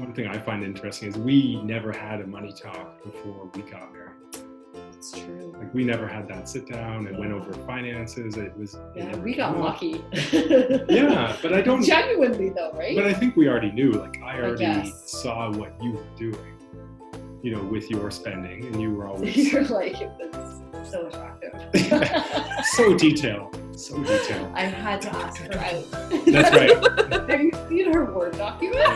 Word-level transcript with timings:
one 0.00 0.14
thing 0.14 0.26
I 0.26 0.38
find 0.38 0.64
interesting 0.64 1.08
is 1.08 1.16
we 1.18 1.60
never 1.62 1.92
had 1.92 2.20
a 2.20 2.26
money 2.26 2.52
talk 2.52 3.02
before 3.04 3.50
we 3.54 3.62
got 3.62 3.92
married. 3.92 4.16
It's 4.94 5.12
true. 5.12 5.54
Like 5.58 5.72
we 5.74 5.84
never 5.84 6.06
had 6.06 6.26
that 6.28 6.48
sit 6.48 6.66
down 6.66 7.06
and 7.06 7.18
went 7.18 7.32
over 7.32 7.52
finances. 7.66 8.36
It 8.36 8.56
was 8.56 8.76
Yeah, 8.94 9.14
we 9.16 9.34
got 9.34 9.58
lucky. 9.58 10.02
Yeah, 10.88 11.36
but 11.42 11.52
I 11.52 11.60
don't. 11.60 11.82
Genuinely 11.82 12.50
though, 12.50 12.72
right? 12.72 12.96
But 12.96 13.06
I 13.06 13.14
think 13.14 13.36
we 13.36 13.48
already 13.48 13.72
knew. 13.72 13.92
Like 13.92 14.20
I 14.22 14.38
already 14.40 14.58
guess. 14.58 15.10
saw 15.10 15.50
what 15.52 15.72
you 15.82 15.92
were 15.92 16.04
doing. 16.16 16.56
You 17.42 17.56
know, 17.56 17.62
with 17.62 17.90
your 17.90 18.10
spending, 18.10 18.66
and 18.66 18.80
you 18.80 18.90
were 18.94 19.06
always 19.08 19.52
You're 19.52 19.64
like, 19.64 19.96
it's 19.98 20.90
so 20.90 21.06
attractive. 21.06 21.54
so 22.72 22.94
detailed, 22.96 23.58
so 23.80 24.02
detailed. 24.02 24.52
I 24.54 24.62
had 24.62 25.00
to 25.02 25.10
ask 25.14 25.40
her 25.42 25.52
out. 25.54 25.84
That's 26.26 26.50
right. 26.56 27.30
Have 27.30 27.40
you 27.40 27.52
seen 27.68 27.92
her 27.92 28.04
Word 28.12 28.36
document? 28.36 28.86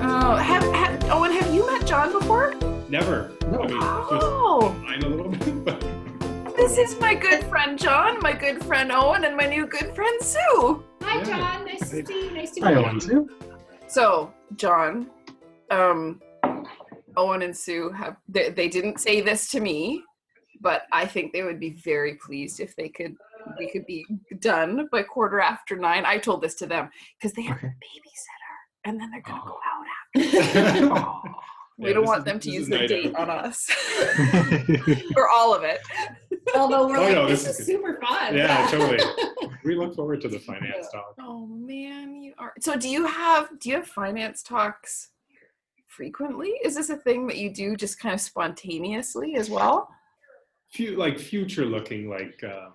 Oh, 0.01 0.37
have, 0.37 0.63
have 0.75 1.05
Owen, 1.11 1.33
have 1.33 1.53
you 1.55 1.67
met 1.67 1.87
John 1.87 2.13
before? 2.13 2.55
Never. 2.89 3.31
No. 3.51 3.63
I 3.63 3.67
mean, 3.67 3.77
Oh, 3.81 4.75
online 4.77 5.03
a 5.03 5.09
little 5.09 5.31
bit, 5.33 5.65
but 5.65 5.81
this 6.57 6.79
is 6.79 6.99
my 7.01 7.15
good 7.15 7.45
friend 7.45 7.79
John, 7.79 8.19
my 8.21 8.33
good 8.33 8.63
friend 8.65 8.91
Owen, 8.93 9.25
and 9.25 9.37
my 9.37 9.47
new 9.47 9.67
good 9.67 9.95
friend 9.95 10.21
Sue. 10.23 10.85
Hi, 11.03 11.19
Yeah. 11.19 11.25
John. 11.25 11.65
Nice 11.67 11.91
to 11.91 12.07
see 12.07 12.25
you. 12.27 12.31
Nice 12.33 12.51
to 12.53 12.61
Hi, 12.63 12.75
meet 12.75 12.85
Owen 12.85 12.95
you. 12.97 13.01
too. 13.01 13.31
So, 13.87 14.33
John, 14.57 15.09
um, 15.71 16.21
Owen 17.19 17.43
and 17.43 17.57
Sue 17.57 17.91
have 17.91 18.17
they, 18.29 18.51
they 18.51 18.69
didn't 18.69 18.99
say 19.01 19.21
this 19.21 19.51
to 19.51 19.61
me, 19.61 20.03
but 20.61 20.83
I 20.93 21.05
think 21.07 21.33
they 21.33 21.43
would 21.43 21.61
be 21.61 21.71
very 21.93 22.15
pleased 22.25 22.61
if 22.61 22.75
they 22.77 22.89
could 22.89 23.15
we 23.59 23.71
could 23.73 23.87
be 23.87 24.05
done 24.41 24.89
by 24.93 25.03
quarter 25.03 25.41
after 25.41 25.75
nine. 25.77 26.05
I 26.05 26.19
told 26.19 26.41
this 26.43 26.55
to 26.57 26.67
them 26.67 26.91
because 27.17 27.33
they 27.35 27.43
have 27.43 27.57
Okay. 27.59 27.69
a 27.69 27.71
babysitter, 27.71 28.55
and 28.87 29.01
then 29.01 29.11
they're 29.11 29.23
gonna 29.23 29.43
oh. 29.45 29.49
go 29.49 29.59
Oh. 29.59 29.71
out 29.73 29.87
after. 30.25 30.89
Oh. 30.95 31.23
we 31.79 31.89
Yeah, 31.89 31.95
don't 31.95 32.07
want 32.07 32.19
is- 32.21 32.25
them 32.25 32.41
to 32.41 32.51
use 32.51 32.63
is 32.65 32.69
the 32.71 32.87
date 32.89 33.15
out. 33.17 33.29
on 33.29 33.45
us 33.47 33.59
or 35.17 35.29
all 35.29 35.55
of 35.55 35.63
it. 35.63 35.81
Although 36.57 36.89
we're 36.89 36.97
Oh, 36.99 37.03
like, 37.03 37.13
no, 37.15 37.29
this, 37.29 37.45
this 37.45 37.55
is 37.55 37.61
is 37.61 37.67
super 37.67 37.99
fun. 38.03 38.37
yeah, 38.37 38.67
totally. 38.71 38.99
We 39.65 39.77
look 39.77 39.95
forward 39.95 40.21
to 40.23 40.29
the 40.29 40.39
finance 40.41 40.89
talk. 40.93 41.15
Oh 41.21 41.47
man, 41.47 42.17
you 42.23 42.33
are. 42.39 42.53
So 42.61 42.75
do 42.77 42.89
you 42.89 43.07
have 43.07 43.49
do 43.61 43.69
you 43.71 43.77
have 43.77 43.87
finance 43.87 44.43
talks 44.43 45.11
frequently? 46.09 46.51
Is 46.65 46.77
this 46.77 46.91
a 46.91 46.97
thing 46.97 47.27
that 47.27 47.37
you 47.39 47.51
do 47.53 47.77
just 47.77 47.99
kind 47.99 48.15
of 48.15 48.21
spontaneously 48.21 49.35
as 49.35 49.51
well? 49.51 49.89
Few 50.71 50.97
like 50.97 51.19
future 51.19 51.65
looking, 51.67 52.09
like 52.09 52.41
um, 52.45 52.75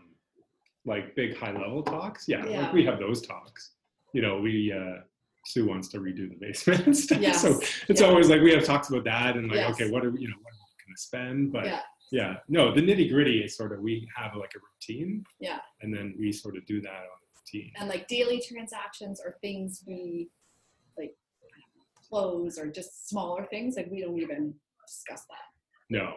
like 0.86 1.16
big 1.16 1.38
high 1.38 1.54
level 1.54 1.82
talks. 1.82 2.28
Yeah, 2.28 2.46
Yeah. 2.46 2.62
like 2.64 2.74
we 2.74 2.86
have 2.86 3.00
those 3.00 3.22
talks. 3.26 3.72
You 4.14 4.22
know, 4.22 4.40
we 4.42 4.74
uh, 4.74 4.98
Sue 5.46 5.66
wants 5.66 5.88
to 5.90 6.00
redo 6.00 6.30
the 6.30 6.36
basement 6.40 6.86
and 6.86 6.98
stuff. 7.06 7.20
Yes. 7.22 7.42
So 7.42 7.60
it's 7.88 8.02
Yeah. 8.02 8.08
always 8.08 8.30
like 8.30 8.42
we 8.42 8.52
have 8.54 8.66
talks 8.66 8.90
about 8.90 9.06
that 9.06 9.38
and 9.38 9.48
like, 9.48 9.58
Yes. 9.58 9.72
okay, 9.76 9.90
what 9.90 10.04
are 10.06 10.12
we, 10.12 10.20
you 10.22 10.28
know, 10.28 10.36
what 10.42 10.52
are 10.52 10.64
we 10.68 10.84
going 10.86 10.96
to 10.96 11.02
spend? 11.02 11.54
But 11.54 11.66
Yeah. 11.66 11.80
yeah, 12.12 12.36
no, 12.50 12.74
the 12.76 12.82
nitty 12.82 13.10
gritty 13.10 13.40
is 13.40 13.56
sort 13.56 13.72
of 13.72 13.80
we 13.80 14.06
have 14.18 14.36
like 14.36 14.52
a 14.56 14.60
routine. 14.60 15.24
Yeah. 15.40 15.60
And 15.82 15.94
then 15.94 16.14
we 16.20 16.34
sort 16.34 16.58
of 16.58 16.66
do 16.66 16.82
that 16.82 16.90
on 17.12 17.18
the 17.24 17.30
routine. 17.40 17.72
And 17.80 17.88
like 17.88 18.08
daily 18.10 18.42
transactions 18.46 19.22
or 19.24 19.38
things 19.42 19.82
we 19.88 20.30
close 22.18 22.60
or 22.60 22.68
just 22.68 23.10
smaller 23.10 23.46
things, 23.50 23.76
like 23.76 23.90
we 23.92 24.02
don't 24.02 24.20
even 24.20 24.54
discuss 24.88 25.22
that. 25.30 25.46
No. 25.90 26.14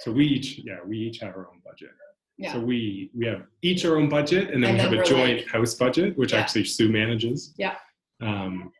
So 0.00 0.12
we 0.12 0.24
each, 0.26 0.60
yeah, 0.64 0.78
we 0.86 0.96
each 0.98 1.18
have 1.18 1.30
our 1.34 1.48
own 1.50 1.60
budget. 1.64 1.90
Yeah. 2.36 2.52
So 2.52 2.60
we 2.60 3.10
we 3.18 3.26
have 3.26 3.42
each 3.62 3.84
our 3.84 3.96
own 3.96 4.08
budget, 4.08 4.50
and 4.52 4.62
then 4.62 4.70
And 4.76 4.90
we 4.90 4.96
then 4.96 4.98
have 4.98 5.06
a 5.06 5.08
joint 5.10 5.38
like- 5.40 5.48
house 5.48 5.74
budget, 5.74 6.16
which 6.16 6.32
Yeah. 6.32 6.38
actually 6.40 6.64
Sue 6.64 6.88
manages. 6.88 7.52
Yeah. 7.58 7.76
Um, 8.20 8.72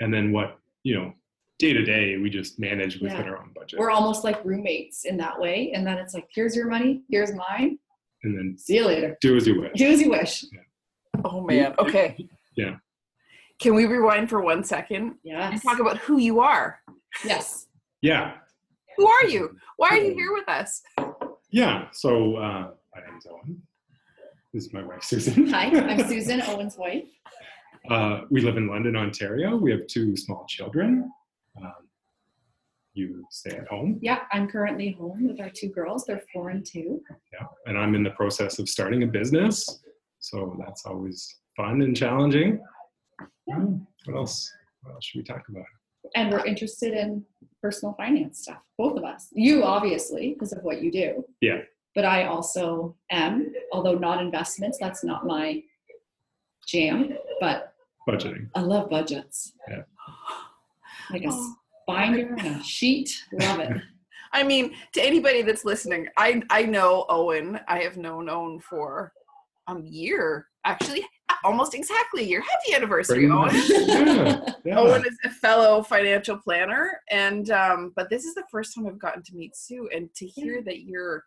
and 0.00 0.12
then 0.12 0.32
what 0.32 0.58
you 0.82 0.94
know, 0.96 1.12
day 1.58 1.72
to 1.72 1.82
day, 1.84 2.16
we 2.16 2.30
just 2.30 2.58
manage 2.58 2.94
within 3.00 3.18
Yeah. 3.24 3.30
our 3.30 3.38
own 3.42 3.52
budget, 3.54 3.78
We're 3.80 3.90
almost 3.90 4.22
like 4.24 4.44
roommates 4.44 5.04
in 5.04 5.16
that 5.18 5.38
way. 5.40 5.72
And 5.72 5.84
then 5.86 5.98
it's 5.98 6.14
like, 6.14 6.28
here's 6.32 6.54
your 6.54 6.68
money, 6.68 7.02
here's 7.08 7.32
mine. 7.34 7.78
and 8.24 8.36
then 8.36 8.56
See 8.58 8.76
you 8.76 8.86
later. 8.86 9.16
do 9.20 9.36
as 9.36 9.46
you 9.46 9.60
wish. 9.60 9.72
Do 9.74 9.86
as 9.94 10.00
you 10.00 10.10
wish. 10.10 10.44
Oh 11.24 11.40
man. 11.42 11.74
Okay. 11.78 12.16
Yeah. 12.56 12.76
Can 13.58 13.74
we 13.74 13.86
rewind 13.86 14.28
for 14.28 14.40
one 14.40 14.62
second 14.64 15.14
and 15.24 15.62
talk 15.62 15.78
about 15.78 15.98
who 15.98 16.18
you 16.18 16.40
are? 16.40 16.80
Yes. 17.24 17.66
Yeah, 18.02 18.34
Who 18.98 19.08
are 19.08 19.24
you? 19.26 19.56
Why 19.78 19.88
are 19.88 19.96
you 19.96 20.14
here 20.14 20.32
with 20.32 20.48
us? 20.48 20.82
yeah. 21.50 21.86
So 21.92 22.36
uh, 22.36 22.70
my 22.94 23.00
name's 23.08 23.26
Owen. 23.26 23.62
This 24.52 24.66
is 24.66 24.72
my 24.72 24.82
wife 24.84 25.02
Susan. 25.02 25.48
Hi, 25.48 25.66
I'm 25.66 26.04
Susan, 26.08 26.42
Owen's 26.42 26.76
wife. 26.76 27.04
Uh, 27.90 28.22
we 28.30 28.40
live 28.42 28.56
in 28.58 28.68
London, 28.68 28.96
Ontario. 28.96 29.56
We 29.56 29.70
have 29.70 29.86
two 29.86 30.16
small 30.16 30.44
children. 30.46 31.10
Um, 31.60 31.72
you 32.94 33.24
stay 33.30 33.56
at 33.56 33.66
home. 33.68 33.98
Yeah, 34.02 34.20
I'm 34.32 34.46
currently 34.48 34.92
home 34.92 35.26
with 35.28 35.40
our 35.40 35.50
two 35.50 35.68
girls. 35.68 36.04
They're 36.04 36.22
four 36.32 36.50
and 36.50 36.64
two. 36.64 37.02
Yeah, 37.32 37.46
and 37.66 37.76
I'm 37.78 37.94
in 37.94 38.02
the 38.02 38.10
process 38.10 38.58
of 38.58 38.68
starting 38.68 39.02
a 39.02 39.06
business, 39.06 39.82
so 40.20 40.56
that's 40.64 40.84
always 40.86 41.36
fun 41.56 41.82
and 41.82 41.96
challenging. 41.96 42.60
Yeah. 43.46 43.64
What 44.06 44.16
else? 44.16 44.52
What 44.82 44.94
else 44.94 45.04
should 45.04 45.18
we 45.18 45.24
talk 45.24 45.48
about? 45.48 45.64
And 46.14 46.30
we're 46.30 46.44
interested 46.44 46.94
in 46.94 47.24
personal 47.62 47.94
finance 47.94 48.42
stuff, 48.42 48.58
both 48.78 48.96
of 48.96 49.04
us. 49.04 49.28
You, 49.32 49.64
obviously, 49.64 50.32
because 50.34 50.52
of 50.52 50.62
what 50.62 50.80
you 50.82 50.90
do. 50.92 51.24
Yeah. 51.40 51.58
But 51.94 52.04
I 52.04 52.26
also 52.26 52.94
am, 53.10 53.52
although 53.72 53.94
not 53.94 54.20
investments, 54.20 54.78
that's 54.80 55.02
not 55.02 55.26
my 55.26 55.62
jam, 56.66 57.16
but 57.40 57.72
Budgeting. 58.08 58.48
I 58.54 58.60
love 58.60 58.88
budgets. 58.90 59.52
Yeah. 59.68 59.82
Like 61.10 61.22
a 61.22 61.28
Oh. 61.30 61.54
binder 61.86 62.34
and 62.34 62.60
a 62.60 62.62
sheet. 62.64 63.10
Love 63.32 63.60
it. 63.60 63.76
I 64.32 64.42
mean, 64.42 64.74
to 64.92 65.00
anybody 65.00 65.42
that's 65.42 65.64
listening, 65.64 66.08
I 66.16 66.42
I 66.50 66.62
know 66.64 67.06
Owen. 67.08 67.60
I 67.68 67.78
have 67.80 67.96
known 67.96 68.28
Owen 68.28 68.58
for 68.60 69.12
a 69.68 69.80
year, 69.80 70.48
actually, 70.64 71.06
almost 71.46 71.74
exactly 71.74 72.24
your. 72.24 72.42
Happy 72.42 72.74
anniversary, 72.74 73.28
Pretty 73.28 73.32
Owen. 73.32 73.50
Yeah, 73.86 74.54
yeah. 74.64 74.78
Owen 74.78 75.04
is 75.06 75.16
a 75.24 75.30
fellow 75.30 75.82
financial 75.82 76.36
planner, 76.36 77.00
and 77.10 77.50
um, 77.50 77.92
but 77.94 78.10
this 78.10 78.24
is 78.24 78.34
the 78.34 78.44
first 78.50 78.74
time 78.74 78.86
I've 78.86 78.98
gotten 78.98 79.22
to 79.22 79.34
meet 79.34 79.56
Sue, 79.56 79.88
and 79.94 80.12
to 80.14 80.26
hear 80.26 80.62
that 80.62 80.80
you're 80.82 81.24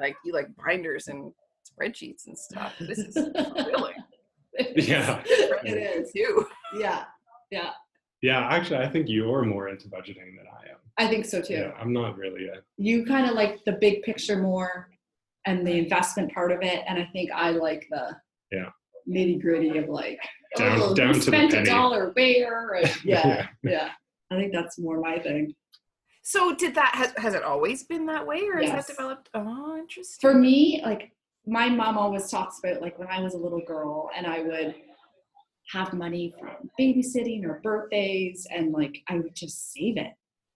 like 0.00 0.16
you 0.24 0.32
like 0.32 0.48
binders 0.56 1.08
and 1.08 1.32
spreadsheets 1.64 2.26
and 2.26 2.36
stuff. 2.36 2.74
This 2.80 2.98
is 2.98 3.14
thrilling. 3.14 3.94
Yeah. 4.76 5.22
It 5.64 5.74
is. 5.74 6.12
Too. 6.12 6.44
Yeah. 6.76 7.04
Yeah. 7.50 7.70
Yeah, 8.20 8.46
actually, 8.48 8.78
I 8.78 8.88
think 8.88 9.08
you're 9.08 9.42
more 9.44 9.68
into 9.68 9.88
budgeting 9.88 10.36
than 10.36 10.46
I 10.52 10.70
am. 10.70 10.76
I 10.98 11.08
think 11.08 11.24
so 11.24 11.40
too. 11.40 11.54
Yeah, 11.54 11.72
I'm 11.80 11.92
not 11.94 12.18
really 12.18 12.48
a. 12.48 12.56
You 12.76 13.06
kind 13.06 13.26
of 13.26 13.34
like 13.34 13.64
the 13.64 13.72
big 13.72 14.02
picture 14.02 14.36
more 14.36 14.90
and 15.46 15.66
the 15.66 15.78
investment 15.78 16.32
part 16.34 16.52
of 16.52 16.60
it. 16.62 16.82
And 16.86 16.98
I 16.98 17.08
think 17.12 17.30
I 17.32 17.50
like 17.52 17.86
the 17.90 18.16
Yeah. 18.52 18.68
Nitty 19.10 19.40
gritty 19.40 19.76
of 19.78 19.88
like, 19.88 20.18
Down- 20.56 20.78
oh, 20.80 20.94
down 20.94 21.08
you 21.08 21.14
to 21.14 21.18
the 21.20 21.36
spent 21.36 21.52
a 21.54 21.64
dollar 21.64 22.12
where? 22.14 22.74
And 22.74 22.92
yeah, 23.04 23.26
Yeah. 23.26 23.46
yeah. 23.62 23.88
I 24.30 24.36
think 24.36 24.52
that's 24.52 24.78
more 24.78 25.00
my 25.00 25.18
thing. 25.18 25.54
So 26.22 26.54
did 26.54 26.74
that 26.76 26.94
has 26.94 27.12
has 27.16 27.34
it 27.34 27.42
always 27.42 27.82
been 27.84 28.06
that 28.06 28.24
way, 28.26 28.46
or 28.46 28.58
has 28.58 28.70
that 28.70 28.86
developed? 28.86 29.28
Oh, 29.34 29.76
interesting. 29.76 30.20
For 30.20 30.34
me, 30.38 30.80
like 30.84 31.10
my 31.46 31.68
mom 31.68 31.98
always 31.98 32.30
talks 32.30 32.60
about 32.62 32.80
like 32.82 32.98
when 32.98 33.08
I 33.08 33.20
was 33.20 33.34
a 33.34 33.38
little 33.38 33.62
girl 33.66 34.10
and 34.16 34.26
I 34.26 34.42
would 34.42 34.74
have 35.72 35.92
money 35.92 36.32
from 36.38 36.50
babysitting 36.78 37.44
or 37.44 37.60
birthdays 37.64 38.46
and 38.54 38.72
like 38.72 38.98
I 39.08 39.16
would 39.16 39.34
just 39.34 39.72
save 39.72 39.96
it. 39.96 40.12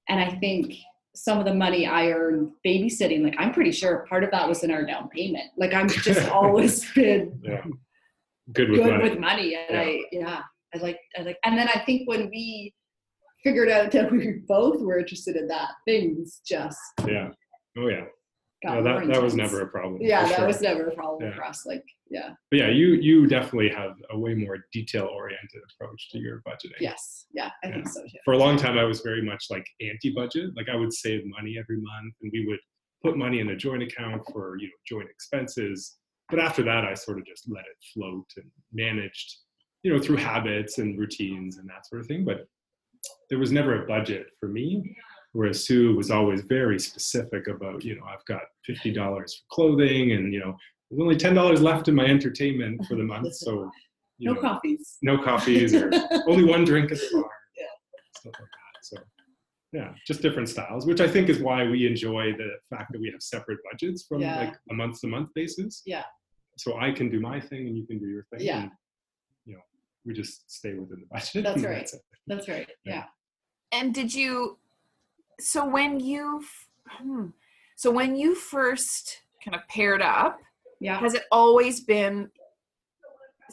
And 0.09 0.21
I 0.21 0.31
think 0.39 0.75
some 1.15 1.39
of 1.39 1.45
the 1.47 1.55
money 1.55 1.87
I 1.87 2.11
earned 2.11 2.51
babysitting, 2.67 3.23
like 3.25 3.37
I'm 3.39 3.53
pretty 3.53 3.73
sure 3.73 4.05
part 4.09 4.23
of 4.25 4.31
that 4.33 4.49
was 4.49 4.63
in 4.65 4.71
our 4.71 4.85
down 4.85 5.09
payment. 5.09 5.51
Like 5.57 5.73
I'm 5.73 5.89
just 5.89 6.29
always 6.31 6.91
been 6.93 7.41
Yeah. 7.43 7.65
Good 8.53 8.71
with 8.71 8.83
good 8.83 8.91
money. 8.91 9.11
with 9.11 9.19
money. 9.19 9.55
And 9.55 9.71
Yeah. 9.71 9.81
I 9.81 10.03
yeah, 10.13 10.41
I 10.75 10.79
like 10.79 10.99
I 11.19 11.23
like 11.23 11.39
and 11.45 11.57
then 11.59 11.69
I 11.69 11.83
think 11.87 12.09
when 12.09 12.29
we 12.31 12.75
figured 13.43 13.69
out 13.71 13.91
that 13.93 14.11
we 14.11 14.41
both 14.47 14.81
were 14.81 14.99
interested 14.99 15.37
in 15.37 15.47
that, 15.49 15.71
things 15.87 16.41
just 16.47 16.79
Yeah. 17.07 17.31
Oh 17.79 17.89
yeah. 17.89 18.05
No, 18.65 18.83
that 18.83 19.07
that 19.09 19.23
was 19.23 19.35
never 19.35 19.61
a 19.61 19.67
problem. 19.67 20.01
Yeah, 20.01 20.27
that 20.27 20.37
sure. 20.39 20.47
was 20.47 20.63
never 20.63 20.89
a 20.89 20.95
problem 20.95 21.29
Yeah. 21.29 21.37
for 21.37 21.45
us. 21.45 21.67
Like, 21.67 21.85
yeah. 22.11 22.31
But 22.51 22.61
yeah, 22.61 22.69
you 22.71 22.95
you 22.95 23.27
definitely 23.27 23.69
have 23.69 23.93
a 24.11 24.19
way 24.19 24.35
more 24.35 24.57
detail 24.73 25.05
oriented 25.13 25.61
approach 25.79 26.11
to 26.13 26.19
your 26.19 26.41
budgeting. 26.49 26.81
Yes. 26.81 27.27
Yeah, 27.35 27.51
I 27.63 27.71
think 27.71 27.87
so 27.89 28.01
too. 28.01 28.19
For 28.25 28.33
a 28.33 28.39
long 28.39 28.57
time, 28.57 28.79
I 28.79 28.85
was 28.85 29.01
very 29.01 29.21
much 29.23 29.47
like 29.51 29.67
anti-budget. 29.83 30.51
Like 30.57 30.71
I 30.71 30.77
would 30.77 30.95
save 30.95 31.23
money 31.27 31.57
every 31.59 31.77
month, 31.77 32.15
and 32.23 32.31
we 32.33 32.47
would 32.47 32.61
put 33.03 33.19
money 33.19 33.41
in 33.41 33.51
a 33.51 33.57
joint 33.57 33.83
account 33.83 34.23
for 34.33 34.57
you 34.59 34.67
know 34.69 34.73
joint 34.89 35.11
expenses. 35.11 35.99
But 36.31 36.41
after 36.41 36.63
that, 36.65 36.85
I 36.85 36.95
sort 36.95 37.19
of 37.19 37.27
just 37.27 37.45
let 37.51 37.65
it 37.65 37.77
float 37.93 38.27
and 38.37 38.51
managed, 38.73 39.35
you 39.83 39.93
know, 39.93 40.01
through 40.01 40.17
habits 40.17 40.79
and 40.79 40.99
routines 40.99 41.59
and 41.59 41.69
that 41.69 41.87
sort 41.87 42.01
of 42.01 42.07
thing. 42.07 42.25
But 42.25 42.47
there 43.31 43.39
was 43.39 43.53
never 43.53 43.83
a 43.83 43.87
budget 43.87 44.27
for 44.41 44.49
me. 44.49 44.97
Whereas 45.33 45.67
Sue 45.67 45.95
was 45.97 46.11
always 46.11 46.43
very 46.43 46.79
specific 46.79 47.49
about, 47.49 47.85
you 47.85 47.97
know, 47.97 48.05
I've 48.07 48.25
got 48.27 48.43
fifty 48.65 48.93
dollars 48.93 49.35
for 49.49 49.55
clothing, 49.55 50.13
and 50.13 50.33
you 50.33 50.39
know, 50.41 50.57
there's 50.91 51.01
only 51.03 51.17
ten 51.17 51.35
dollars 51.35 51.61
left 51.61 51.89
in 51.89 51.95
my 51.95 52.05
entertainment 52.07 52.85
for 52.87 52.95
the 52.95 53.03
month, 53.03 53.35
so 53.35 53.69
No 54.21 54.35
know, 54.35 54.41
coffees. 54.41 54.97
no 55.03 55.19
coffees 55.19 55.75
or 55.75 55.91
only 56.29 56.45
one 56.45 56.65
drink 56.65 56.93
at 56.93 56.99
the 56.99 57.09
bar. 57.13 57.25
Yeah. 57.59 57.67
Stuff 58.17 58.33
like 58.41 58.49
that. 58.51 58.81
So 58.83 58.97
yeah, 59.75 59.93
just 60.07 60.23
different 60.23 60.49
styles, 60.49 60.87
which 60.87 61.01
I 61.01 61.09
think 61.09 61.29
is 61.29 61.41
why 61.41 61.65
we 61.65 61.85
enjoy 61.87 62.33
the 62.33 62.51
fact 62.71 62.93
that 62.93 63.01
we 63.01 63.11
have 63.11 63.21
separate 63.21 63.59
budgets 63.71 64.05
from 64.09 64.21
Yeah. 64.21 64.39
like 64.39 64.55
a 64.71 64.75
month 64.75 65.01
to 65.01 65.09
month 65.09 65.31
basis. 65.35 65.83
Yeah. 65.85 66.05
So 66.57 66.79
I 66.79 66.93
can 66.93 67.11
do 67.11 67.19
my 67.21 67.41
thing 67.41 67.67
and 67.67 67.77
you 67.77 67.85
can 67.85 67.99
do 67.99 68.07
your 68.07 68.25
thing. 68.31 68.47
Yeah. 68.47 68.63
And, 68.63 68.71
you 69.47 69.55
know, 69.55 69.63
we 70.07 70.15
just 70.15 70.49
stay 70.49 70.75
within 70.75 71.01
the 71.01 71.07
budget. 71.11 71.43
That's 71.43 71.63
right. 71.65 71.83
it. 71.93 72.01
That's 72.29 72.49
right. 72.49 72.69
Yeah. 72.85 72.95
Yeah. 72.95 73.05
And 73.73 73.93
did 73.93 74.15
you? 74.15 74.59
So 75.41 75.67
when 75.69 75.99
you, 75.99 76.45
hmm, 76.89 77.27
so 77.75 77.91
when 77.91 78.15
you 78.15 78.37
first 78.37 79.23
kind 79.45 79.57
of 79.57 79.67
paired 79.69 80.03
up, 80.03 80.39
Yeah. 80.79 81.01
has 81.01 81.15
it 81.15 81.25
always 81.33 81.81
been 81.81 82.31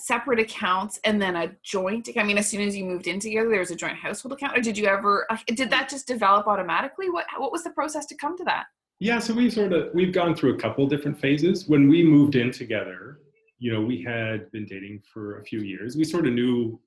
separate 0.02 0.40
accounts 0.40 1.00
and 1.04 1.22
then 1.22 1.36
a 1.36 1.52
joint? 1.64 2.10
I 2.18 2.24
mean, 2.24 2.38
as 2.38 2.48
soon 2.48 2.62
as 2.62 2.76
you 2.76 2.84
moved 2.86 3.08
in 3.08 3.20
together, 3.20 3.50
there 3.50 3.60
was 3.60 3.72
a 3.72 3.76
joint 3.76 3.98
household 3.98 4.34
account, 4.34 4.58
or 4.58 4.62
did 4.62 4.78
you 4.78 4.86
ever? 4.88 5.26
uh, 5.30 5.38
Did 5.48 5.70
that 5.70 5.90
just 5.90 6.08
develop 6.08 6.48
automatically? 6.48 7.10
What 7.10 7.26
What 7.38 7.52
was 7.52 7.64
the 7.64 7.72
process 7.72 8.06
to 8.08 8.16
come 8.16 8.38
to 8.38 8.44
that? 8.46 8.66
Yeah, 9.00 9.20
so 9.20 9.34
we 9.34 9.50
sort 9.50 9.74
of 9.74 9.90
we've 9.94 10.14
gone 10.14 10.36
through 10.36 10.54
a 10.54 10.58
couple 10.58 10.86
different 10.88 11.20
phases. 11.20 11.68
When 11.68 11.88
we 11.90 12.04
moved 12.04 12.36
in 12.36 12.52
together, 12.52 13.20
you 13.60 13.72
know, 13.74 13.82
we 13.82 14.02
had 14.04 14.52
been 14.52 14.66
dating 14.66 15.02
for 15.12 15.40
a 15.40 15.44
few 15.44 15.62
years. 15.62 15.96
We 15.96 16.04
sort 16.04 16.28
of 16.28 16.34
knew, 16.34 16.80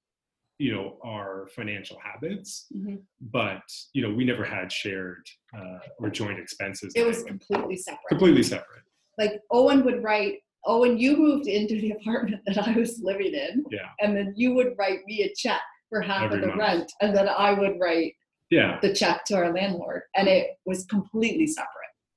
you 0.59 0.73
know, 0.73 0.99
our 1.05 1.49
financial 1.57 1.99
habits, 2.01 2.67
Mhm. 2.77 3.01
but 3.21 3.63
you 3.95 4.03
know, 4.03 4.13
we 4.15 4.25
never 4.25 4.45
had 4.45 4.71
shared 4.71 5.27
uh, 5.57 5.79
or 5.99 6.11
joint 6.11 6.39
expenses. 6.39 6.93
It 6.95 7.07
was 7.07 7.23
completely 7.25 7.77
separate. 7.77 8.09
completely 8.09 8.43
separate. 8.45 8.83
Like 9.19 9.41
Owen 9.51 9.85
would 9.85 10.03
write, 10.03 10.41
Owen, 10.67 10.99
you 10.99 11.17
moved 11.17 11.47
into 11.47 11.81
the 11.81 11.91
apartment 12.01 12.43
that 12.47 12.59
I 12.67 12.73
was 12.73 13.01
living 13.03 13.35
in. 13.35 13.65
Yeah. 13.71 13.89
And 14.01 14.17
then 14.17 14.33
you 14.37 14.55
would 14.55 14.75
write 14.79 15.01
me 15.07 15.23
a 15.23 15.35
check 15.35 15.61
for 15.91 16.01
half 16.01 16.25
Every 16.25 16.37
of 16.39 16.43
the 16.43 16.47
month. 16.49 16.59
rent. 16.61 16.93
And 17.01 17.15
then 17.17 17.29
I 17.29 17.53
would 17.53 17.79
write 17.81 18.15
Yeah. 18.51 18.79
the 18.83 18.93
check 18.95 19.25
to 19.27 19.35
our 19.35 19.53
landlord. 19.53 20.03
And 20.17 20.29
it 20.29 20.49
was 20.67 20.85
completely 20.87 21.47
separate. 21.47 21.71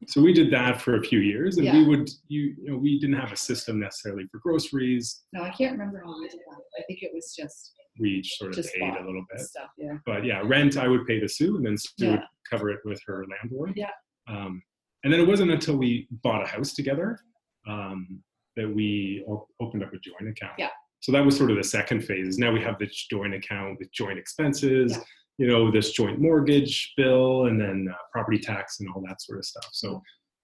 So 0.08 0.22
we 0.22 0.32
did 0.32 0.52
that 0.54 0.80
for 0.80 0.98
a 0.98 1.02
few 1.02 1.20
years, 1.20 1.58
and 1.58 1.70
we 1.74 1.84
would 1.84 2.08
you, 2.28 2.56
you 2.62 2.70
know 2.72 2.78
we 2.78 3.00
didn't 3.00 3.16
have 3.16 3.32
a 3.32 3.36
system 3.36 3.80
necessarily 3.80 4.26
for 4.32 4.38
groceries. 4.40 5.24
No, 5.34 5.42
I 5.42 5.50
can't 5.50 5.72
remember 5.72 6.02
how 6.06 6.18
we 6.20 6.30
did 6.30 6.38
that. 6.38 6.62
I 6.80 6.84
think 6.88 7.02
it 7.02 7.10
was 7.14 7.34
just 7.36 7.74
We 8.00 8.12
each 8.12 8.38
sort 8.38 8.56
of 8.56 8.64
paid 8.74 8.94
a 8.94 9.04
little 9.04 9.26
bit. 9.30 9.42
stuff. 9.42 9.70
Yeah. 9.76 9.98
but 10.06 10.24
yeah, 10.24 10.42
rent 10.46 10.78
I 10.78 10.88
would 10.88 11.06
pay 11.08 11.20
to 11.20 11.28
Sue, 11.28 11.58
and 11.58 11.66
then 11.66 11.78
Sue 11.78 12.12
would 12.12 12.22
cover 12.48 12.70
it 12.70 12.80
with 12.86 13.02
her 13.08 13.26
landlord. 13.28 13.74
Yeah. 13.76 13.90
Um, 14.30 14.62
and 15.04 15.12
then 15.12 15.20
it 15.20 15.28
wasn't 15.28 15.50
until 15.50 15.78
we 15.78 16.08
bought 16.24 16.44
a 16.44 16.48
house 16.48 16.74
together 16.74 17.20
um, 17.68 18.22
that 18.58 18.68
we 18.70 19.24
o- 19.30 19.48
opened 19.62 19.84
up 19.84 19.94
a 19.94 20.00
joint 20.00 20.28
account. 20.30 20.54
Yeah. 20.58 20.70
So 21.00 21.12
that 21.14 21.24
was 21.26 21.38
sort 21.38 21.52
of 21.52 21.58
the 21.58 21.64
second 21.64 22.02
phase. 22.04 22.38
Now 22.38 22.52
we 22.52 22.62
have 22.62 22.78
this 22.80 23.08
joint 23.10 23.34
account 23.34 23.78
with 23.80 23.92
joint 23.94 24.20
expenses, 24.20 24.92
Yeah. 24.92 25.04
you 25.38 25.48
know, 25.48 25.72
this 25.72 25.92
joint 25.92 26.20
mortgage 26.20 26.94
bill, 26.98 27.46
and 27.46 27.60
then 27.62 27.88
uh, 27.90 27.96
property 28.12 28.40
tax 28.40 28.80
and 28.82 28.90
all 28.94 29.02
that 29.08 29.22
sort 29.22 29.38
of 29.40 29.46
stuff. 29.46 29.70
So 29.72 30.02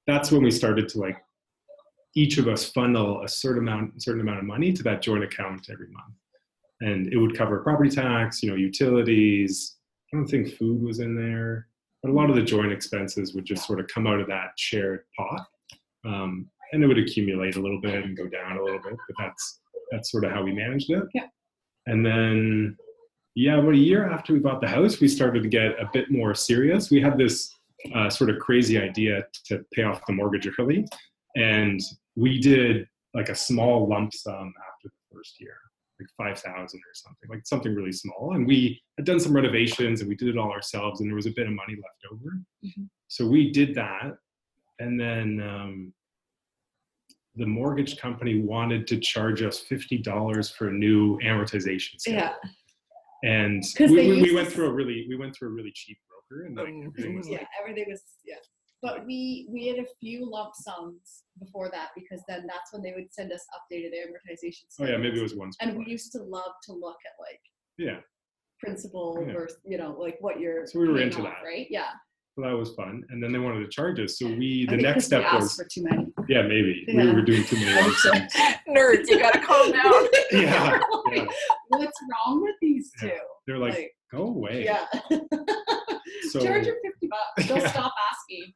that's 0.08 0.32
when 0.32 0.44
we 0.44 0.52
started 0.52 0.88
to 0.90 1.00
like 1.00 1.18
each 2.16 2.38
of 2.38 2.48
us 2.48 2.70
funnel 2.72 3.24
a 3.24 3.28
certain 3.28 3.68
amount, 3.68 4.02
certain 4.02 4.22
amount 4.22 4.40
of 4.40 4.46
money 4.46 4.72
to 4.72 4.84
that 4.84 5.02
joint 5.02 5.24
account 5.24 5.68
every 5.72 5.88
month 5.90 6.14
and 6.82 7.12
it 7.14 7.18
would 7.18 7.36
cover 7.38 7.60
property 7.64 7.90
tax, 7.90 8.44
you 8.44 8.50
know, 8.50 8.56
utilities. 8.56 9.78
I 10.14 10.18
don't 10.18 10.28
think 10.28 10.56
food 10.58 10.82
was 10.84 11.00
in 11.00 11.16
there, 11.16 11.68
but 12.02 12.12
a 12.12 12.14
lot 12.14 12.30
of 12.30 12.36
the 12.36 12.42
joint 12.44 12.72
expenses 12.74 13.34
would 13.34 13.46
just 13.46 13.66
sort 13.66 13.80
of 13.80 13.88
come 13.88 14.06
out 14.06 14.20
of 14.20 14.28
that 14.28 14.50
shared 14.58 15.06
pot, 15.18 15.48
um, 16.06 16.48
and 16.74 16.84
it 16.84 16.88
would 16.88 16.98
accumulate 16.98 17.56
a 17.56 17.62
little 17.62 17.80
bit 17.80 18.04
and 18.04 18.18
go 18.18 18.28
down 18.28 18.58
a 18.58 18.64
little 18.64 18.80
bit. 18.82 18.94
But 19.08 19.16
that's 19.18 19.62
that's 19.92 20.12
sort 20.12 20.26
of 20.26 20.32
how 20.32 20.44
we 20.44 20.52
managed 20.52 20.90
it. 20.90 21.04
Yeah. 21.14 21.28
And 21.86 22.06
then, 22.06 22.76
yeah, 23.36 23.58
about 23.60 23.74
a 23.74 23.78
year 23.78 24.10
after 24.10 24.34
we 24.34 24.40
bought 24.40 24.60
the 24.62 24.68
house, 24.68 25.00
we 25.00 25.08
started 25.08 25.44
to 25.44 25.50
get 25.50 25.72
a 25.80 25.90
bit 25.94 26.10
more 26.12 26.34
serious. 26.34 26.90
We 26.90 27.00
had 27.02 27.18
this 27.18 27.54
uh, 27.94 28.10
sort 28.10 28.30
of 28.30 28.40
crazy 28.40 28.78
idea 28.80 29.26
to 29.46 29.64
pay 29.74 29.84
off 29.84 30.02
the 30.08 30.14
mortgage 30.14 30.50
early, 30.58 30.86
and 31.36 31.80
we 32.16 32.40
did 32.40 32.88
like 33.14 33.30
a 33.30 33.36
small 33.36 33.88
lump 33.88 34.14
sum 34.14 34.54
after 34.68 34.88
the 34.90 35.16
first 35.16 35.40
year 35.40 35.56
like 36.00 36.34
5000 36.36 36.58
or 36.58 36.94
something 36.94 37.30
like 37.30 37.46
something 37.46 37.76
really 37.76 37.92
small 37.92 38.34
and 38.34 38.48
we 38.48 38.82
had 38.98 39.06
done 39.06 39.20
some 39.20 39.32
renovations 39.36 40.00
and 40.02 40.10
we 40.10 40.16
did 40.16 40.28
it 40.28 40.38
all 40.40 40.52
ourselves 40.52 41.00
and 41.00 41.08
there 41.08 41.16
was 41.16 41.28
a 41.28 41.32
bit 41.36 41.46
of 41.46 41.54
money 41.54 41.76
left 41.76 42.12
over 42.12 42.40
Mhm. 42.66 42.90
so 43.08 43.28
we 43.28 43.52
did 43.52 43.76
that 43.76 44.18
and 44.80 45.00
then 45.00 45.40
um, 45.42 45.94
the 47.36 47.46
mortgage 47.46 47.98
company 47.98 48.42
wanted 48.42 48.86
to 48.88 49.00
charge 49.00 49.42
us 49.42 49.64
$50 49.70 50.56
for 50.56 50.70
a 50.70 50.72
new 50.74 51.18
amortization 51.20 52.00
schedule 52.00 52.20
Yeah. 52.20 52.34
And 53.24 53.64
we, 53.80 53.88
we, 53.88 54.22
we 54.22 54.36
went 54.36 54.50
through 54.52 54.68
a 54.68 54.74
really 54.74 55.06
we 55.10 55.16
went 55.16 55.36
through 55.36 55.50
a 55.50 55.52
really 55.52 55.72
cheap 55.74 55.98
broker 56.10 56.46
and 56.46 56.56
like 56.58 56.68
Mm, 56.68 56.88
everything 56.88 57.16
was 57.16 57.28
mhm. 57.28 57.32
like 57.32 57.42
Yeah. 57.42 57.48
Everything 57.62 57.86
was, 57.90 58.02
yeah. 58.26 58.36
But 58.82 59.06
we 59.06 59.48
we 59.50 59.66
had 59.68 59.80
a 59.80 59.86
few 60.02 60.30
lump 60.30 60.52
sums 60.56 61.24
before 61.40 61.70
that 61.72 61.90
because 61.96 62.22
then 62.28 62.46
that's 62.48 62.74
when 62.74 62.82
they 62.84 62.92
would 62.94 63.12
send 63.14 63.32
us 63.32 63.46
updated 63.58 63.92
amortization. 63.96 64.66
oh 64.82 64.86
yeah 64.86 64.98
maybe 64.98 65.20
it 65.20 65.24
was 65.24 65.36
once 65.36 65.56
And 65.62 65.78
we 65.78 65.86
used 65.86 66.12
to 66.14 66.20
love 66.22 66.52
to 66.66 66.74
look 66.74 66.98
at 67.10 67.16
like 67.20 67.40
yeah 67.78 68.00
principal 68.60 69.24
Yeah. 69.26 69.34
versus 69.34 69.58
you 69.66 69.78
know 69.78 69.92
like 69.98 70.18
what 70.20 70.40
you're 70.40 70.68
So 70.68 70.80
we 70.80 70.90
were 70.90 71.00
into 71.02 71.20
off, 71.20 71.24
that. 71.24 71.44
right 71.46 71.68
yeah 71.70 71.92
so 72.36 72.42
that 72.42 72.52
was 72.52 72.74
fun 72.74 73.04
and 73.10 73.22
then 73.24 73.32
they 73.32 73.40
wanted 73.40 73.60
to 73.60 73.68
charge 73.70 74.00
us 74.00 74.18
so 74.18 74.26
we 74.26 74.66
the 74.70 74.78
next 74.78 75.06
step 75.06 75.24
was 75.34 75.56
for 75.56 75.66
too 75.66 75.84
many 75.84 76.08
yeah 76.28 76.42
maybe 76.42 76.84
we 76.88 77.12
were 77.14 77.22
doing 77.22 77.44
too 77.44 77.56
many 77.58 77.72
I 77.72 77.82
lump 77.82 77.86
think 77.86 77.98
so. 77.98 78.12
sums. 78.12 78.34
Nerds, 78.70 79.08
you 79.08 79.20
gotta 79.20 79.40
calm 79.40 79.72
down. 79.72 79.94
yeah, 80.32 80.80
yeah. 81.12 81.26
what's 81.70 82.00
wrong 82.12 82.42
with 82.42 82.56
these 82.62 82.92
two 83.00 83.08
Yeah. 83.08 83.14
They're 83.46 83.58
like, 83.58 83.74
Like, 83.74 83.92
go 84.12 84.24
away. 84.28 84.64
yeah 84.66 84.86
So, 86.32 86.40
charge 86.44 86.66
her 86.66 86.76
50 86.84 87.08
bucks 87.08 87.48
they'll 87.48 87.58
Yeah. 87.60 87.72
stop 87.72 87.94
asking 88.12 88.54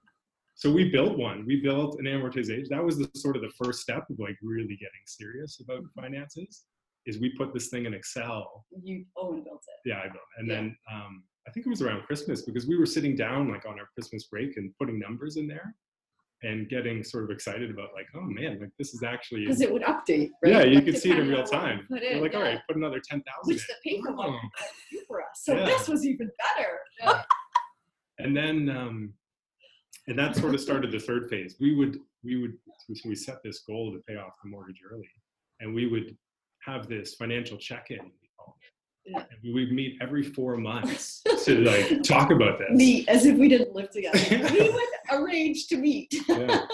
so 0.59 0.71
we 0.71 0.89
built 0.89 1.19
one. 1.19 1.45
We 1.45 1.61
built 1.61 1.99
an 1.99 2.05
amortization. 2.05 2.67
That 2.69 2.83
was 2.83 2.97
the 2.97 3.07
sort 3.13 3.35
of 3.35 3.43
the 3.43 3.51
first 3.63 3.79
step 3.79 4.09
of 4.09 4.17
like 4.17 4.35
really 4.41 4.63
getting 4.75 5.03
serious 5.05 5.59
about 5.63 5.83
finances. 5.95 6.63
Is 7.05 7.19
we 7.19 7.29
put 7.37 7.53
this 7.53 7.67
thing 7.67 7.85
in 7.85 7.93
Excel. 7.93 8.65
you 8.81 9.05
Owen 9.17 9.43
built 9.43 9.61
it 9.67 9.87
Yeah, 9.87 9.99
I 9.99 10.05
built. 10.07 10.15
It. 10.15 10.39
And 10.39 10.47
Yeah. 10.47 10.55
then 10.55 10.77
um, 10.91 11.23
I 11.47 11.51
think 11.51 11.65
it 11.65 11.69
was 11.69 11.81
around 11.81 12.03
Christmas 12.03 12.41
because 12.41 12.67
we 12.67 12.77
were 12.77 12.85
sitting 12.85 13.15
down 13.15 13.49
like 13.49 13.65
on 13.65 13.79
our 13.79 13.87
Christmas 13.93 14.25
break 14.25 14.57
and 14.57 14.73
putting 14.77 14.99
numbers 14.99 15.37
in 15.37 15.47
there, 15.47 15.73
and 16.43 16.67
getting 16.69 17.03
sort 17.03 17.23
of 17.23 17.29
excited 17.31 17.71
about 17.71 17.89
like, 17.95 18.07
oh 18.15 18.21
man, 18.21 18.59
like 18.59 18.69
this 18.77 18.93
is 18.93 19.01
actually. 19.03 19.41
because 19.45 19.61
it 19.61 19.71
would 19.71 19.81
update 19.83 20.29
right 20.43 20.53
Yeah, 20.53 20.63
you 20.63 20.75
Like, 20.75 20.85
could 20.85 20.97
see 20.97 21.11
it 21.11 21.19
in 21.19 21.27
real 21.29 21.37
on 21.39 21.43
what 21.43 21.51
you 21.53 21.57
time. 21.59 21.87
put 21.89 22.03
You're 22.03 22.21
like, 22.21 22.35
all 22.35 22.41
yeah. 22.43 22.47
right, 22.49 22.59
put 22.67 22.75
another 22.77 22.99
ten 22.99 23.23
thousand. 23.23 23.53
which 23.55 23.65
the 23.67 23.73
paper 23.89 24.11
one 24.13 24.29
Oh. 24.33 24.99
for 25.07 25.21
us 25.21 25.27
so 25.43 25.55
Yeah. 25.55 25.65
this 25.65 25.87
was 25.87 26.05
even 26.05 26.29
better 26.37 26.79
yeah. 26.99 27.23
and 28.19 28.35
then 28.37 28.69
um, 28.69 29.13
and 30.07 30.17
that 30.19 30.35
sort 30.35 30.53
of 30.53 30.59
started 30.61 30.91
the 30.91 30.99
third 30.99 31.29
phase 31.29 31.55
we 31.59 31.73
would 31.75 31.97
we 32.23 32.39
would 32.41 32.53
so 32.93 33.09
we 33.09 33.15
set 33.15 33.37
this 33.43 33.59
goal 33.59 33.91
to 33.93 33.99
pay 34.07 34.15
off 34.17 34.33
the 34.43 34.49
mortgage 34.49 34.81
early 34.91 35.09
and 35.59 35.73
we 35.73 35.87
would 35.87 36.15
have 36.61 36.87
this 36.87 37.15
financial 37.15 37.57
check-in 37.57 37.97
it. 37.97 38.11
Yeah. 39.07 39.23
we 39.43 39.53
would 39.53 39.71
meet 39.71 39.97
every 40.01 40.23
four 40.23 40.57
months 40.57 41.21
to 41.45 41.55
like 41.63 42.03
talk 42.03 42.31
about 42.31 42.59
this 42.59 42.69
meet 42.71 43.07
as 43.07 43.25
if 43.25 43.37
we 43.37 43.47
didn't 43.47 43.73
live 43.73 43.89
together. 43.89 44.19
we 44.53 44.69
would 44.69 44.89
arrange 45.11 45.67
to 45.67 45.77
meet. 45.77 46.13
Yeah. 46.27 46.65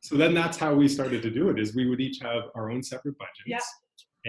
so 0.00 0.16
then 0.16 0.34
that's 0.34 0.56
how 0.56 0.74
we 0.74 0.88
started 0.88 1.22
to 1.22 1.30
do 1.30 1.50
it 1.50 1.58
is 1.58 1.74
we 1.74 1.88
would 1.88 2.00
each 2.00 2.20
have 2.22 2.44
our 2.54 2.70
own 2.70 2.82
separate 2.82 3.16
budgets 3.18 3.44
Yeah. 3.46 3.60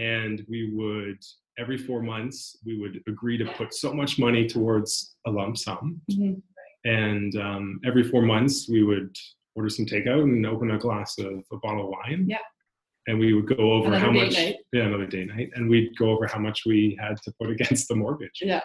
and 0.04 0.46
we 0.50 0.72
would 0.74 1.18
every 1.58 1.78
four 1.78 2.02
months 2.02 2.58
we 2.66 2.80
would 2.80 3.02
agree 3.08 3.38
to 3.38 3.46
put 3.46 3.74
so 3.74 3.94
much 3.94 4.18
money 4.18 4.48
towards 4.48 5.16
a 5.28 5.32
lump 5.32 5.58
sum 5.58 6.02
and 6.86 7.36
um, 7.36 7.80
every 7.86 8.04
four 8.04 8.22
months 8.22 8.70
we 8.70 8.84
would 8.84 9.16
order 9.56 9.70
some 9.70 9.86
takeout 9.86 10.24
and 10.24 10.46
open 10.46 10.72
a 10.72 10.78
glass 10.78 11.18
of 11.20 11.44
a 11.52 11.58
bottle 11.58 11.84
of 11.86 11.90
wine. 11.90 12.26
Yeah. 12.28 12.38
And 13.10 13.20
we 13.20 13.34
would 13.34 13.48
go 13.48 13.74
over 13.74 13.88
Another 13.88 14.06
how 14.06 14.12
much. 14.12 14.34
night. 14.34 14.58
Yeah, 14.72 14.84
another 14.84 15.08
day 15.08 15.26
night, 15.26 15.50
and 15.56 15.68
we'd 15.68 15.98
go 15.98 16.12
over 16.12 16.28
how 16.28 16.38
much 16.40 16.62
we 16.66 16.96
had 17.02 17.18
to 17.24 17.34
put 17.42 17.50
against 17.56 17.88
the 17.88 17.96
mortgage. 17.96 18.40
Yeah. 18.42 18.62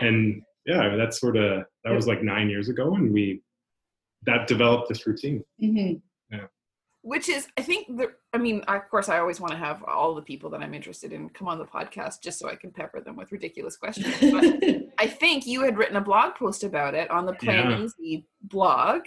And 0.00 0.40
yeah, 0.66 0.94
that's 0.96 1.20
sort 1.20 1.36
of 1.36 1.64
that 1.84 1.92
was 1.92 2.06
like 2.06 2.22
nine 2.22 2.48
years 2.48 2.68
ago, 2.68 2.94
and 2.94 3.12
we 3.12 3.42
that 4.24 4.46
developed 4.46 4.88
this 4.88 5.04
routine. 5.06 5.42
hmm 5.58 5.94
Which 7.02 7.28
is, 7.28 7.48
I 7.58 7.62
think, 7.62 7.88
the. 7.96 8.12
I 8.32 8.38
mean, 8.38 8.60
of 8.68 8.88
course, 8.88 9.08
I 9.08 9.18
always 9.18 9.40
want 9.40 9.50
to 9.52 9.58
have 9.58 9.82
all 9.82 10.14
the 10.14 10.22
people 10.22 10.48
that 10.50 10.62
I'm 10.62 10.72
interested 10.74 11.12
in 11.12 11.28
come 11.30 11.48
on 11.48 11.58
the 11.58 11.64
podcast 11.64 12.22
just 12.22 12.38
so 12.38 12.48
I 12.48 12.54
can 12.54 12.70
pepper 12.70 13.00
them 13.00 13.16
with 13.16 13.32
ridiculous 13.32 13.76
questions. 13.76 14.14
But 14.20 14.44
I 14.98 15.08
think 15.08 15.44
you 15.44 15.64
had 15.64 15.76
written 15.76 15.96
a 15.96 16.00
blog 16.00 16.36
post 16.36 16.62
about 16.62 16.94
it 16.94 17.10
on 17.10 17.26
the 17.26 17.32
Plan 17.34 17.70
Yeah. 17.70 17.80
Easy 17.84 18.28
blog 18.42 19.02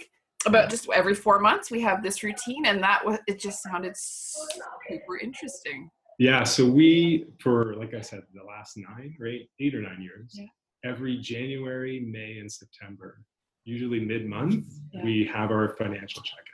about 0.46 0.70
just 0.70 0.88
every 0.94 1.14
four 1.14 1.38
months 1.40 1.70
we 1.70 1.80
have 1.82 2.02
this 2.02 2.22
routine, 2.22 2.66
and 2.66 2.82
that 2.82 3.04
was 3.04 3.18
it. 3.26 3.38
Just 3.40 3.62
sounded 3.62 3.94
super 3.96 5.18
interesting. 5.22 5.90
Yeah. 6.18 6.44
So 6.44 6.64
we, 6.64 7.26
for 7.40 7.74
like 7.74 7.92
I 7.94 8.00
said, 8.00 8.22
the 8.32 8.42
last 8.44 8.76
nine 8.76 9.14
or 9.20 9.26
eight, 9.26 9.50
eight 9.60 9.74
or 9.74 9.82
nine 9.82 10.00
years, 10.00 10.32
Yeah. 10.34 10.46
every 10.90 11.18
January, 11.18 12.00
May, 12.00 12.38
and 12.38 12.50
September, 12.50 13.20
usually 13.64 14.00
mid-month, 14.00 14.64
Yeah. 14.92 15.04
we 15.04 15.24
have 15.32 15.50
our 15.50 15.76
financial 15.76 16.22
check-in. 16.22 16.52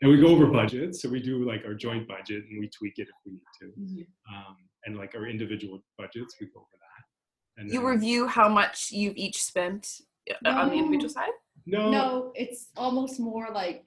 and 0.00 0.12
we 0.12 0.20
go 0.20 0.28
over 0.28 0.46
budget. 0.46 0.94
So 0.94 1.08
we 1.08 1.20
do 1.20 1.44
like 1.44 1.64
our 1.64 1.74
joint 1.74 2.06
budget 2.06 2.44
and 2.48 2.60
we 2.60 2.68
tweak 2.68 2.98
it 2.98 3.08
if 3.08 3.14
we 3.26 3.32
need 3.32 3.40
to. 3.60 3.66
Mhm. 3.80 4.06
Um, 4.32 4.56
and 4.84 4.96
like 4.96 5.16
our 5.16 5.26
individual 5.26 5.82
budgets, 5.96 6.36
we 6.40 6.46
go 6.46 6.60
over 6.60 6.68
that. 6.78 7.60
And 7.60 7.68
You 7.72 7.80
then- 7.80 7.88
review 7.90 8.28
how 8.28 8.48
much 8.48 8.92
you've 8.92 9.16
each 9.16 9.42
spent 9.42 10.00
uh, 10.44 10.50
on 10.50 10.68
the 10.68 10.76
individual 10.76 11.08
side. 11.08 11.32
No, 11.68 11.90
No, 11.90 12.32
it's 12.34 12.68
almost 12.76 13.20
more 13.20 13.48
like 13.52 13.84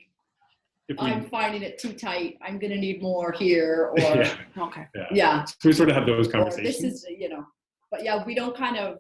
if 0.88 0.98
we, 1.00 1.08
I'm 1.08 1.26
finding 1.26 1.62
it 1.64 1.78
too 1.80 1.94
tight. 1.94 2.38
I'm 2.42 2.60
gonna 2.60 2.78
need 2.78 3.02
more 3.02 3.32
here, 3.32 3.92
or 3.92 4.00
yeah, 4.00 4.36
Okay. 4.58 4.86
yeah. 4.96 5.06
yeah, 5.12 5.44
So 5.46 5.56
we 5.70 5.74
sort 5.74 5.90
of 5.90 5.96
have 5.96 6.06
those 6.06 6.28
or 6.28 6.32
conversations. 6.32 6.82
this 6.82 6.94
is 6.94 7.06
you 7.18 7.30
know. 7.30 7.46
But 7.92 8.04
yeah, 8.04 8.24
we 8.26 8.36
don't 8.36 8.56
kind 8.56 8.78
of 8.78 8.98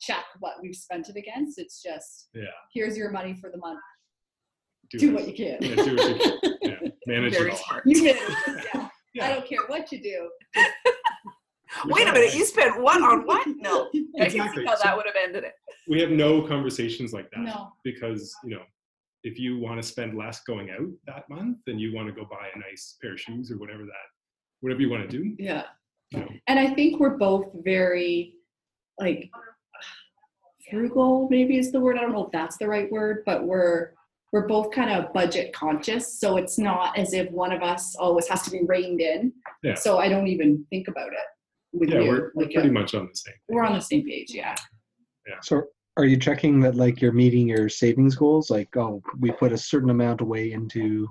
check 0.00 0.24
what 0.40 0.54
we've 0.62 0.74
spent 0.74 1.08
it 1.08 1.16
against. 1.16 1.58
It's 1.58 1.82
just 1.82 2.28
yeah, 2.34 2.44
here's 2.74 2.96
your 2.96 3.10
money 3.10 3.34
for 3.40 3.50
the 3.50 3.58
month. 3.58 3.80
do, 4.90 4.98
Do 4.98 5.14
what 5.14 5.26
you 5.28 5.34
can. 5.34 5.58
Yeah, 5.60 5.74
do 5.84 5.96
what 5.96 6.08
you 6.08 6.18
can. 6.18 6.52
Yeah, 6.62 6.88
manage 7.06 7.32
Very 7.34 7.48
it 7.48 7.52
all. 7.52 7.56
smart. 7.58 7.82
You 7.86 8.04
manage 8.04 8.22
it, 8.22 8.90
yeah. 9.14 9.26
I 9.26 9.32
don't 9.34 9.46
care 9.48 9.58
what 9.66 9.90
you 9.90 10.00
do. 10.00 10.28
Wait 11.86 12.06
a 12.08 12.12
minute, 12.12 12.34
you 12.34 12.44
spent 12.44 12.80
one 12.80 13.02
on 13.02 13.22
what? 13.26 13.46
No. 13.56 13.86
I 13.86 13.90
can 13.92 14.06
Exactly. 14.26 14.62
see 14.62 14.66
how 14.68 14.74
So- 14.76 14.82
that 14.84 14.96
would 14.96 15.06
have 15.06 15.14
ended 15.22 15.44
it. 15.44 15.54
we 15.88 16.00
have 16.00 16.10
no 16.10 16.42
conversations 16.42 17.12
like 17.12 17.30
that 17.30 17.40
No. 17.40 17.72
because 17.84 18.34
you 18.44 18.50
know 18.56 18.62
if 19.24 19.38
you 19.38 19.58
want 19.58 19.80
to 19.80 19.86
spend 19.86 20.16
less 20.16 20.42
going 20.42 20.70
out 20.70 20.88
that 21.06 21.28
month 21.28 21.58
and 21.68 21.80
you 21.80 21.94
want 21.94 22.08
to 22.08 22.12
go 22.12 22.24
buy 22.28 22.48
a 22.54 22.58
nice 22.58 22.96
pair 23.00 23.12
of 23.12 23.20
shoes 23.20 23.50
or 23.52 23.56
whatever 23.58 23.84
that 23.84 24.06
whatever 24.60 24.80
you 24.80 24.90
want 24.90 25.08
to 25.08 25.16
do 25.16 25.34
Yeah. 25.38 25.64
you 26.10 26.20
know, 26.20 26.28
And 26.48 26.58
I 26.58 26.74
think 26.74 26.98
we're 27.00 27.16
both 27.16 27.46
very 27.64 28.34
like 28.98 29.30
frugal, 30.70 31.28
maybe 31.30 31.58
is 31.58 31.72
the 31.72 31.80
word. 31.80 31.96
I 31.98 32.02
don't 32.02 32.12
know 32.12 32.26
if 32.26 32.32
that's 32.32 32.56
the 32.58 32.68
right 32.68 32.90
word, 32.90 33.22
but 33.26 33.44
we're 33.44 33.92
we're 34.32 34.46
both 34.48 34.70
kind 34.72 34.90
of 34.90 35.12
budget 35.12 35.52
conscious. 35.52 36.18
So 36.18 36.38
it's 36.38 36.58
not 36.58 36.96
as 36.96 37.12
if 37.12 37.30
one 37.30 37.52
of 37.52 37.62
us 37.62 37.94
always 37.96 38.26
has 38.28 38.40
to 38.44 38.50
be 38.50 38.62
reined 38.66 39.00
in. 39.02 39.30
Yeah. 39.62 39.74
So 39.74 39.98
I 39.98 40.08
don't 40.08 40.26
even 40.26 40.64
think 40.70 40.88
about 40.88 41.12
it 41.12 41.18
with 41.72 41.90
yeah 41.90 42.00
you. 42.00 42.08
we're, 42.08 42.32
we're 42.34 42.44
Like, 42.44 42.54
pretty 42.54 42.70
much 42.70 42.94
on 42.94 43.06
the 43.08 43.14
same 43.14 43.34
we're 43.48 43.64
on 43.64 43.74
the 43.74 43.80
same 43.80 44.04
page, 44.04 44.30
Yeah. 44.32 44.54
yeah. 45.26 45.36
So 45.42 45.62
are 45.96 46.04
you 46.04 46.16
checking 46.16 46.60
that 46.60 46.74
like 46.74 47.00
you're 47.02 47.12
meeting 47.12 47.48
your 47.48 47.68
savings 47.68 48.14
goals? 48.16 48.50
Like, 48.50 48.74
oh, 48.76 49.02
we 49.20 49.30
put 49.32 49.52
a 49.52 49.58
certain 49.58 49.90
amount 49.90 50.20
away 50.22 50.52
into 50.52 51.06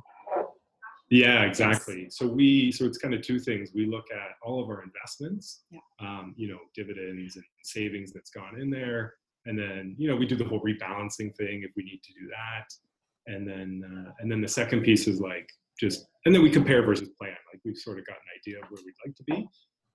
Yeah, 1.10 1.44
exactly. 1.44 2.08
So 2.10 2.26
we 2.28 2.72
so 2.72 2.86
it's 2.86 2.98
kind 2.98 3.14
of 3.14 3.22
two 3.22 3.40
things. 3.40 3.72
We 3.76 3.86
look 3.86 4.06
at 4.12 4.30
all 4.42 4.62
of 4.64 4.70
our 4.70 4.82
investments, 4.84 5.64
Yeah. 5.70 5.80
um, 6.00 6.34
you 6.38 6.48
know, 6.48 6.60
dividends 6.74 7.36
and 7.36 7.46
savings 7.64 8.12
that's 8.14 8.32
gone 8.32 8.60
in 8.60 8.70
there, 8.70 9.14
and 9.46 9.58
then 9.60 9.96
you 10.00 10.08
know 10.08 10.16
we 10.16 10.26
do 10.26 10.36
the 10.36 10.46
whole 10.46 10.62
rebalancing 10.62 11.36
thing 11.36 11.64
if 11.64 11.72
we 11.76 11.84
need 11.84 12.02
to 12.04 12.14
do 12.14 12.28
that, 12.30 12.68
and 13.34 13.48
then 13.48 13.84
uh, 13.86 14.12
and 14.20 14.32
then 14.32 14.42
the 14.42 14.48
second 14.48 14.82
piece 14.84 15.06
is 15.08 15.20
like 15.20 15.48
just 15.80 16.08
and 16.26 16.34
then 16.34 16.42
we 16.44 16.50
compare 16.50 16.82
versus 16.84 17.10
plan. 17.20 17.36
Like 17.52 17.62
we've 17.66 17.78
sort 17.78 18.00
of 18.00 18.06
got 18.06 18.16
an 18.16 18.30
idea 18.40 18.62
of 18.64 18.70
where 18.72 18.82
we'd 18.86 18.96
like 19.06 19.16
to 19.16 19.24
be, 19.26 19.48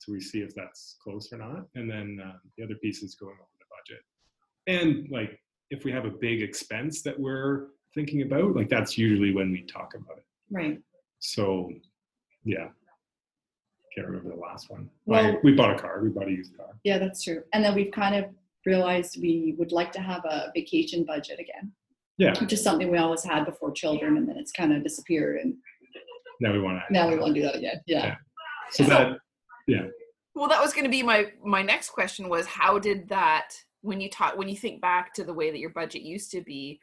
so 0.06 0.12
we 0.12 0.20
see 0.20 0.40
if 0.40 0.54
that's 0.54 0.96
close 1.02 1.32
or 1.32 1.38
not, 1.38 1.66
and 1.74 1.90
then 1.90 2.18
uh, 2.24 2.34
the 2.56 2.64
other 2.64 2.76
piece 2.76 3.02
is 3.02 3.14
going 3.16 3.34
over 3.34 3.48
the 3.58 3.64
budget, 3.76 4.04
and 4.68 5.08
like 5.10 5.38
if 5.70 5.84
we 5.84 5.90
have 5.90 6.04
a 6.04 6.10
big 6.10 6.42
expense 6.42 7.02
that 7.02 7.18
we're 7.18 7.68
thinking 7.94 8.22
about, 8.22 8.54
like 8.54 8.68
that's 8.68 8.96
usually 8.96 9.34
when 9.34 9.50
we 9.50 9.62
talk 9.62 9.94
about 9.96 10.18
it. 10.18 10.24
Right. 10.50 10.78
So, 11.18 11.72
yeah, 12.44 12.68
can't 13.94 14.06
remember 14.06 14.30
the 14.30 14.36
last 14.40 14.70
one. 14.70 14.88
Well- 15.06 15.38
we 15.42 15.54
bought 15.54 15.74
a 15.74 15.78
car. 15.78 16.00
We 16.02 16.10
bought 16.10 16.28
a 16.28 16.30
used 16.30 16.56
car. 16.56 16.68
Yeah, 16.84 16.98
that's 16.98 17.24
true. 17.24 17.42
And 17.52 17.64
then 17.64 17.74
we've 17.74 17.90
kind 17.90 18.14
of 18.14 18.26
realized 18.64 19.20
we 19.20 19.54
would 19.58 19.72
like 19.72 19.90
to 19.92 20.00
have 20.00 20.24
a 20.24 20.52
vacation 20.54 21.04
budget 21.04 21.40
again, 21.40 21.72
Yeah. 22.18 22.38
which 22.40 22.52
is 22.52 22.62
something 22.62 22.88
we 22.90 22.98
always 22.98 23.24
had 23.24 23.44
before 23.44 23.72
children, 23.72 24.18
and 24.18 24.28
then 24.28 24.36
it's 24.36 24.52
kind 24.52 24.72
of 24.72 24.84
disappeared. 24.84 25.40
And 25.40 25.56
Now 26.40 26.52
we 26.52 26.60
want 26.60 26.78
to. 26.86 26.92
now 26.92 27.08
we 27.08 27.18
want 27.18 27.34
to 27.34 27.40
do 27.40 27.46
that 27.46 27.56
again. 27.56 27.80
Yeah. 27.86 28.04
Yeah. 28.06 28.16
So 28.70 28.84
that 28.84 29.18
Yeah 29.66 29.86
well, 30.34 30.48
that 30.50 30.60
was 30.60 30.74
going 30.74 30.84
to 30.84 30.90
be 30.90 31.02
my 31.02 31.32
my 31.42 31.62
next 31.62 31.90
question 31.90 32.28
was 32.28 32.44
how 32.46 32.78
did 32.78 33.08
that 33.08 33.52
when 33.80 34.02
you 34.02 34.10
talk 34.10 34.36
when 34.36 34.48
you 34.50 34.56
think 34.56 34.82
back 34.82 35.14
to 35.14 35.24
the 35.24 35.32
way 35.32 35.50
that 35.50 35.58
your 35.58 35.70
budget 35.70 36.02
used 36.02 36.30
to 36.32 36.42
be 36.42 36.78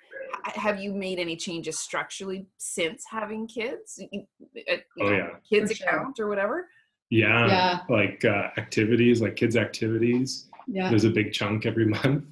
have 0.55 0.79
you 0.79 0.91
made 0.91 1.19
any 1.19 1.35
changes 1.35 1.77
structurally 1.77 2.47
since 2.57 3.03
having 3.09 3.45
kids 3.47 3.99
You- 4.11 4.25
uh, 4.71 4.73
you 4.97 5.05
Oh, 5.05 5.09
know, 5.09 5.15
yeah. 5.17 5.29
kids 5.47 5.69
For 5.71 5.77
sure. 5.77 5.87
account 5.87 6.19
or 6.19 6.27
whatever 6.27 6.67
yeah, 7.11 7.45
Yeah. 7.47 7.79
like 7.89 8.25
uh, 8.25 8.47
activities, 8.57 9.21
like 9.21 9.35
kids 9.35 9.55
activities. 9.55 10.49
Yeah. 10.65 10.89
There's 10.89 11.03
a 11.03 11.11
big 11.11 11.31
chunk 11.31 11.67
every 11.67 11.85
month. 11.85 12.25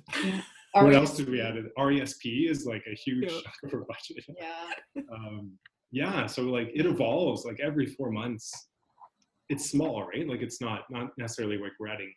what 0.71 0.85
RESP. 0.85 0.93
else 0.95 1.15
did 1.17 1.29
we 1.29 1.39
add? 1.39 1.53
RESP 1.77 2.49
is 2.49 2.65
like 2.65 2.83
a 2.91 2.95
huge 2.95 3.25
Yeah. 3.31 3.41
chunk 3.43 3.55
of 3.65 3.73
our 3.75 3.85
budget. 3.85 4.25
Yeah. 4.39 5.03
Um, 5.13 5.51
yeah. 5.91 6.25
So 6.25 6.41
like 6.43 6.71
it 6.73 6.87
evolves 6.87 7.45
like 7.45 7.59
every 7.59 7.85
four 7.85 8.09
months. 8.09 8.69
It's 9.51 9.69
small, 9.69 10.03
right? 10.07 10.27
Like 10.27 10.41
it's 10.41 10.61
not 10.61 10.89
not 10.89 11.11
necessarily 11.17 11.57
like 11.57 11.73
we're 11.79 11.89
adding 11.89 12.13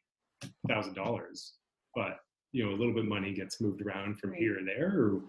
thousand 0.69 0.95
dollars, 0.95 1.55
but 1.95 2.19
you 2.53 2.65
know 2.65 2.71
a 2.71 2.79
little 2.79 2.95
bit 2.95 3.03
of 3.05 3.09
money 3.09 3.33
gets 3.35 3.61
moved 3.61 3.83
around 3.83 4.19
from 4.21 4.33
here 4.33 4.59
and 4.59 4.69
there. 4.69 4.93
Or 4.97 5.21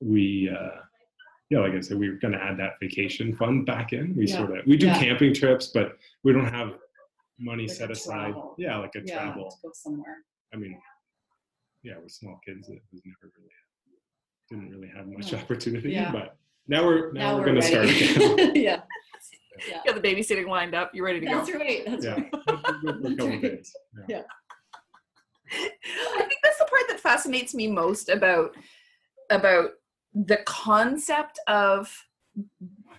we, 0.00 0.50
uh, 0.50 0.80
yeah, 1.50 1.60
like 1.60 1.72
I 1.72 1.80
said, 1.80 1.98
we 1.98 2.08
are 2.08 2.16
going 2.16 2.34
to 2.34 2.42
add 2.42 2.58
that 2.58 2.74
vacation 2.80 3.34
fund 3.34 3.64
back 3.64 3.92
in. 3.94 4.14
We 4.14 4.26
Yeah. 4.26 4.36
sort 4.36 4.58
of 4.58 4.66
we 4.66 4.76
do 4.76 4.86
Yeah. 4.86 4.98
camping 5.00 5.32
trips, 5.32 5.68
but 5.68 5.96
we 6.22 6.32
don't 6.34 6.52
have 6.52 6.78
money 7.38 7.66
Like 7.66 7.76
set 7.76 7.90
aside. 7.90 8.32
travel. 8.32 8.54
Yeah, 8.58 8.76
like 8.78 8.94
a 8.96 9.00
Yeah. 9.04 9.14
travel. 9.14 9.50
To 9.50 9.56
go 9.62 9.70
somewhere. 9.72 10.18
I 10.52 10.56
mean, 10.56 10.78
yeah, 11.82 11.96
with 11.98 12.12
small 12.12 12.38
kids, 12.44 12.68
it 12.68 12.82
was 12.92 13.00
never 13.06 13.32
really 13.36 13.50
didn't 14.50 14.70
really 14.70 14.88
have 14.88 15.06
much 15.06 15.32
opportunity. 15.34 15.90
Yeah. 15.92 16.12
But 16.12 16.36
now 16.66 16.84
we're 16.86 17.12
now, 17.12 17.34
we're, 17.34 17.40
we're 17.40 17.44
going 17.46 17.60
to 17.60 17.62
start 17.62 17.86
again. 17.88 18.36
ready. 18.54 18.82
Yeah. 19.68 19.80
you 19.84 19.92
got 19.92 20.00
the 20.00 20.08
babysitting 20.08 20.48
lined 20.48 20.74
up 20.74 20.90
you're 20.94 21.04
ready 21.04 21.20
to 21.20 21.26
go 21.26 21.38
That's 21.38 21.52
right. 21.52 21.84
That's 21.86 22.04
yeah, 22.04 22.12
right. 22.12 22.30
We'll 22.82 22.92
go 22.92 22.92
for 22.92 22.98
a 22.98 23.02
That's 23.02 23.20
right. 23.26 23.42
days. 23.42 23.76
Yeah. 24.08 24.22
I 25.50 26.18
think 26.18 26.40
that's 26.42 26.58
the 26.58 26.66
part 26.66 26.82
that 26.88 27.00
fascinates 27.00 27.54
me 27.54 27.68
most 27.68 28.08
about 28.08 28.54
about 29.30 29.70
the 30.14 30.38
concept 30.46 31.38
of 31.46 31.92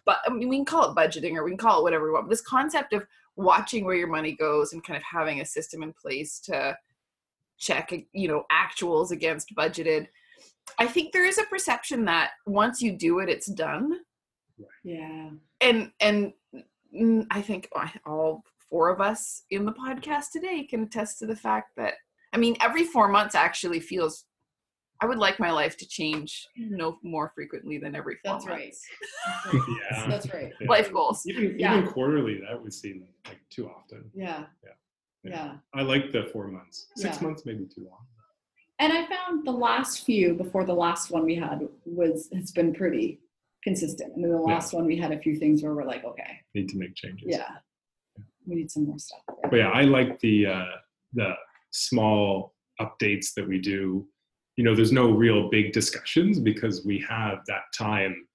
but 0.05 0.19
I 0.25 0.29
mean 0.33 0.49
we 0.49 0.57
can 0.57 0.65
call 0.65 0.91
it 0.91 0.95
budgeting 0.95 1.35
or 1.35 1.43
we 1.43 1.51
can 1.51 1.57
call 1.57 1.79
it 1.79 1.83
whatever 1.83 2.05
we 2.05 2.11
want. 2.11 2.25
But 2.25 2.31
this 2.31 2.41
concept 2.41 2.93
of 2.93 3.05
watching 3.35 3.85
where 3.85 3.95
your 3.95 4.07
money 4.07 4.33
goes 4.33 4.73
and 4.73 4.83
kind 4.83 4.97
of 4.97 5.03
having 5.03 5.41
a 5.41 5.45
system 5.45 5.83
in 5.83 5.93
place 5.93 6.39
to 6.39 6.77
check 7.57 7.93
you 8.13 8.27
know 8.27 8.43
actuals 8.51 9.11
against 9.11 9.55
budgeted. 9.55 10.07
I 10.77 10.87
think 10.87 11.11
there 11.11 11.25
is 11.25 11.37
a 11.37 11.43
perception 11.43 12.05
that 12.05 12.31
once 12.45 12.81
you 12.81 12.93
do 12.93 13.19
it, 13.19 13.29
it's 13.29 13.47
done. 13.47 13.99
Yeah. 14.83 15.29
And 15.61 15.91
and 15.99 16.33
Mm, 16.95 17.25
I 17.31 17.41
think 17.41 17.69
all 18.05 18.43
four 18.69 18.89
of 18.89 19.01
us 19.01 19.43
in 19.51 19.65
the 19.65 19.71
podcast 19.73 20.31
today 20.31 20.63
can 20.63 20.83
attest 20.83 21.19
to 21.19 21.25
the 21.25 21.35
fact 21.35 21.75
that 21.77 21.95
I 22.33 22.37
mean 22.37 22.55
every 22.61 22.83
four 22.83 23.07
months 23.07 23.35
actually 23.35 23.79
feels 23.79 24.25
I 25.01 25.05
would 25.05 25.17
like 25.17 25.39
my 25.39 25.51
life 25.51 25.77
to 25.77 25.87
change 25.87 26.45
no 26.57 26.97
more 27.03 27.31
frequently 27.33 27.77
than 27.77 27.95
every 27.95 28.15
four 28.15 28.33
That's 28.33 28.45
right. 28.47 28.65
months. 28.65 28.85
That's 29.45 29.53
right. 29.53 29.63
Yeah. 29.91 30.07
That's 30.09 30.33
right. 30.33 30.53
Yeah. 30.59 30.67
Life 30.69 30.91
goals. 30.91 31.23
Even 31.25 31.57
Yeah. 31.57 31.77
even 31.79 31.89
quarterly, 31.91 32.41
that 32.47 32.61
would 32.61 32.73
seem 32.73 33.07
like 33.27 33.39
too 33.49 33.69
often. 33.69 34.11
Yeah. 34.13 34.45
Yeah. 34.63 34.71
Yeah. 35.23 35.53
I 35.73 35.83
like 35.83 36.11
the 36.11 36.29
four 36.33 36.47
months. 36.47 36.87
Six 36.95 37.17
Yeah. 37.17 37.27
months 37.27 37.45
maybe 37.45 37.65
too 37.65 37.85
long. 37.89 38.05
And 38.79 38.91
I 38.93 39.05
found 39.07 39.45
the 39.45 39.51
last 39.51 40.05
few 40.05 40.33
before 40.33 40.65
the 40.65 40.73
last 40.73 41.11
one 41.11 41.23
we 41.25 41.35
had 41.35 41.67
was 41.85 42.29
has 42.33 42.51
been 42.51 42.73
pretty 42.73 43.19
consistent. 43.63 44.15
And 44.15 44.23
then 44.23 44.31
the 44.31 44.37
Yeah. 44.37 44.53
last 44.55 44.73
one 44.73 44.85
we 44.85 44.97
had 44.97 45.11
a 45.11 45.19
few 45.19 45.35
things 45.37 45.61
where 45.63 45.73
we're 45.73 45.85
like, 45.85 46.03
okay, 46.03 46.41
Need 46.55 46.69
to 46.69 46.77
make 46.77 46.95
changes. 46.95 47.27
yeah, 47.29 47.57
we 48.45 48.55
need 48.55 48.71
some 48.71 48.85
more 48.85 48.99
stuff. 48.99 49.21
But 49.49 49.57
yeah, 49.57 49.69
I 49.69 49.83
like 49.83 50.19
the 50.19 50.45
uh, 50.47 50.65
the 51.13 51.33
small 51.71 52.55
updates 52.79 53.33
that 53.35 53.47
we 53.47 53.59
do. 53.59 54.07
You 54.57 54.63
know, 54.63 54.75
there's 54.75 54.91
no 54.91 55.11
real 55.11 55.49
big 55.49 55.71
discussions 55.73 56.39
because 56.39 56.85
we 56.85 56.99
have 57.07 57.39
that 57.47 57.63
time, 57.77 58.27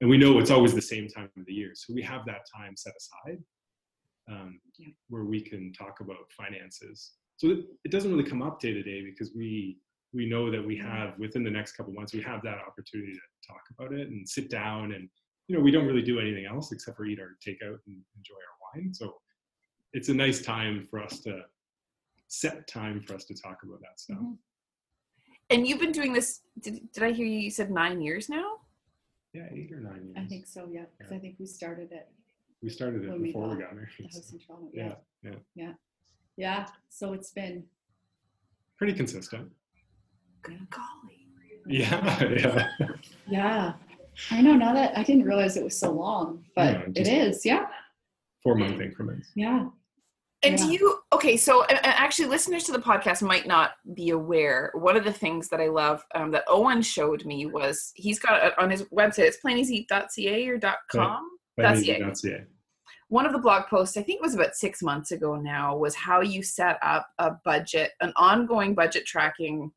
and 0.00 0.08
we 0.10 0.18
know 0.18 0.38
it's 0.38 0.50
always 0.50 0.74
the 0.74 0.82
same 0.82 1.08
time 1.08 1.30
of 1.36 1.46
the 1.46 1.52
year. 1.52 1.72
So 1.74 1.92
we 1.94 2.02
have 2.02 2.24
that 2.26 2.42
time 2.54 2.76
set 2.76 2.94
aside 2.96 3.38
um, 4.28 4.60
Yeah. 4.78 4.88
where 5.08 5.24
we 5.24 5.40
can 5.40 5.72
talk 5.72 6.00
about 6.00 6.30
finances. 6.32 7.12
So 7.36 7.48
it, 7.50 7.58
it 7.84 7.90
doesn't 7.90 8.10
really 8.10 8.28
come 8.28 8.42
up 8.42 8.60
day 8.60 8.72
to 8.72 8.82
day 8.82 9.02
because 9.04 9.32
we 9.34 9.78
we 10.14 10.26
know 10.26 10.50
that 10.50 10.64
we 10.64 10.76
have 10.76 11.18
within 11.18 11.42
the 11.42 11.50
next 11.50 11.72
couple 11.72 11.92
months 11.92 12.14
we 12.14 12.22
have 12.22 12.40
that 12.42 12.58
opportunity 12.66 13.12
to 13.12 13.20
talk 13.46 13.62
about 13.76 13.92
it 13.92 14.08
and 14.08 14.26
sit 14.28 14.48
down 14.48 14.92
and 14.92 15.08
you 15.48 15.56
know 15.56 15.62
we 15.62 15.70
don't 15.70 15.86
really 15.86 16.02
do 16.02 16.20
anything 16.20 16.46
else 16.46 16.72
except 16.72 16.96
for 16.96 17.04
eat 17.04 17.18
our 17.20 17.36
takeout 17.46 17.78
and 17.86 17.96
enjoy 18.16 18.34
our 18.34 18.80
wine. 18.80 18.94
So 18.94 19.16
it's 19.92 20.08
a 20.08 20.14
nice 20.14 20.40
time 20.40 20.86
for 20.88 21.02
us 21.02 21.20
to 21.20 21.42
set 22.28 22.66
time 22.66 23.00
for 23.00 23.14
us 23.14 23.24
to 23.26 23.34
talk 23.34 23.58
about 23.64 23.80
that 23.82 24.00
stuff. 24.00 24.18
Mhm. 24.18 24.38
And 25.50 25.66
you've 25.66 25.80
been 25.80 25.92
doing 25.92 26.12
this 26.12 26.40
did, 26.60 26.90
did 26.92 27.02
I 27.02 27.10
hear 27.12 27.26
you, 27.26 27.38
you 27.40 27.50
said 27.50 27.70
nine 27.70 28.00
years 28.00 28.28
now? 28.28 28.60
Yeah, 29.34 29.48
eight 29.52 29.70
or 29.72 29.80
nine 29.80 30.04
years. 30.06 30.16
I 30.16 30.24
think 30.26 30.46
so, 30.46 30.68
yeah, 30.70 30.84
because 30.96 31.12
I 31.12 31.18
think 31.18 31.36
we 31.38 31.46
started 31.46 31.92
it 31.92 32.08
we 32.62 32.70
started 32.70 33.04
it 33.04 33.10
when 33.10 33.22
before 33.22 33.48
we 33.48 33.56
got 33.62 33.74
married. 33.74 33.90
the 33.98 34.04
house 34.04 34.32
in 34.32 34.38
Toronto. 34.38 34.70
Yeah, 34.72 34.94
Yeah. 35.22 35.30
yeah, 35.30 35.38
Yeah. 35.54 35.74
Yeah. 36.36 36.66
So 36.88 37.12
it's 37.12 37.30
been 37.30 37.68
pretty 38.78 38.94
consistent. 38.94 39.52
Good 40.44 40.68
golly. 40.70 41.26
Yeah, 41.66 42.22
yeah. 42.38 42.68
yeah. 43.26 43.72
I 44.30 44.40
know 44.42 44.54
now 44.54 44.72
that 44.74 44.96
I 44.96 45.02
didn't 45.02 45.24
realize 45.24 45.56
it 45.56 45.64
was 45.64 45.78
so 45.78 45.90
long, 45.90 46.44
but 46.54 46.74
Yeah, 46.74 46.80
it 46.86 46.92
just- 46.94 47.10
is. 47.10 47.46
Yeah. 47.46 47.66
Four 48.42 48.54
month 48.56 48.80
increments. 48.80 49.30
Yeah. 49.34 49.68
And 50.42 50.58
Yeah. 50.60 50.66
do 50.66 50.72
you 50.72 50.98
okay? 51.14 51.36
So 51.38 51.64
and- 51.64 51.78
and 51.78 51.94
actually, 51.96 52.28
listeners 52.28 52.64
to 52.64 52.72
the 52.72 52.78
podcast 52.78 53.22
might 53.22 53.46
not 53.46 53.72
be 53.94 54.10
aware. 54.10 54.70
One 54.74 54.96
of 54.96 55.04
the 55.04 55.12
things 55.12 55.48
that 55.48 55.60
I 55.60 55.68
love 55.68 56.04
um, 56.14 56.30
that 56.32 56.44
Owen 56.48 56.82
showed 56.82 57.24
me 57.24 57.46
was 57.46 57.92
he's 57.96 58.18
got 58.18 58.44
it 58.44 58.58
on 58.58 58.70
his 58.70 58.82
website. 58.84 59.20
It's 59.28 59.38
planeasy.ca 59.42 60.48
or 60.48 60.60
.com. 60.92 61.30
That's 61.56 61.80
it. 61.88 62.02
Planeasy.ca. 62.02 62.44
One 63.08 63.24
of 63.26 63.32
the 63.32 63.38
blog 63.38 63.66
posts, 63.68 63.96
I 63.96 64.02
think 64.02 64.16
it 64.18 64.22
was 64.22 64.34
about 64.34 64.54
six 64.54 64.82
months 64.82 65.12
ago 65.12 65.36
now, 65.36 65.76
was 65.76 65.94
how 65.94 66.20
you 66.20 66.42
set 66.42 66.78
up 66.82 67.08
a 67.18 67.32
budget, 67.44 67.92
an 68.02 68.12
ongoing 68.16 68.74
budget 68.74 69.06
tracking 69.06 69.70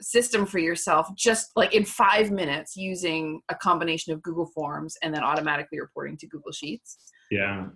system 0.00 0.46
for 0.46 0.58
yourself, 0.58 1.08
just 1.16 1.50
like 1.56 1.74
in 1.74 1.84
five 1.84 2.30
minutes, 2.30 2.76
using 2.76 3.40
a 3.48 3.54
combination 3.54 4.12
of 4.12 4.22
Google 4.22 4.46
Forms 4.46 4.96
and 5.02 5.14
then 5.14 5.22
automatically 5.22 5.80
reporting 5.80 6.16
to 6.18 6.26
Google 6.26 6.52
Sheets 6.52 6.98
Yeah. 7.30 7.66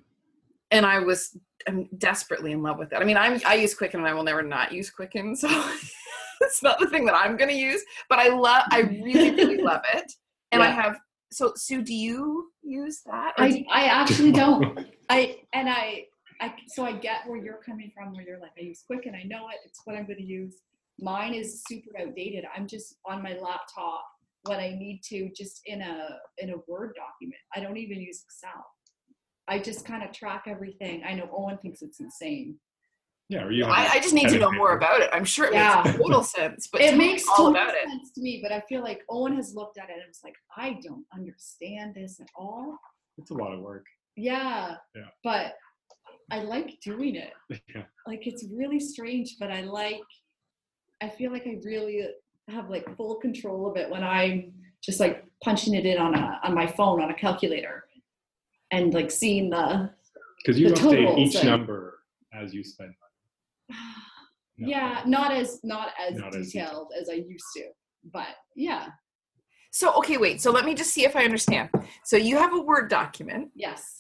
and 0.70 0.84
I 0.86 0.98
was 1.00 1.36
I'm 1.66 1.88
desperately 1.98 2.52
in 2.52 2.62
love 2.62 2.78
with 2.78 2.92
it. 2.92 2.96
I 2.96 3.04
mean, 3.04 3.16
I'm 3.16 3.40
I 3.46 3.54
use 3.54 3.74
Quicken 3.74 4.00
and 4.00 4.08
I 4.08 4.14
will 4.14 4.22
never 4.22 4.42
not 4.42 4.72
use 4.72 4.90
Quicken, 4.90 5.34
so 5.36 5.48
it's 6.40 6.62
not 6.62 6.78
the 6.78 6.86
thing 6.86 7.04
that 7.06 7.14
I'm 7.14 7.36
going 7.36 7.50
to 7.50 7.56
use. 7.56 7.82
But 8.08 8.20
I 8.20 8.28
love, 8.28 8.62
I 8.70 8.80
really, 8.80 9.32
really 9.32 9.56
love 9.70 9.82
it, 9.94 10.10
and 10.52 10.62
I 10.62 10.70
have. 10.70 10.96
So, 11.30 11.52
Sue, 11.56 11.82
do 11.82 11.92
you 11.94 12.50
use 12.62 13.02
that? 13.06 13.34
I, 13.38 13.46
you- 13.48 13.66
I 13.70 13.84
actually 13.84 14.32
don't. 14.44 14.78
I 15.10 15.38
and 15.52 15.68
I 15.68 16.04
I 16.40 16.54
so 16.68 16.84
I 16.84 16.92
get 16.92 17.26
where 17.26 17.36
you're 17.38 17.60
coming 17.66 17.90
from 17.94 18.14
where 18.14 18.22
you're 18.24 18.40
like 18.40 18.52
I 18.58 18.62
use 18.62 18.82
Quicken, 18.86 19.14
and 19.14 19.22
I 19.22 19.26
know 19.26 19.48
it 19.48 19.56
it's 19.64 19.80
what 19.84 19.96
I'm 19.96 20.06
going 20.06 20.18
to 20.18 20.24
use 20.24 20.54
mine 20.98 21.34
is 21.34 21.62
super 21.68 21.90
outdated 22.00 22.44
I'm 22.54 22.66
just 22.66 22.96
on 23.06 23.22
my 23.22 23.34
laptop 23.34 24.04
when 24.46 24.58
I 24.58 24.70
need 24.70 25.00
to 25.10 25.30
just 25.36 25.60
in 25.66 25.82
a 25.82 26.08
in 26.38 26.50
a 26.50 26.56
word 26.66 26.94
document 26.96 27.40
I 27.54 27.60
don't 27.60 27.76
even 27.76 28.00
use 28.00 28.22
Excel 28.24 28.64
I 29.48 29.58
just 29.58 29.84
kind 29.84 30.02
of 30.02 30.12
track 30.12 30.44
everything 30.46 31.02
I 31.06 31.14
know 31.14 31.28
Owen 31.36 31.58
thinks 31.58 31.82
it's 31.82 32.00
insane 32.00 32.56
Yeah. 33.28 33.44
Or 33.44 33.52
you 33.52 33.64
have 33.64 33.72
I, 33.72 33.86
I 33.96 34.00
just 34.00 34.14
need 34.14 34.28
to 34.30 34.38
know 34.38 34.48
and 34.48 34.56
more 34.56 34.76
about 34.76 35.00
it. 35.02 35.10
I'm 35.12 35.24
sure 35.24 35.46
it 35.46 35.52
Yeah. 35.54 35.82
makes 35.84 35.98
total 35.98 36.22
sense. 36.22 36.68
But 36.72 36.80
it 36.80 36.96
makes 36.96 37.26
all 37.28 37.36
total 37.36 37.50
about 37.56 37.74
it. 37.74 37.84
sense 37.88 38.10
to 38.14 38.20
me 38.22 38.40
but 38.42 38.52
I 38.52 38.60
feel 38.68 38.82
like 38.82 39.00
Owen 39.10 39.36
has 39.36 39.54
looked 39.54 39.78
at 39.78 39.88
it 39.90 39.98
and 40.02 40.08
was 40.08 40.20
like 40.24 40.36
I 40.56 40.78
don't 40.86 41.04
understand 41.14 41.94
this 41.94 42.20
at 42.20 42.28
all 42.36 42.76
It's 43.18 43.30
a 43.30 43.34
lot 43.34 43.52
of 43.52 43.60
work. 43.60 43.86
yeah 44.16 44.76
Yeah. 44.94 45.10
but 45.24 45.54
I 46.30 46.40
like 46.42 46.78
doing 46.84 47.14
it 47.16 47.32
Yeah. 47.74 47.84
like 48.06 48.26
it's 48.26 48.44
really 48.52 48.80
strange 48.80 49.36
but 49.40 49.50
i 49.50 49.60
like 49.62 50.02
i 51.02 51.08
feel 51.08 51.32
like 51.32 51.46
i 51.46 51.56
really 51.64 52.06
have 52.48 52.68
like 52.70 52.84
full 52.96 53.16
control 53.16 53.70
of 53.70 53.76
it 53.76 53.88
when 53.90 54.02
i'm 54.02 54.52
just 54.82 55.00
like 55.00 55.24
punching 55.42 55.74
it 55.74 55.84
in 55.86 55.98
on 55.98 56.14
a 56.14 56.40
on 56.44 56.54
my 56.54 56.66
phone 56.66 57.00
on 57.02 57.10
a 57.10 57.14
calculator 57.14 57.84
and 58.70 58.92
like 58.94 59.10
seeing 59.10 59.50
the 59.50 59.90
Because 60.38 60.58
you 60.58 60.68
The 60.68 60.74
update 60.74 60.80
totals 61.06 61.18
each 61.18 61.34
and- 61.36 61.48
number 61.48 61.98
as 62.32 62.52
you 62.54 62.62
spend 62.62 62.90
money. 63.70 63.80
No. 64.58 64.68
yeah 64.68 65.02
not 65.06 65.32
as 65.32 65.60
not 65.64 65.88
as 66.00 66.16
Not 66.16 66.34
as 66.34 66.52
detailed 66.52 66.88
as 67.00 67.08
i 67.08 67.14
used 67.14 67.44
to 67.56 67.64
but 68.12 68.28
yeah 68.56 68.88
So, 69.70 69.92
okay, 69.98 70.16
wait. 70.16 70.40
So 70.40 70.50
let 70.50 70.64
me 70.64 70.74
just 70.74 70.92
see 70.94 71.04
if 71.04 71.14
I 71.14 71.24
understand. 71.24 71.68
So 72.04 72.16
you 72.16 72.38
have 72.38 72.54
a 72.54 72.60
Word 72.60 72.88
document, 72.88 73.50
yes 73.54 73.97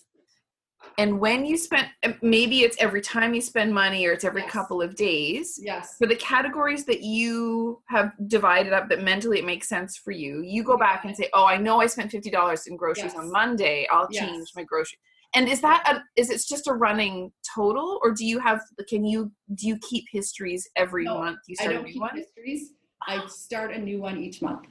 and 0.96 1.20
when 1.20 1.44
you 1.44 1.56
spend, 1.56 1.88
maybe 2.22 2.60
it's 2.62 2.76
every 2.80 3.00
time 3.00 3.34
you 3.34 3.40
spend 3.40 3.72
money, 3.74 4.06
or 4.06 4.12
it's 4.12 4.24
every 4.24 4.42
Yes. 4.42 4.50
couple 4.52 4.80
of 4.82 4.94
days. 4.96 5.58
yes. 5.62 5.94
for 5.98 6.06
the 6.06 6.16
categories 6.16 6.84
that 6.86 7.02
you 7.02 7.82
have 7.88 8.12
divided 8.28 8.72
up 8.72 8.88
that 8.88 9.02
mentally 9.02 9.38
it 9.38 9.44
makes 9.44 9.68
sense 9.68 9.96
for 9.96 10.10
you 10.12 10.42
you 10.42 10.62
go 10.62 10.76
back 10.76 11.04
and 11.04 11.16
say 11.16 11.28
oh 11.34 11.44
i 11.44 11.56
know 11.56 11.80
i 11.80 11.86
spent 11.86 12.10
$50 12.12 12.66
in 12.68 12.76
groceries 12.76 13.14
on 13.14 13.30
monday. 13.32 13.86
I'll 13.92 14.08
Yes. 14.10 14.20
change 14.24 14.48
my 14.56 14.64
grocery. 14.64 14.98
And 15.34 15.48
is 15.48 15.60
that 15.60 15.80
a, 15.92 16.20
is 16.20 16.30
it 16.30 16.40
just 16.48 16.66
a 16.68 16.72
running 16.72 17.32
total 17.54 17.98
or 18.02 18.12
do 18.12 18.24
you 18.24 18.38
have 18.38 18.60
can 18.88 19.04
you 19.04 19.30
do 19.54 19.66
you 19.66 19.78
keep 19.88 20.04
histories 20.12 20.68
every 20.76 21.04
No, 21.04 21.18
month? 21.18 21.38
You 21.48 21.56
i 21.60 21.62
start 21.64 21.72
a 21.72 21.78
don't 21.78 21.84
new 21.86 21.92
keep 21.92 22.02
one? 22.02 22.16
histories. 22.16 22.72
I 23.06 23.26
start 23.26 23.72
a 23.72 23.78
new 23.78 24.00
one 24.00 24.16
each 24.18 24.40
month 24.42 24.66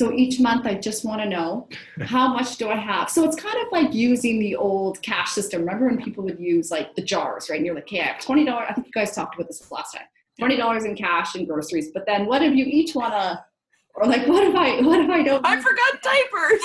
so 0.00 0.10
each 0.14 0.40
month 0.40 0.66
i 0.66 0.72
just 0.72 1.04
want 1.04 1.20
to 1.20 1.28
know 1.28 1.68
how 2.14 2.26
much 2.32 2.56
do 2.56 2.70
i 2.70 2.78
have? 2.90 3.10
So 3.10 3.22
it's 3.26 3.36
kind 3.36 3.58
of 3.64 3.70
like 3.70 3.92
using 3.92 4.38
the 4.40 4.56
old 4.56 5.02
cash 5.02 5.32
system. 5.32 5.60
Remember 5.60 5.86
when 5.88 6.02
people 6.02 6.24
would 6.24 6.40
use 6.40 6.70
like 6.70 6.94
the 6.94 7.02
jars 7.02 7.50
right? 7.50 7.56
And 7.58 7.66
you're 7.66 7.74
like 7.74 7.84
okay 7.84 8.00
i 8.00 8.06
have 8.12 8.22
$20 8.22 8.48
i 8.48 8.72
think 8.72 8.86
you 8.86 8.92
guys 8.92 9.14
talked 9.14 9.34
about 9.34 9.48
this 9.48 9.70
last 9.70 9.92
time. 9.92 10.06
$20 10.40 10.86
in 10.86 10.96
cash 10.96 11.34
and 11.34 11.46
groceries 11.46 11.90
but 11.92 12.06
then 12.06 12.24
what 12.24 12.42
if 12.42 12.54
you 12.54 12.64
each 12.64 12.94
want 12.94 13.12
to 13.12 13.44
or 13.94 14.06
like 14.06 14.26
what 14.26 14.42
if 14.42 14.54
i 14.54 14.80
what 14.80 15.00
if 15.00 15.10
i 15.10 15.22
don't 15.22 15.46
i 15.46 15.60
forgot 15.60 15.92
diapers. 16.02 16.62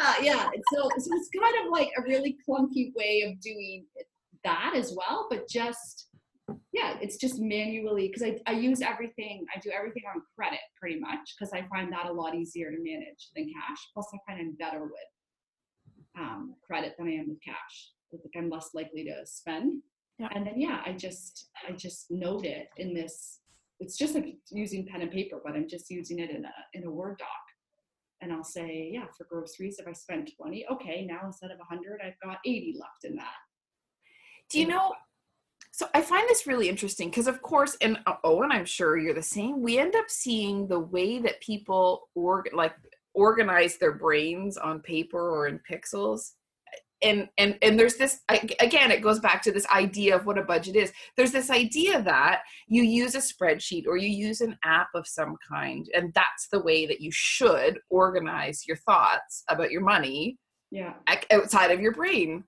Ah, 0.00 0.18
yeah. 0.20 0.50
So, 0.72 0.90
so 0.98 1.08
it's 1.16 1.30
kind 1.40 1.56
of 1.64 1.72
like 1.72 1.90
a 1.98 2.02
really 2.02 2.36
clunky 2.46 2.94
way 2.94 3.22
of 3.26 3.40
doing 3.40 3.86
that 4.44 4.74
as 4.76 4.94
well 4.94 5.26
but 5.30 5.48
just 5.48 6.07
yeah 6.72 6.96
it's 7.00 7.16
just 7.16 7.38
manually 7.38 8.08
because 8.08 8.22
I, 8.22 8.38
I 8.46 8.52
use 8.52 8.80
everything 8.80 9.44
i 9.54 9.60
do 9.60 9.70
everything 9.70 10.04
on 10.14 10.22
credit 10.36 10.60
pretty 10.80 10.98
much 10.98 11.34
because 11.38 11.52
i 11.52 11.66
find 11.68 11.92
that 11.92 12.06
a 12.06 12.12
lot 12.12 12.34
easier 12.34 12.70
to 12.70 12.76
manage 12.78 13.30
than 13.34 13.46
cash 13.52 13.78
plus 13.94 14.06
i 14.14 14.18
find 14.26 14.40
i'm 14.40 14.56
better 14.58 14.82
with 14.82 16.18
um, 16.18 16.54
credit 16.66 16.94
than 16.98 17.08
i 17.08 17.12
am 17.12 17.28
with 17.28 17.42
cash 17.44 17.90
think 18.10 18.22
i'm 18.36 18.50
less 18.50 18.70
likely 18.74 19.04
to 19.04 19.14
spend 19.24 19.82
Yeah. 20.18 20.28
and 20.34 20.46
then 20.46 20.60
yeah 20.60 20.80
i 20.84 20.92
just 20.92 21.50
i 21.68 21.72
just 21.72 22.06
note 22.10 22.44
it 22.44 22.68
in 22.76 22.94
this 22.94 23.40
it's 23.80 23.96
just 23.96 24.14
like 24.14 24.36
using 24.50 24.86
pen 24.86 25.02
and 25.02 25.10
paper 25.10 25.40
but 25.44 25.54
i'm 25.54 25.68
just 25.68 25.90
using 25.90 26.18
it 26.18 26.30
in 26.30 26.44
a 26.44 26.54
in 26.74 26.84
a 26.84 26.90
word 26.90 27.18
doc 27.18 27.28
and 28.20 28.32
I'll 28.32 28.42
say, 28.42 28.90
yeah, 28.92 29.04
for 29.16 29.26
groceries, 29.30 29.78
if 29.78 29.86
I 29.86 29.92
spent 29.92 30.32
20, 30.36 30.66
okay, 30.72 31.06
now 31.08 31.20
instead 31.24 31.52
of 31.52 31.58
100, 31.58 32.00
I've 32.04 32.18
got 32.20 32.38
80 32.44 32.76
left 32.78 33.04
in 33.04 33.14
that. 33.16 33.36
do 34.50 34.58
you 34.58 34.66
know 34.66 34.92
so 35.72 35.86
i 35.94 36.00
find 36.00 36.28
this 36.28 36.46
really 36.46 36.68
interesting 36.68 37.08
because 37.10 37.26
of 37.26 37.42
course 37.42 37.76
and 37.80 37.98
uh, 38.06 38.14
oh 38.24 38.42
and 38.42 38.52
i'm 38.52 38.64
sure 38.64 38.96
you're 38.96 39.14
the 39.14 39.22
same 39.22 39.60
we 39.62 39.78
end 39.78 39.94
up 39.96 40.08
seeing 40.08 40.66
the 40.68 40.78
way 40.80 41.18
that 41.18 41.40
people 41.40 42.08
org 42.14 42.48
like 42.52 42.74
organize 43.14 43.78
their 43.78 43.92
brains 43.92 44.56
on 44.56 44.80
paper 44.80 45.30
or 45.30 45.48
in 45.48 45.60
pixels 45.70 46.32
and 47.02 47.28
and 47.38 47.56
and 47.62 47.78
there's 47.78 47.96
this 47.96 48.20
I, 48.28 48.48
again 48.60 48.90
it 48.90 49.02
goes 49.02 49.20
back 49.20 49.42
to 49.42 49.52
this 49.52 49.66
idea 49.68 50.16
of 50.16 50.26
what 50.26 50.38
a 50.38 50.42
budget 50.42 50.74
is. 50.76 50.92
There's 51.16 51.32
this 51.32 51.50
idea 51.50 52.02
that 52.02 52.42
you 52.66 52.82
use 52.82 53.14
a 53.14 53.18
spreadsheet 53.18 53.86
or 53.86 53.96
you 53.96 54.08
use 54.08 54.40
an 54.40 54.56
app 54.64 54.88
of 54.94 55.06
some 55.06 55.36
kind 55.48 55.88
and 55.94 56.12
that's 56.14 56.48
the 56.50 56.60
way 56.60 56.86
that 56.86 57.00
you 57.00 57.10
should 57.12 57.78
organize 57.90 58.64
your 58.66 58.78
thoughts 58.78 59.44
about 59.48 59.70
your 59.70 59.82
money 59.82 60.38
Yeah. 60.70 60.94
outside 61.32 61.70
of 61.70 61.80
your 61.80 61.92
brain. 61.92 62.44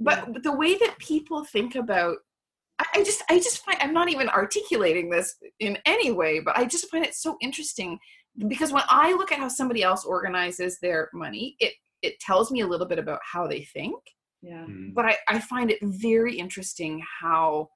But 0.00 0.32
but 0.32 0.42
the 0.42 0.52
way 0.56 0.76
that 0.76 0.98
people 0.98 1.44
think 1.44 1.74
about 1.74 2.18
I, 2.94 3.00
I 3.00 3.04
just 3.04 3.22
i 3.28 3.38
just 3.38 3.64
find 3.64 3.78
i'm 3.80 3.92
not 3.92 4.10
even 4.10 4.28
articulating 4.28 5.10
this 5.10 5.36
in 5.60 5.78
any 5.86 6.10
way 6.10 6.40
but 6.40 6.56
i 6.56 6.64
just 6.64 6.90
find 6.90 7.04
it 7.04 7.14
so 7.14 7.36
interesting 7.40 7.98
because 8.48 8.72
when 8.72 8.82
i 8.88 9.12
look 9.12 9.32
at 9.32 9.38
how 9.38 9.48
somebody 9.48 9.82
else 9.82 10.04
organizes 10.04 10.78
their 10.80 11.08
money 11.12 11.56
it 11.60 11.72
it 12.02 12.18
tells 12.20 12.50
me 12.50 12.60
a 12.60 12.66
little 12.66 12.86
bit 12.86 12.98
about 12.98 13.20
how 13.24 13.46
they 13.46 13.64
think 13.64 13.96
Yeah. 14.42 14.66
Mm. 14.68 14.94
but 14.94 15.04
i, 15.06 15.16
I 15.28 15.38
find 15.40 15.70
it 15.70 15.78
very 15.82 16.36
interesting 16.36 17.02
how 17.20 17.68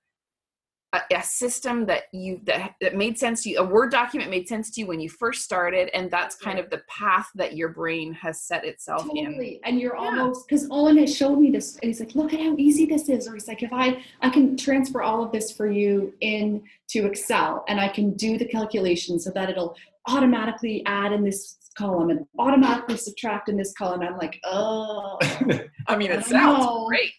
a, 0.94 1.00
a 1.14 1.22
system 1.22 1.84
that 1.86 2.04
you 2.12 2.40
that, 2.44 2.74
that 2.80 2.96
made 2.96 3.18
sense 3.18 3.42
to 3.42 3.50
you 3.50 3.58
a 3.58 3.64
word 3.64 3.90
document 3.90 4.30
made 4.30 4.48
sense 4.48 4.70
to 4.70 4.80
you 4.80 4.86
when 4.86 5.00
you 5.00 5.08
first 5.08 5.42
started 5.44 5.90
and 5.94 6.10
that's 6.10 6.34
kind 6.36 6.58
of 6.58 6.70
the 6.70 6.80
path 6.88 7.28
that 7.34 7.56
your 7.56 7.68
brain 7.68 8.12
has 8.14 8.40
set 8.42 8.64
itself 8.64 9.06
in 9.14 9.26
Totally. 9.26 9.60
And 9.64 9.78
you're 9.80 9.94
Yeah. 9.94 10.06
almost, 10.20 10.48
because 10.48 10.66
Owen 10.70 10.96
has 10.98 11.14
showed 11.14 11.36
me 11.38 11.50
this, 11.50 11.74
and 11.82 11.84
he's 11.84 12.00
like, 12.00 12.14
look 12.14 12.32
at 12.32 12.40
how 12.40 12.54
easy 12.56 12.86
this 12.86 13.08
is. 13.08 13.28
Or 13.28 13.34
he's 13.34 13.48
like, 13.48 13.62
if 13.62 13.72
I, 13.72 14.02
I 14.22 14.30
can 14.30 14.56
transfer 14.56 15.02
all 15.02 15.22
of 15.22 15.30
this 15.32 15.52
for 15.52 15.70
you 15.70 16.12
in 16.20 16.62
to 16.88 17.04
Excel 17.06 17.64
and 17.68 17.78
I 17.80 17.88
can 17.88 18.12
do 18.14 18.38
the 18.38 18.46
calculation 18.46 19.18
so 19.20 19.30
that 19.32 19.50
it'll 19.50 19.76
automatically 20.08 20.82
add 20.86 21.12
in 21.12 21.22
this 21.22 21.56
column 21.76 22.10
and 22.10 22.26
automatically 22.38 22.96
subtract 22.96 23.48
in 23.48 23.56
this 23.56 23.72
column. 23.74 24.00
I'm 24.02 24.16
like, 24.16 24.40
oh, 24.44 25.18
i 25.86 25.96
mean 25.96 26.10
it 26.10 26.14
don't 26.20 26.24
sounds 26.24 26.64
know. 26.64 26.86
great 26.88 27.12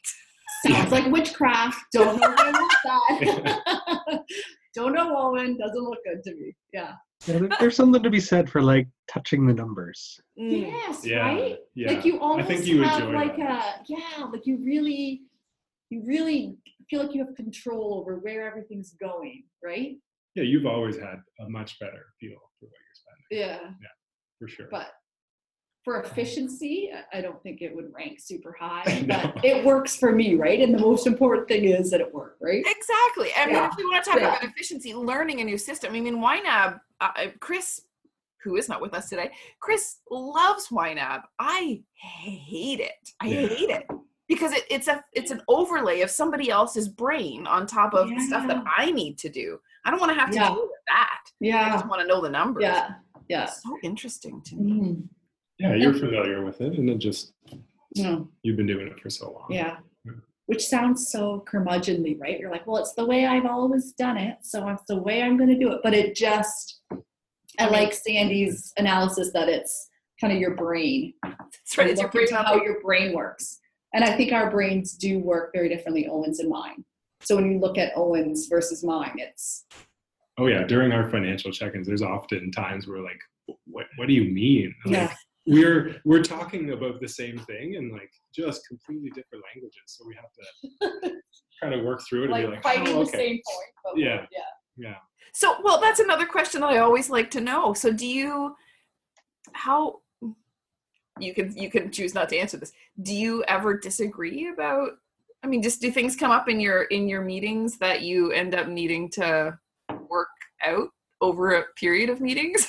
sounds 0.65 0.91
like 0.91 1.05
witchcraft. 1.11 1.77
Don't 1.93 2.19
know 2.19 2.31
if 2.31 2.39
I 2.39 2.51
want 2.51 2.73
that. 2.85 4.21
Don't 4.75 4.93
know 4.93 5.15
Owen. 5.17 5.57
Doesn't 5.57 5.83
look 5.83 5.99
good 6.05 6.23
to 6.23 6.35
me. 6.35 6.53
Yeah. 6.73 6.93
Yeah, 7.27 7.47
there's 7.59 7.75
something 7.75 8.01
to 8.01 8.09
be 8.09 8.19
said 8.21 8.49
for 8.49 8.61
like 8.61 8.87
touching 9.11 9.45
the 9.45 9.53
numbers. 9.53 10.17
Mm. 10.39 10.71
Yes, 10.71 11.05
yeah. 11.05 11.17
right? 11.19 11.57
Yeah. 11.75 11.91
Like 11.91 12.05
you 12.05 12.19
almost 12.19 12.47
think 12.47 12.65
you 12.65 12.81
have 12.83 13.09
like 13.09 13.35
that. 13.37 13.81
a 13.81 13.85
yeah, 13.89 14.23
like 14.31 14.45
you 14.45 14.57
really 14.63 15.23
you 15.89 16.03
really 16.05 16.55
feel 16.89 17.01
like 17.01 17.13
you 17.13 17.25
have 17.25 17.35
control 17.35 17.99
over 17.99 18.19
where 18.19 18.47
everything's 18.47 18.93
going, 19.01 19.43
right? 19.63 19.97
yeah, 20.35 20.43
you've 20.43 20.65
always 20.65 20.95
had 20.97 21.17
a 21.41 21.49
much 21.49 21.77
better 21.79 22.05
feel 22.19 22.37
for 22.59 22.67
what 22.67 22.71
you're 22.71 22.93
spending, 22.93 23.27
Yeah. 23.31 23.69
Yeah. 23.81 23.87
for 24.39 24.47
sure. 24.47 24.67
But 24.71 24.87
for 25.89 26.01
efficiency, 26.01 26.91
I- 26.93 27.17
I 27.17 27.21
don't 27.21 27.41
think 27.41 27.61
it 27.63 27.75
would 27.75 27.91
rank 27.93 28.19
super 28.19 28.55
high, 28.59 28.83
No. 29.07 29.31
but 29.33 29.43
it 29.43 29.65
works 29.65 29.95
for 29.95 30.11
me, 30.11 30.35
right? 30.35 30.59
And 30.59 30.71
the 30.73 30.77
most 30.79 31.07
important 31.07 31.47
thing 31.47 31.63
is 31.65 31.89
that 31.89 31.99
it 31.99 32.13
worked, 32.13 32.39
right? 32.41 32.63
Exactly. 32.63 33.29
I 33.35 33.45
mean, 33.47 33.55
Yeah. 33.55 33.69
if 33.71 33.75
we 33.77 33.85
want 33.85 34.03
to 34.03 34.09
talk 34.11 34.19
Yeah. 34.19 34.27
about 34.37 34.43
efficiency, 34.43 34.93
learning 34.93 35.41
a 35.41 35.43
new 35.43 35.57
system. 35.57 35.95
I 35.95 35.99
mean, 35.99 36.17
YNAB, 36.17 36.79
uh, 37.01 37.11
Chris 37.39 37.81
who 38.43 38.55
is 38.55 38.69
not 38.69 38.79
with 38.81 38.93
us 38.93 39.09
today. 39.09 39.31
Chris 39.59 39.97
loves 40.09 40.67
YNAB. 40.69 41.23
I 41.39 41.81
hate 41.93 42.79
it. 42.79 43.09
I 43.19 43.27
Yeah. 43.27 43.47
hate 43.47 43.69
it 43.69 43.85
because 44.29 44.53
it, 44.53 44.63
it's 44.69 44.87
a 44.87 45.03
it's 45.11 45.31
an 45.31 45.41
overlay 45.49 45.99
of 46.01 46.09
somebody 46.11 46.49
else's 46.49 46.87
brain 46.87 47.45
on 47.47 47.65
top 47.67 47.93
of 47.93 48.07
the 48.07 48.19
stuff 48.21 48.47
that 48.47 48.63
I 48.77 48.91
need 48.91 49.17
to 49.17 49.29
do. 49.29 49.59
I 49.83 49.91
don't 49.91 49.99
want 49.99 50.13
to 50.13 50.19
have 50.19 50.29
to 50.29 50.35
Yeah. 50.35 50.49
deal 50.49 50.61
with 50.61 50.79
that. 50.87 51.19
Yeah, 51.41 51.57
I 51.57 51.59
Yeah. 51.65 51.73
just 51.73 51.87
want 51.87 52.01
to 52.01 52.07
know 52.07 52.21
the 52.21 52.29
numbers. 52.29 52.61
Yeah. 52.63 52.91
Yeah. 53.27 53.43
It's 53.43 53.61
so 53.61 53.77
interesting 53.83 54.41
to 54.43 54.55
me. 54.55 54.71
Mhm. 54.71 55.03
Yeah, 55.59 55.75
you're 55.75 55.93
familiar 55.93 56.43
with 56.43 56.61
it, 56.61 56.73
and 56.73 56.89
it 56.89 56.99
just 56.99 57.33
No. 57.97 58.29
you've 58.43 58.57
been 58.57 58.67
doing 58.67 58.87
it 58.87 58.99
for 58.99 59.09
so 59.09 59.31
long. 59.31 59.47
Yeah. 59.49 59.77
Yeah. 60.05 60.13
Which 60.45 60.65
sounds 60.65 61.11
so 61.11 61.43
curmudgeonly, 61.51 62.19
right? 62.19 62.39
You're 62.39 62.49
like, 62.51 62.65
well, 62.65 62.77
it's 62.77 62.93
the 62.93 63.05
way 63.05 63.25
I've 63.25 63.45
always 63.45 63.91
done 63.93 64.17
it, 64.17 64.37
so 64.41 64.67
it's 64.69 64.83
the 64.87 64.97
way 64.97 65.21
I'm 65.21 65.37
going 65.37 65.49
to 65.49 65.59
do 65.59 65.71
it. 65.71 65.81
But 65.83 65.93
it 65.93 66.15
just, 66.15 66.81
I 67.59 67.67
like 67.67 67.93
Sandy's 67.93 68.73
analysis 68.77 69.31
that 69.33 69.49
it's 69.49 69.89
kind 70.21 70.33
of 70.33 70.39
your 70.39 70.55
brain. 70.55 71.13
That's 71.23 71.77
right. 71.77 71.87
It's 71.89 72.01
your 72.01 72.09
brain 72.09 72.27
how 72.31 72.55
your 72.61 72.81
brain 72.81 73.13
works. 73.13 73.59
And 73.93 74.03
I 74.03 74.15
think 74.15 74.31
our 74.31 74.49
brains 74.49 74.93
do 74.93 75.19
work 75.19 75.51
very 75.53 75.67
differently, 75.67 76.07
Owen's 76.07 76.39
and 76.39 76.49
mine. 76.49 76.85
So 77.21 77.35
when 77.35 77.51
you 77.51 77.59
look 77.59 77.77
at 77.77 77.91
Owen's 77.95 78.47
versus 78.47 78.83
mine, 78.83 79.15
it's 79.17 79.65
Oh 80.37 80.47
yeah, 80.47 80.63
during 80.63 80.93
our 80.93 81.09
financial 81.09 81.51
check-ins, 81.51 81.85
there's 81.85 82.01
often 82.01 82.49
times 82.51 82.87
where 82.87 83.01
like, 83.01 83.19
what 83.65 83.87
what 83.97 84.07
do 84.07 84.13
you 84.13 84.23
mean? 84.33 84.73
Like, 84.85 84.93
yeah, 84.93 85.13
we're 85.49 85.95
we're 86.05 86.23
talking 86.23 86.71
about 86.71 87.01
the 87.01 87.07
same 87.07 87.39
thing 87.39 87.73
in 87.73 87.91
like 87.91 88.11
just 88.33 88.67
completely 88.67 89.09
different 89.09 89.43
languages. 89.53 89.81
So 89.87 90.05
we 90.07 90.15
have 90.15 91.01
to 91.01 91.11
kind 91.61 91.73
of 91.73 91.83
work 91.83 92.01
through 92.07 92.23
it 92.23 92.25
and 92.25 92.33
like, 92.33 92.45
be 92.45 92.51
like, 92.51 92.63
fighting 92.63 92.95
oh, 92.95 93.03
the 93.03 93.11
same 93.11 93.35
point. 93.35 93.69
But 93.83 93.97
Yeah. 93.97 94.25
yeah. 94.31 94.39
Yeah. 94.77 94.95
So, 95.33 95.57
well, 95.63 95.79
that's 95.81 95.99
another 95.99 96.25
question 96.25 96.61
that 96.61 96.69
I 96.69 96.77
always 96.77 97.09
like 97.09 97.29
to 97.31 97.41
know. 97.41 97.73
So, 97.73 97.91
do 97.91 98.07
you 98.07 98.55
how 99.53 99.99
you 101.19 101.33
can 101.33 101.55
you 101.57 101.69
can 101.69 101.91
choose 101.91 102.13
not 102.13 102.29
to 102.29 102.37
answer 102.37 102.57
this. 102.57 102.71
Do 103.01 103.13
you 103.13 103.43
ever 103.47 103.77
disagree 103.77 104.49
about 104.49 104.91
I 105.43 105.47
mean, 105.47 105.61
just 105.61 105.81
do 105.81 105.89
things 105.89 106.15
come 106.15 106.31
up 106.31 106.49
in 106.49 106.59
your 106.59 106.83
in 106.83 107.07
your 107.07 107.21
meetings 107.21 107.77
that 107.79 108.01
you 108.01 108.31
end 108.31 108.55
up 108.55 108.67
needing 108.67 109.09
to 109.11 109.57
work 110.09 110.27
out 110.63 110.89
over 111.21 111.55
a 111.55 111.65
period 111.75 112.09
of 112.09 112.21
meetings? 112.21 112.67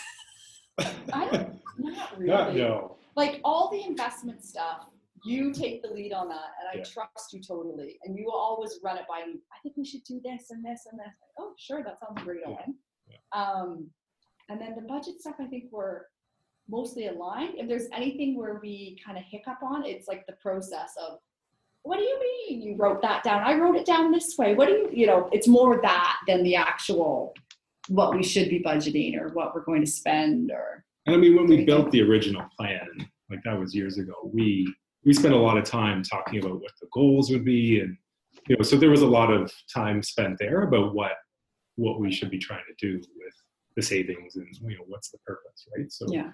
I 0.78 1.28
don't, 1.30 1.60
not 1.82 2.18
really. 2.18 2.30
Not, 2.30 2.54
no. 2.54 2.96
like 3.16 3.40
all 3.44 3.70
the 3.70 3.82
investment 3.84 4.44
stuff, 4.44 4.86
you 5.24 5.52
take 5.52 5.82
the 5.82 5.88
lead 5.88 6.12
on 6.12 6.28
that, 6.28 6.50
and 6.58 6.68
I 6.72 6.78
Yeah. 6.78 6.84
trust 6.84 7.32
you 7.32 7.40
totally. 7.40 7.98
And 8.04 8.16
you 8.16 8.30
always 8.30 8.78
run 8.82 8.96
it 8.96 9.04
by 9.08 9.26
me. 9.26 9.40
I 9.52 9.58
think 9.62 9.76
we 9.76 9.84
should 9.84 10.04
do 10.04 10.20
this 10.24 10.50
and 10.50 10.64
this 10.64 10.86
and 10.90 10.98
this. 10.98 11.06
Like, 11.20 11.30
oh, 11.38 11.52
sure, 11.58 11.82
that 11.82 11.98
sounds 12.00 12.22
great, 12.22 12.40
Yeah. 12.46 12.48
Owen. 12.48 12.78
Um, 13.32 13.90
and 14.48 14.60
then 14.60 14.74
the 14.74 14.82
budget 14.82 15.20
stuff, 15.20 15.36
I 15.38 15.46
think 15.46 15.64
we're 15.70 16.06
mostly 16.68 17.08
aligned. 17.08 17.58
If 17.58 17.68
there's 17.68 17.88
anything 17.92 18.36
where 18.36 18.58
we 18.62 18.98
kind 19.04 19.18
of 19.18 19.24
hiccup 19.24 19.62
on, 19.62 19.84
it's 19.84 20.08
like 20.08 20.26
the 20.26 20.34
process 20.34 20.94
of, 20.96 21.18
what 21.82 21.98
do 21.98 22.04
you 22.04 22.18
mean 22.20 22.62
you 22.62 22.76
wrote 22.76 23.02
that 23.02 23.22
down? 23.24 23.42
I 23.42 23.54
wrote 23.58 23.76
it 23.76 23.86
down 23.86 24.12
this 24.12 24.36
way. 24.38 24.54
What 24.54 24.66
do 24.68 24.72
you, 24.74 24.90
you 24.92 25.06
know, 25.06 25.28
it's 25.32 25.48
more 25.48 25.80
that 25.82 26.16
than 26.26 26.42
the 26.42 26.54
actual 26.56 27.34
what 27.88 28.14
we 28.14 28.22
should 28.22 28.48
be 28.48 28.60
budgeting 28.60 29.18
or 29.20 29.28
what 29.30 29.54
we're 29.54 29.64
going 29.64 29.80
to 29.80 29.90
spend 29.90 30.50
or 30.50 30.84
And 31.06 31.14
I 31.16 31.18
mean, 31.18 31.36
when 31.36 31.46
we 31.46 31.64
built 31.64 31.90
the 31.90 32.02
original 32.02 32.46
plan, 32.58 32.86
like 33.30 33.40
that 33.44 33.58
was 33.58 33.74
years 33.74 33.98
ago, 33.98 34.12
we 34.32 34.72
we 35.04 35.14
spent 35.14 35.32
a 35.32 35.38
lot 35.38 35.56
of 35.56 35.64
time 35.64 36.02
talking 36.02 36.40
about 36.40 36.60
what 36.60 36.72
the 36.80 36.86
goals 36.92 37.30
would 37.30 37.44
be, 37.44 37.80
and 37.80 37.96
you 38.48 38.56
know, 38.56 38.62
so 38.62 38.76
there 38.76 38.90
was 38.90 39.02
a 39.02 39.06
lot 39.06 39.32
of 39.32 39.50
time 39.72 40.02
spent 40.02 40.36
there 40.38 40.62
about 40.62 40.94
what 40.94 41.12
what 41.76 42.00
we 42.00 42.12
should 42.12 42.30
be 42.30 42.38
trying 42.38 42.64
to 42.68 42.86
do 42.86 42.98
with 42.98 43.34
the 43.76 43.82
savings 43.82 44.36
and 44.36 44.46
you 44.70 44.76
know 44.76 44.84
what's 44.88 45.10
the 45.10 45.18
purpose, 45.26 45.66
right? 45.76 45.90
So 45.90 46.06
yeah. 46.12 46.30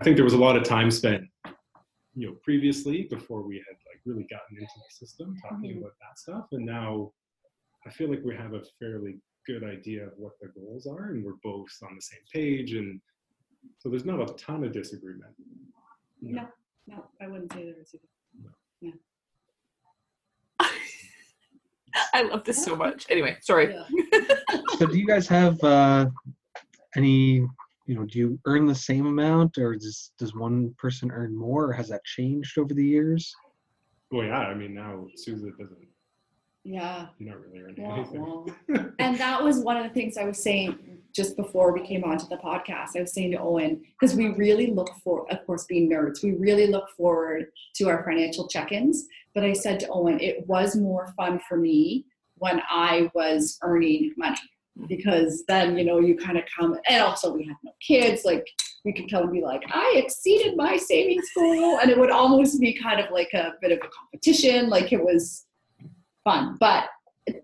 I 0.00 0.04
think 0.04 0.16
there 0.16 0.24
was 0.24 0.34
a 0.34 0.38
lot 0.38 0.56
of 0.56 0.64
time 0.64 0.90
spent, 0.90 1.24
you 2.14 2.26
know, 2.26 2.34
previously 2.42 3.04
before 3.10 3.42
we 3.42 3.56
had 3.56 3.76
like 3.90 4.00
really 4.04 4.24
gotten 4.24 4.56
into 4.58 4.66
the 4.76 5.06
system 5.06 5.34
talking 5.48 5.74
Mhm. 5.76 5.78
about 5.78 5.92
that 6.00 6.18
stuff, 6.18 6.46
and 6.52 6.66
now 6.66 7.12
I 7.86 7.90
feel 7.90 8.08
like 8.10 8.22
we 8.24 8.34
have 8.36 8.52
a 8.54 8.62
fairly 8.78 9.20
good 9.46 9.64
idea 9.64 10.06
of 10.06 10.12
what 10.18 10.32
the 10.40 10.48
goals 10.48 10.86
are, 10.86 11.10
and 11.10 11.24
we're 11.24 11.40
both 11.42 11.70
on 11.82 11.94
the 11.94 12.02
same 12.02 12.24
page, 12.32 12.74
and 12.74 13.00
so 13.78 13.88
there's 13.88 14.04
not 14.04 14.20
a 14.20 14.32
ton 14.34 14.64
of 14.64 14.72
disagreement. 14.72 15.32
you 16.20 16.34
know. 16.34 16.48
No, 16.86 16.96
no, 16.96 17.04
I 17.20 17.26
wouldn't 17.28 17.52
say 17.52 17.64
there 17.64 17.80
is 17.80 17.94
either. 17.94 18.94
I 22.14 22.22
love 22.22 22.44
this 22.44 22.64
so 22.64 22.74
much. 22.76 23.06
Anyway, 23.10 23.36
sorry. 23.40 23.74
Yeah. 23.74 23.84
So 24.78 24.86
do 24.86 24.98
you 24.98 25.06
guys 25.06 25.28
have 25.28 25.62
uh, 25.62 26.06
any? 26.96 27.46
You 27.86 27.94
know, 27.96 28.04
do 28.04 28.18
you 28.18 28.38
earn 28.46 28.66
the 28.66 28.74
same 28.74 29.06
amount, 29.06 29.58
or 29.58 29.74
does 29.76 30.12
does 30.18 30.34
one 30.34 30.74
person 30.78 31.10
earn 31.12 31.36
more, 31.36 31.66
or 31.66 31.72
has 31.72 31.88
that 31.90 32.04
changed 32.04 32.58
over 32.58 32.74
the 32.74 32.84
years? 32.84 33.32
Well, 34.10 34.26
yeah, 34.26 34.38
I 34.38 34.54
mean 34.54 34.74
now 34.74 35.06
Susan 35.16 35.52
doesn't. 35.58 35.78
Yeah. 36.64 37.06
You're 37.18 37.34
not 37.34 37.42
really 37.42 37.60
earning 37.60 37.84
Wah, 37.84 37.94
anything. 37.94 38.22
wah. 38.22 38.84
and 38.98 39.18
that 39.18 39.42
was 39.42 39.58
one 39.60 39.76
of 39.76 39.82
the 39.84 39.90
things 39.90 40.16
I 40.16 40.24
was 40.24 40.42
saying 40.42 40.78
just 41.14 41.36
before 41.36 41.72
we 41.72 41.86
came 41.86 42.04
onto 42.04 42.26
the 42.28 42.36
podcast. 42.36 42.96
I 42.96 43.00
was 43.00 43.12
saying 43.12 43.32
to 43.32 43.38
Owen, 43.38 43.82
because 44.00 44.16
we 44.16 44.28
really 44.28 44.68
look 44.68 44.90
for, 45.02 45.30
of 45.30 45.44
course, 45.46 45.64
being 45.64 45.90
nerds, 45.90 46.22
we 46.22 46.32
really 46.32 46.68
look 46.68 46.88
forward 46.96 47.46
to 47.76 47.88
our 47.88 48.04
financial 48.04 48.48
check 48.48 48.72
ins. 48.72 49.06
But 49.34 49.44
I 49.44 49.52
said 49.52 49.80
to 49.80 49.88
Owen, 49.88 50.20
it 50.20 50.46
was 50.46 50.76
more 50.76 51.12
fun 51.16 51.40
for 51.48 51.56
me 51.56 52.06
when 52.36 52.62
I 52.70 53.10
was 53.14 53.58
earning 53.62 54.12
money 54.16 54.38
because 54.88 55.44
then, 55.48 55.76
you 55.76 55.84
know, 55.84 55.98
you 56.00 56.16
kind 56.16 56.38
of 56.38 56.44
come, 56.58 56.78
and 56.88 57.02
also 57.02 57.32
we 57.32 57.44
have 57.46 57.56
no 57.62 57.72
kids. 57.86 58.22
Like, 58.24 58.46
we 58.84 58.92
could 58.92 59.10
come 59.10 59.24
and 59.24 59.32
be 59.32 59.42
like, 59.42 59.62
I 59.70 59.94
exceeded 59.96 60.56
my 60.56 60.76
savings 60.76 61.28
goal. 61.36 61.78
And 61.80 61.90
it 61.90 61.98
would 61.98 62.10
almost 62.10 62.58
be 62.60 62.72
kind 62.74 63.00
of 63.00 63.10
like 63.12 63.32
a 63.34 63.52
bit 63.60 63.70
of 63.72 63.78
a 63.78 63.88
competition. 63.88 64.68
Like, 64.68 64.92
it 64.92 65.02
was 65.02 65.44
fun. 66.24 66.56
But 66.60 66.84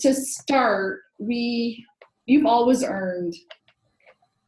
to 0.01 0.15
start, 0.15 1.01
we 1.19 1.85
you've 2.27 2.47
always 2.47 2.83
earned 2.85 3.35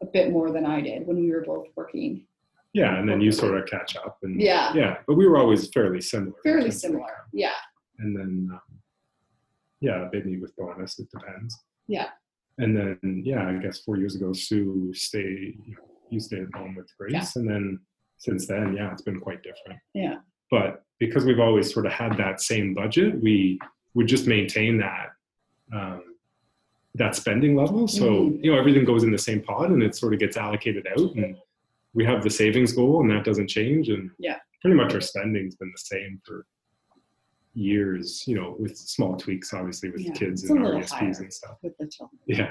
a 0.02 0.06
bit 0.06 0.30
more 0.30 0.50
than 0.50 0.64
I 0.66 0.80
did 0.80 1.06
when 1.06 1.16
we 1.16 1.30
were 1.30 1.42
both 1.42 1.66
working. 1.76 2.26
Yeah, 2.72 2.98
and 2.98 3.08
then 3.08 3.20
you 3.20 3.32
sort 3.32 3.58
of 3.58 3.66
catch 3.66 3.96
up, 3.96 4.18
and 4.22 4.40
Yeah, 4.40 4.72
yeah, 4.74 4.98
but 5.06 5.14
we 5.14 5.26
were 5.26 5.38
always 5.38 5.68
fairly 5.70 6.00
similar. 6.00 6.36
fairly 6.44 6.70
similar. 6.70 7.26
Yeah, 7.32 7.50
and 7.98 8.16
then 8.16 8.48
um, 8.52 8.60
yeah, 9.80 10.08
maybe 10.12 10.38
with 10.38 10.54
bonus, 10.56 10.98
it 10.98 11.08
depends. 11.10 11.56
Yeah. 11.88 12.08
And 12.58 12.76
then 12.76 13.22
yeah, 13.24 13.48
I 13.48 13.54
guess 13.54 13.80
four 13.80 13.96
years 13.96 14.14
ago, 14.14 14.32
Sue 14.32 14.92
stayed. 14.94 15.58
You, 15.66 15.74
know, 15.74 15.82
you 16.10 16.20
stayed 16.20 16.42
at 16.42 16.54
home 16.54 16.74
with 16.76 16.90
Grace, 16.98 17.12
Yeah. 17.12 17.26
and 17.36 17.48
then 17.48 17.80
since 18.18 18.46
then, 18.46 18.74
yeah, 18.76 18.92
it's 18.92 19.02
been 19.02 19.18
quite 19.18 19.42
different. 19.42 19.80
Yeah. 19.94 20.16
But 20.50 20.84
because 20.98 21.24
we've 21.24 21.40
always 21.40 21.72
sort 21.72 21.86
of 21.86 21.92
had 21.92 22.16
that 22.18 22.40
same 22.42 22.74
budget, 22.74 23.20
we 23.22 23.58
would 23.94 24.06
just 24.06 24.26
maintain 24.26 24.78
that 24.78 25.10
um, 25.72 26.02
that 26.96 27.14
spending 27.14 27.54
level. 27.54 27.86
So 27.86 28.04
Mhm. 28.30 28.44
you 28.44 28.50
know, 28.52 28.58
everything 28.58 28.84
goes 28.84 29.04
in 29.04 29.12
the 29.12 29.18
same 29.18 29.40
pot, 29.40 29.70
and 29.70 29.82
it 29.82 29.94
sort 29.94 30.12
of 30.12 30.18
gets 30.18 30.36
allocated 30.36 30.86
out, 30.88 31.14
and 31.14 31.36
we 31.94 32.04
have 32.04 32.22
the 32.24 32.30
savings 32.30 32.72
goal, 32.72 33.00
and 33.00 33.10
that 33.12 33.24
doesn't 33.24 33.46
change. 33.48 33.88
And 33.88 34.10
Yeah. 34.18 34.38
pretty 34.60 34.76
much 34.76 34.92
our 34.94 35.00
spending's 35.00 35.54
been 35.54 35.70
the 35.70 35.78
same 35.78 36.20
for 36.24 36.44
years. 37.54 38.24
You 38.26 38.36
know, 38.40 38.56
with 38.58 38.76
small 38.76 39.16
tweaks, 39.16 39.52
obviously, 39.54 39.90
with 39.90 40.00
Yeah, 40.02 40.12
kids 40.12 40.42
it's 40.42 40.50
and 40.50 40.62
little 40.64 40.80
RESPs 40.80 41.20
and 41.20 41.32
stuff. 41.32 41.56
with 41.62 41.76
the 41.78 41.86
children. 41.86 42.18
Yeah, 42.26 42.50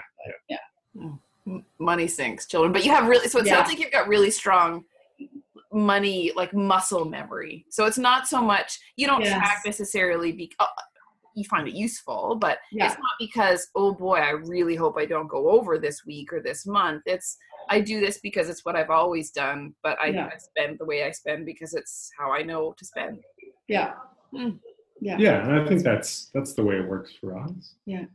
M- 1.46 1.66
money 1.80 2.08
sinks 2.08 2.46
children 2.48 2.72
but 2.74 2.84
you 2.84 2.92
have 2.92 3.08
really 3.08 3.28
so 3.28 3.40
it 3.40 3.46
Yeah. 3.46 3.56
sounds 3.56 3.70
like 3.70 3.80
you've 3.80 3.92
got 3.92 4.08
really 4.08 4.30
strong 4.30 4.84
money 5.72 6.32
like 6.36 6.54
muscle 6.54 7.06
memory 7.06 7.66
so 7.70 7.86
it's 7.86 7.98
not 7.98 8.28
so 8.28 8.42
much 8.42 8.78
you 8.98 9.08
don't 9.08 9.22
Yes. 9.22 9.38
track 9.38 9.62
necessarily 9.66 10.32
be 10.32 10.52
uh, 10.60 10.66
you 11.36 11.44
find 11.46 11.68
it 11.68 11.74
useful 11.76 12.36
but 12.40 12.58
Yeah, 12.72 12.86
it's 12.88 12.96
not 12.96 13.12
because 13.20 13.68
oh 13.76 13.94
boy 13.94 14.18
i 14.18 14.32
really 14.32 14.76
hope 14.76 14.96
i 14.98 15.06
don't 15.06 15.28
go 15.28 15.50
over 15.50 15.78
this 15.78 16.06
week 16.06 16.34
or 16.34 16.42
this 16.42 16.66
month 16.66 17.04
it's 17.06 17.38
i 17.70 17.80
do 17.80 18.00
this 18.00 18.20
because 18.20 18.50
it's 18.50 18.66
what 18.66 18.76
i've 18.76 18.90
always 18.90 19.32
done 19.32 19.74
but 19.84 19.98
i, 20.02 20.08
Yeah. 20.08 20.30
I 20.34 20.38
spend 20.38 20.80
the 20.80 20.86
way 20.86 21.04
i 21.04 21.12
spend 21.12 21.46
because 21.46 21.74
it's 21.74 22.10
how 22.18 22.32
i 22.34 22.42
know 22.42 22.74
to 22.78 22.86
spend 22.86 23.20
yeah, 23.68 23.94
Mm. 24.34 24.60
yeah, 25.02 25.18
yeah, 25.20 25.44
and 25.44 25.60
I 25.62 25.68
think 25.68 25.84
that's 25.84 26.30
that's 26.34 26.54
the 26.54 26.64
way 26.64 26.76
it 26.76 26.88
works 26.88 27.12
for 27.20 27.38
us. 27.38 27.76
Yeah. 27.86 28.06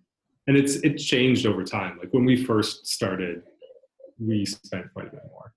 and 0.46 0.57
it's 0.57 0.74
it 0.77 0.96
changed 0.96 1.46
over 1.46 1.64
time. 1.64 1.98
Like 1.98 2.12
when 2.12 2.24
we 2.24 2.37
first 2.44 2.87
started, 2.87 3.42
we 4.18 4.44
spent 4.46 4.92
quite 4.92 5.09
a 5.09 5.11
bit 5.11 5.22
more, 5.31 5.53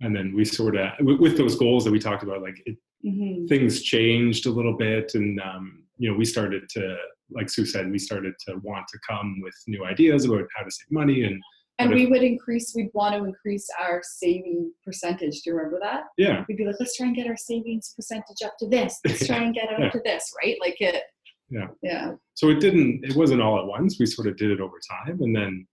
and 0.00 0.14
then 0.14 0.34
we 0.34 0.44
sort 0.44 0.76
of 0.76 0.90
with, 1.00 1.18
with 1.20 1.36
those 1.38 1.54
goals 1.56 1.84
that 1.84 1.90
we 1.92 1.98
talked 1.98 2.22
about, 2.22 2.42
like 2.42 2.60
it, 2.66 2.76
hmm 3.02 3.46
things 3.46 3.82
changed 3.82 4.46
a 4.46 4.50
little 4.50 4.76
bit, 4.76 5.14
and 5.14 5.40
um, 5.40 5.84
you 5.98 6.10
know 6.10 6.16
we 6.16 6.24
started 6.24 6.68
to, 6.70 6.96
like 7.30 7.50
Sue 7.50 7.66
said, 7.66 7.90
we 7.90 7.98
started 7.98 8.34
to 8.46 8.56
want 8.62 8.86
to 8.88 8.98
come 9.08 9.40
with 9.42 9.54
new 9.66 9.84
ideas 9.84 10.24
about 10.24 10.44
how 10.56 10.64
to 10.64 10.70
save 10.70 10.90
money, 10.90 11.24
and 11.24 11.40
And 11.78 11.90
we 11.92 12.06
would 12.06 12.22
increase. 12.22 12.72
We'd 12.74 12.90
want 12.94 13.14
to 13.14 13.24
increase 13.24 13.68
our 13.80 14.00
saving 14.04 14.72
percentage. 14.84 15.42
Do 15.42 15.50
you 15.50 15.56
remember 15.56 15.78
that? 15.82 16.04
yeah, 16.16 16.44
We'd 16.48 16.56
be 16.56 16.64
like, 16.64 16.76
let's 16.80 16.96
try 16.96 17.06
and 17.06 17.16
get 17.16 17.26
our 17.26 17.36
savings 17.36 17.92
percentage 17.94 18.42
up 18.44 18.54
to 18.60 18.68
this. 18.68 18.98
Let's 19.04 19.26
try 19.26 19.38
and 19.38 19.54
get 19.54 19.70
it 19.70 19.78
Yeah. 19.78 19.86
up 19.86 19.92
to 19.92 20.00
this, 20.04 20.24
right? 20.42 20.56
Like 20.60 20.80
it. 20.80 21.02
Yeah. 21.50 21.68
Yeah. 21.82 22.12
so 22.34 22.50
it 22.50 22.60
didn't 22.60 23.00
it 23.04 23.16
wasn't 23.16 23.40
all 23.40 23.58
at 23.58 23.64
once 23.66 23.96
we 23.98 24.04
sort 24.04 24.28
of 24.28 24.36
did 24.36 24.50
it 24.50 24.60
over 24.60 24.78
time 24.90 25.22
and 25.22 25.34
then 25.34 25.66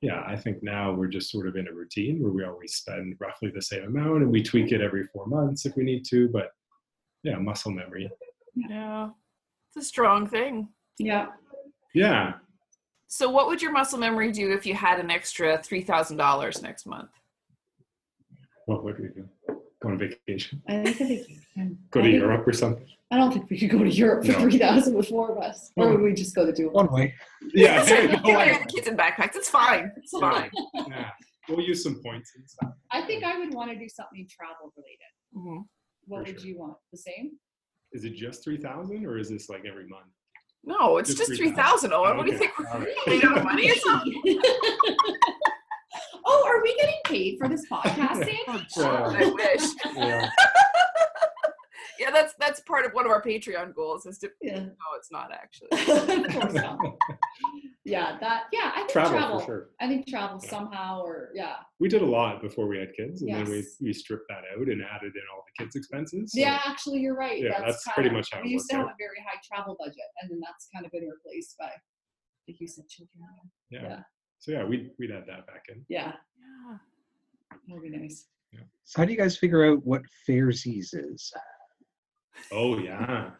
yeah, 0.00 0.22
I 0.26 0.34
think 0.34 0.62
now 0.62 0.92
we're 0.92 1.08
just 1.08 1.30
sort 1.30 1.46
of 1.46 1.56
in 1.56 1.68
a 1.68 1.72
routine 1.72 2.20
where 2.22 2.32
we 2.32 2.42
always 2.44 2.74
spend 2.76 3.14
roughly 3.20 3.52
the 3.54 3.60
same 3.62 3.84
amount 3.84 4.22
and 4.22 4.32
we 4.32 4.42
tweak 4.42 4.72
it 4.72 4.80
every 4.80 5.04
four 5.12 5.26
months 5.26 5.64
if 5.66 5.76
we 5.76 5.84
need 5.84 6.04
to. 6.06 6.28
But 6.30 6.48
yeah, 7.22 7.36
muscle 7.36 7.70
memory. 7.70 8.10
Yeah. 8.54 9.10
It's 9.68 9.84
a 9.84 9.88
strong 9.88 10.26
thing. 10.26 10.68
Yeah. 10.98 11.26
Yeah. 11.94 12.34
So 13.08 13.28
what 13.30 13.46
would 13.48 13.60
your 13.60 13.72
muscle 13.72 13.98
memory 13.98 14.32
do 14.32 14.52
if 14.52 14.64
you 14.66 14.74
had 14.74 14.98
an 14.98 15.10
extra 15.10 15.58
$3,000 15.58 16.62
next 16.62 16.86
month? 16.86 17.10
What 18.66 18.84
would 18.84 18.98
we 18.98 19.08
do? 19.08 19.28
Go 19.82 19.88
on 19.88 19.98
vacation? 19.98 20.62
I 20.68 20.84
think 20.84 21.00
a 21.00 21.04
vacation. 21.04 21.78
Go 21.90 22.00
I 22.00 22.02
to 22.02 22.08
think- 22.10 22.20
Europe 22.20 22.46
or 22.46 22.52
something? 22.52 22.86
I 23.10 23.16
don't 23.18 23.30
think 23.30 23.50
we 23.50 23.58
could 23.58 23.68
go 23.70 23.84
to 23.84 23.90
Europe 23.90 24.24
for 24.24 24.32
No. 24.32 24.40
three 24.40 24.56
thousand 24.56 24.94
with 24.94 25.08
four 25.08 25.32
of 25.32 25.36
us, 25.44 25.70
or 25.76 25.90
would 25.90 26.00
we 26.00 26.14
just 26.14 26.34
go 26.34 26.46
to 26.46 26.52
do 26.52 26.70
One 26.70 26.90
way. 26.90 27.12
Yeah. 27.52 27.84
Give 27.86 28.22
no, 28.24 28.36
I- 28.38 28.58
the 28.60 28.64
kids 28.74 28.88
in 28.88 28.96
backpacks. 28.96 29.36
It's 29.36 29.50
fine. 29.50 29.92
It's 29.98 30.12
fine. 30.18 30.50
yeah. 30.88 31.10
We'll 31.46 31.60
use 31.60 31.82
some 31.82 32.00
points 32.02 32.32
and 32.36 32.48
stuff. 32.48 32.72
I 32.90 33.02
think 33.02 33.22
I 33.22 33.36
would 33.38 33.52
want 33.52 33.70
to 33.70 33.76
do 33.78 33.86
something 33.86 34.26
travel 34.30 34.72
related. 34.78 35.12
Mhm. 35.36 35.64
What 36.06 36.26
For 36.26 36.32
would 36.32 36.40
sure. 36.40 36.48
you 36.48 36.58
want? 36.58 36.76
The 36.90 36.96
same? 36.98 37.32
Is 37.92 38.04
it 38.04 38.14
just 38.14 38.42
3000 38.44 39.04
or 39.06 39.18
is 39.18 39.28
this 39.28 39.48
like 39.48 39.64
every 39.66 39.86
month? 39.86 40.06
No, 40.64 40.98
it's 40.98 41.08
Just 41.14 41.18
just 41.30 41.32
3,000. 41.40 41.90
3000 41.90 41.92
Owen. 41.92 42.16
What 42.16 42.26
do 42.26 42.32
you 42.32 42.38
think? 42.38 42.56
We're 42.58 42.68
All 42.68 42.78
right. 42.78 42.88
made 43.06 43.24
out 43.24 43.36
of 43.38 43.44
money 43.44 43.68
or 43.70 43.74
something? 43.74 44.22
oh, 46.24 46.44
are 46.46 46.62
we 46.62 46.74
getting 46.76 46.94
paid 47.04 47.36
for 47.38 47.48
this 47.48 47.66
podcast, 47.68 48.14
Sandy? 48.24 48.38
Yeah. 48.46 48.62
Oh, 48.78 49.14
I 49.16 49.30
wish. 49.30 49.62
Yeah. 49.96 50.28
Yeah, 51.98 52.10
that's 52.10 52.34
that's 52.34 52.58
part 52.60 52.84
of 52.84 52.92
one 52.94 53.04
of 53.04 53.12
our 53.12 53.22
Patreon 53.22 53.74
goals 53.76 54.06
is 54.06 54.18
to 54.18 54.30
Yeah. 54.40 54.58
no, 54.58 54.72
it's 54.96 55.12
not 55.12 55.30
actually. 55.30 55.68
of 57.84 57.90
course 57.90 57.94
not. 57.94 58.12
Yeah, 58.12 58.18
that. 58.20 58.42
Yeah, 58.52 58.70
I 58.74 58.78
think 58.80 58.90
Travel, 58.90 59.10
travel. 59.18 59.38
for 59.40 59.46
sure. 59.46 59.70
I 59.80 59.88
think 59.88 60.06
travel 60.06 60.40
Yeah. 60.42 60.48
somehow, 60.50 61.02
or 61.02 61.30
yeah, 61.34 61.56
We 61.80 61.88
did 61.88 62.02
a 62.02 62.06
lot 62.06 62.40
before 62.40 62.66
we 62.68 62.78
had 62.78 62.92
kids, 62.96 63.22
and 63.22 63.34
then 63.34 63.44
we, 63.50 63.64
we 63.80 63.92
stripped 63.92 64.26
that 64.28 64.42
out 64.56 64.68
and 64.68 64.82
added 64.82 65.12
in 65.14 65.22
all 65.34 65.44
the 65.46 65.64
kids' 65.64 65.76
expenses. 65.76 66.32
so- 66.32 66.40
yeah. 66.40 66.60
Actually, 66.66 67.00
you're 67.00 67.16
right. 67.16 67.40
Yeah, 67.40 67.60
that's, 67.60 67.84
that's 67.84 67.94
pretty 67.94 68.08
of, 68.10 68.14
much 68.14 68.28
how 68.32 68.38
it 68.40 68.44
we 68.44 68.50
used 68.50 68.70
to 68.70 68.76
worked 68.78 68.88
have 68.90 68.94
a 68.94 68.98
very 68.98 69.18
high 69.26 69.40
travel 69.44 69.76
budget, 69.78 69.96
and 70.20 70.30
then 70.30 70.40
that's 70.40 70.68
kind 70.74 70.86
of 70.86 70.92
been 70.92 71.08
replaced 71.08 71.56
by, 71.58 71.70
the 72.46 72.56
you 72.58 72.66
said, 72.66 72.88
children. 72.88 73.24
yeah. 73.70 73.82
yeah. 73.82 74.00
So 74.38 74.50
yeah, 74.52 74.64
we'd 74.64 74.90
we'd 74.98 75.12
add 75.12 75.24
that 75.28 75.46
back 75.46 75.66
in. 75.68 75.84
Yeah, 75.88 76.12
Yeah. 76.36 76.76
that 77.50 77.58
would 77.68 77.82
be 77.82 77.90
nice. 77.90 78.26
Yeah. 78.52 78.60
So 78.84 79.00
how 79.00 79.04
do 79.06 79.12
you 79.12 79.16
guys 79.18 79.36
figure 79.38 79.64
out 79.70 79.84
what 79.86 80.02
Fairsies 80.28 80.88
is? 80.94 81.32
Oh 82.50 82.76
yeah. 82.78 83.30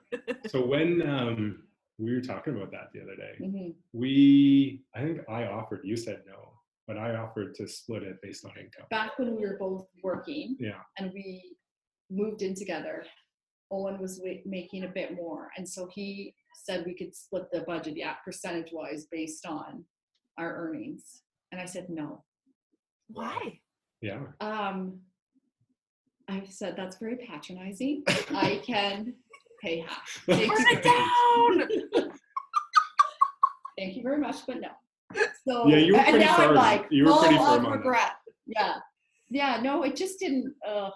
so 0.47 0.65
when 0.65 1.03
um, 1.09 1.65
we 1.99 2.15
were 2.15 2.21
talking 2.21 2.55
about 2.57 2.71
that 2.73 2.89
the 2.93 3.01
other 3.03 3.17
day, 3.17 3.35
hmm 3.39 3.71
we 3.93 4.83
I 4.95 5.03
think 5.03 5.21
I 5.29 5.45
offered. 5.47 5.81
You 5.85 5.97
said 5.97 6.23
no, 6.27 6.53
but 6.87 6.97
I 6.97 7.15
offered 7.17 7.55
to 7.57 7.69
split 7.69 8.03
it 8.03 8.17
based 8.23 8.45
on 8.45 8.53
income. 8.53 8.87
Back 8.91 9.19
when 9.19 9.37
we 9.37 9.43
were 9.47 9.57
both 9.59 9.87
working, 10.03 10.57
Yeah. 10.59 10.81
and 10.99 11.13
we 11.13 11.57
moved 12.11 12.43
in 12.43 12.55
together, 12.55 13.05
Owen 13.71 13.99
was 14.01 14.21
wa- 14.23 14.41
making 14.45 14.85
a 14.85 14.89
bit 14.89 15.15
more, 15.15 15.51
and 15.57 15.69
so 15.69 15.89
he 15.95 16.35
said 16.65 16.85
we 16.87 16.95
could 16.95 17.15
split 17.15 17.45
the 17.53 17.61
budget, 17.63 17.97
yeah, 17.97 18.15
percentage 18.25 18.73
wise 18.73 19.07
based 19.11 19.47
on 19.47 19.85
our 20.39 20.55
earnings, 20.57 21.23
and 21.51 21.61
I 21.61 21.67
said 21.67 21.89
no. 21.91 22.25
Why? 23.09 23.61
Yeah. 24.01 24.23
Um, 24.41 25.01
I 26.29 26.45
said 26.49 26.75
that's 26.77 26.97
very 26.99 27.17
patronizing. 27.17 28.05
I 28.31 28.63
can 28.65 29.15
pay 29.63 29.81
half. 29.87 30.23
You 30.29 30.35
it 30.35 30.83
very- 30.83 32.01
down. 32.01 32.13
Thank 33.79 33.97
you 33.97 34.03
very 34.03 34.19
much, 34.19 34.37
but 34.47 34.61
no. 34.61 34.69
So 35.49 35.67
Yeah, 35.67 35.77
you 35.79 35.93
were 35.95 35.99
and 36.01 36.09
pretty 36.11 36.25
now 36.25 36.37
firm. 36.37 36.49
I'm 36.51 36.55
like, 36.55 36.87
You 36.91 37.07
were 37.07 37.19
pretty 37.19 37.35
of 37.37 37.41
firm 37.41 37.49
on 37.49 37.63
that. 37.65 37.71
regret. 37.71 38.13
Yeah, 38.47 38.75
yeah. 39.31 39.61
No, 39.63 39.83
it 39.83 39.97
just 39.97 40.19
didn't. 40.19 40.55
Uh, 40.67 40.91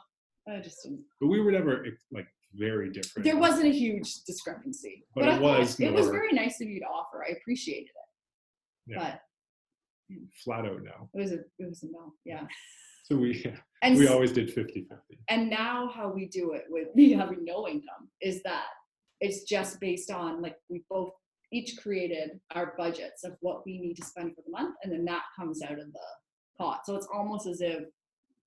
I 0.48 0.60
just 0.60 0.82
didn't. 0.82 1.02
But 1.20 1.28
we 1.28 1.40
were 1.40 1.52
never 1.52 1.84
like 2.12 2.26
very 2.54 2.90
different. 2.90 3.24
There 3.24 3.36
wasn't 3.38 3.66
a 3.66 3.72
huge 3.72 4.22
discrepancy, 4.26 5.04
But 5.14 5.24
I 5.28 5.36
it 5.36 5.40
thought 5.40 5.58
was 5.60 5.80
it 5.80 5.92
was 5.92 6.08
very 6.08 6.32
nice 6.32 6.60
of 6.60 6.68
you 6.68 6.80
to 6.80 6.86
offer. 6.86 7.24
I 7.26 7.32
appreciated 7.32 7.88
it, 7.88 8.92
Yeah. 8.94 8.98
but 10.08 10.16
flat 10.44 10.64
out 10.66 10.82
no. 10.82 11.08
it 11.14 11.20
was 11.20 11.32
a 11.32 11.38
it 11.58 11.68
was 11.68 11.82
a 11.82 11.86
no. 11.86 12.12
Yeah, 12.24 12.46
So 13.04 13.16
we 13.16 13.44
and 13.82 13.98
we 13.98 14.08
always 14.08 14.32
did 14.32 14.48
50-50. 14.54 14.86
and 15.28 15.50
now 15.50 15.88
how 15.94 16.08
we 16.08 16.26
do 16.26 16.52
it 16.52 16.64
with 16.68 16.94
me 16.94 17.12
having 17.12 17.44
no 17.44 17.68
income 17.68 18.08
is 18.20 18.42
that 18.42 18.66
it's 19.20 19.42
just 19.44 19.80
based 19.80 20.10
on 20.10 20.42
like 20.42 20.56
we 20.68 20.82
both 20.90 21.10
each 21.52 21.76
created 21.76 22.40
our 22.54 22.74
budgets 22.76 23.24
of 23.24 23.36
what 23.40 23.64
we 23.64 23.78
need 23.78 23.94
to 23.94 24.04
spend 24.04 24.34
for 24.34 24.42
the 24.42 24.50
month 24.50 24.74
and 24.82 24.92
then 24.92 25.04
that 25.04 25.22
comes 25.38 25.62
out 25.62 25.78
of 25.78 25.92
the 25.92 26.00
pot 26.58 26.80
so 26.84 26.94
it's 26.96 27.08
almost 27.12 27.46
as 27.46 27.60
if 27.60 27.84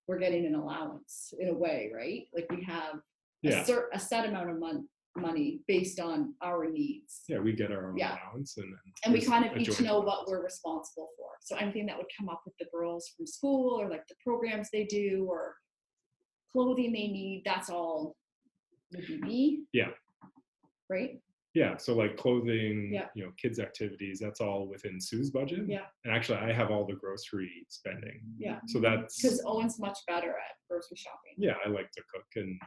we're 0.08 0.18
getting 0.20 0.46
an 0.46 0.56
allowance 0.56 1.34
in 1.40 1.50
a 1.50 1.54
way 1.54 1.92
right 1.96 2.24
like 2.34 2.48
we 2.50 2.64
have 2.64 2.96
Yeah. 3.42 3.62
a, 3.62 3.66
cer- 3.66 3.90
a 3.94 4.00
set 4.00 4.28
amount 4.28 4.50
of 4.50 4.60
mon- 4.60 4.88
money 5.20 5.62
based 5.68 6.00
on 6.00 6.34
our 6.42 6.70
needs 6.70 7.24
Yeah, 7.28 7.40
we 7.40 7.54
get 7.54 7.72
our 7.72 7.90
own 7.90 7.98
Yeah. 7.98 8.18
allowance 8.24 8.58
and 8.58 8.68
then 8.72 8.80
and 9.06 9.14
we 9.14 9.20
there's 9.20 9.30
kind 9.30 9.46
of 9.46 9.52
a 9.54 9.60
each 9.60 9.68
joint 9.68 9.82
know 9.82 9.98
allowance. 9.98 10.08
what 10.08 10.28
we're 10.30 10.44
responsible 10.44 11.10
for. 11.18 11.30
So 11.42 11.56
anything 11.56 11.86
that 11.88 11.98
would 11.98 12.08
come 12.18 12.30
up 12.30 12.42
with 12.46 12.56
the 12.60 12.66
girls 12.74 13.10
from 13.16 13.26
school 13.28 13.80
or 13.80 13.90
like 13.90 14.08
the 14.08 14.16
programs 14.24 14.70
they 14.72 14.86
do 14.86 15.26
or 15.30 15.56
clothing 16.52 16.92
they 16.92 17.08
need, 17.08 17.44
that's 17.46 17.70
all 17.70 18.16
would 18.94 19.06
be 19.08 19.18
me. 19.20 19.64
Yeah. 19.74 19.90
Right? 20.90 21.22
Yeah, 21.56 21.78
so 21.78 21.96
like 21.96 22.16
clothing, 22.18 22.92
Yeah. 22.94 23.08
you 23.16 23.24
know, 23.26 23.32
kids 23.42 23.60
activities, 23.60 24.20
that's 24.20 24.40
all 24.40 24.68
within 24.68 25.00
Sue's 25.02 25.32
budget. 25.32 25.68
Yeah. 25.68 25.86
And 26.06 26.14
actually 26.14 26.38
I 26.38 26.52
have 26.54 26.70
all 26.72 26.86
the 26.86 26.94
grocery 26.94 27.66
spending. 27.70 28.22
Yeah. 28.38 28.60
So 28.68 28.80
that's 28.80 29.22
Because 29.22 29.44
Owen's 29.46 29.80
much 29.80 29.98
better 30.08 30.30
at 30.30 30.56
grocery 30.70 30.98
shopping. 30.98 31.34
yeah, 31.38 31.56
I 31.66 31.70
like 31.70 31.90
to 31.92 32.04
cook 32.14 32.26
and 32.36 32.60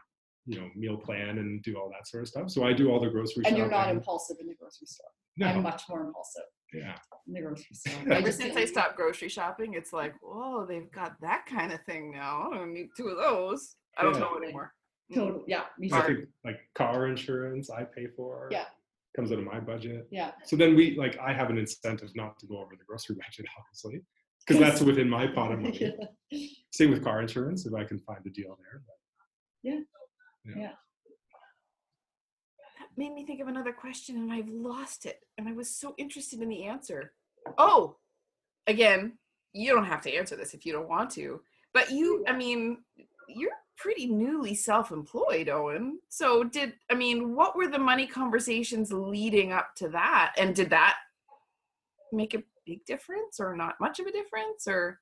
you 0.46 0.58
know, 0.60 0.68
meal 0.74 0.96
plan 0.96 1.38
and 1.38 1.62
do 1.62 1.76
all 1.76 1.88
that 1.90 2.06
sort 2.08 2.22
of 2.24 2.28
stuff. 2.28 2.50
So 2.50 2.64
I 2.64 2.72
do 2.72 2.90
all 2.90 2.98
the 3.00 3.08
grocery 3.08 3.44
And 3.46 3.56
you're 3.56 3.70
not 3.70 3.88
impulsive 3.90 4.36
in 4.40 4.46
the 4.48 4.54
grocery 4.54 4.86
store. 4.86 5.06
no. 5.36 5.46
I'm 5.46 5.62
much 5.62 5.82
more 5.88 6.02
impulsive 6.04 6.42
yeah. 6.74 6.96
in 7.28 7.34
the 7.34 7.40
grocery 7.40 7.66
store. 7.74 8.12
Ever 8.12 8.26
just 8.26 8.38
since 8.38 8.56
I 8.56 8.64
stopped 8.64 8.96
grocery 8.96 9.28
shopping, 9.28 9.74
it's 9.74 9.92
like, 9.92 10.14
whoa, 10.20 10.66
they've 10.66 10.90
got 10.90 11.14
that 11.20 11.44
kind 11.46 11.72
of 11.72 11.80
thing 11.84 12.10
now. 12.10 12.50
I 12.52 12.56
don't 12.56 12.72
need 12.74 12.88
two 12.96 13.08
of 13.08 13.18
those. 13.18 13.76
I 13.96 14.02
don't 14.02 14.14
Yeah. 14.14 14.20
know 14.20 14.36
anymore. 14.42 14.72
Mm. 15.12 15.14
Totally. 15.14 15.44
Yeah. 15.46 15.64
Me 15.78 15.90
I 15.92 16.00
think 16.02 16.20
like 16.44 16.58
car 16.74 17.06
insurance 17.06 17.70
I 17.70 17.84
pay 17.84 18.06
for. 18.16 18.48
Yeah. 18.50 18.64
Comes 19.14 19.30
out 19.30 19.38
of 19.38 19.44
my 19.44 19.60
budget. 19.60 20.08
Yeah. 20.10 20.30
So 20.44 20.56
then 20.56 20.74
we 20.74 20.96
like 20.96 21.18
I 21.18 21.32
have 21.34 21.50
an 21.50 21.58
incentive 21.58 22.10
not 22.16 22.38
to 22.40 22.46
go 22.46 22.56
over 22.58 22.74
the 22.78 22.84
grocery 22.84 23.14
budget, 23.20 23.46
obviously. 23.58 24.02
Because 24.44 24.58
that's 24.60 24.80
within 24.90 25.08
my 25.08 25.26
pot 25.28 25.52
of 25.52 25.60
money. 25.60 25.94
Same 26.72 26.90
with 26.90 27.04
car 27.04 27.20
insurance, 27.20 27.64
if 27.66 27.74
I 27.74 27.84
can 27.84 27.98
find 28.00 28.20
a 28.26 28.30
deal 28.30 28.58
there. 28.58 28.82
That 30.44 30.76
made 32.96 33.12
me 33.12 33.24
think 33.24 33.40
of 33.40 33.48
another 33.48 33.72
question 33.72 34.16
and 34.16 34.32
I've 34.32 34.48
lost 34.48 35.06
it. 35.06 35.20
And 35.38 35.48
I 35.48 35.52
was 35.52 35.70
so 35.70 35.94
interested 35.98 36.40
in 36.42 36.48
the 36.48 36.64
answer. 36.64 37.12
Oh, 37.58 37.96
again, 38.66 39.18
you 39.52 39.72
don't 39.74 39.84
have 39.86 40.02
to 40.02 40.14
answer 40.14 40.36
this 40.36 40.54
if 40.54 40.64
you 40.66 40.72
don't 40.72 40.88
want 40.88 41.10
to. 41.12 41.40
But 41.74 41.90
you, 41.90 42.24
I 42.28 42.32
mean, 42.36 42.78
you're 43.28 43.50
pretty 43.78 44.06
newly 44.06 44.54
self 44.54 44.90
employed, 44.92 45.48
Owen. 45.48 45.98
So, 46.08 46.44
did, 46.44 46.74
I 46.90 46.94
mean, 46.94 47.34
what 47.34 47.56
were 47.56 47.68
the 47.68 47.78
money 47.78 48.06
conversations 48.06 48.92
leading 48.92 49.52
up 49.52 49.74
to 49.76 49.88
that? 49.88 50.34
And 50.36 50.54
did 50.54 50.70
that 50.70 50.96
make 52.12 52.34
a 52.34 52.42
big 52.66 52.84
difference 52.84 53.40
or 53.40 53.56
not 53.56 53.80
much 53.80 53.98
of 54.00 54.06
a 54.06 54.12
difference 54.12 54.68
or, 54.68 55.00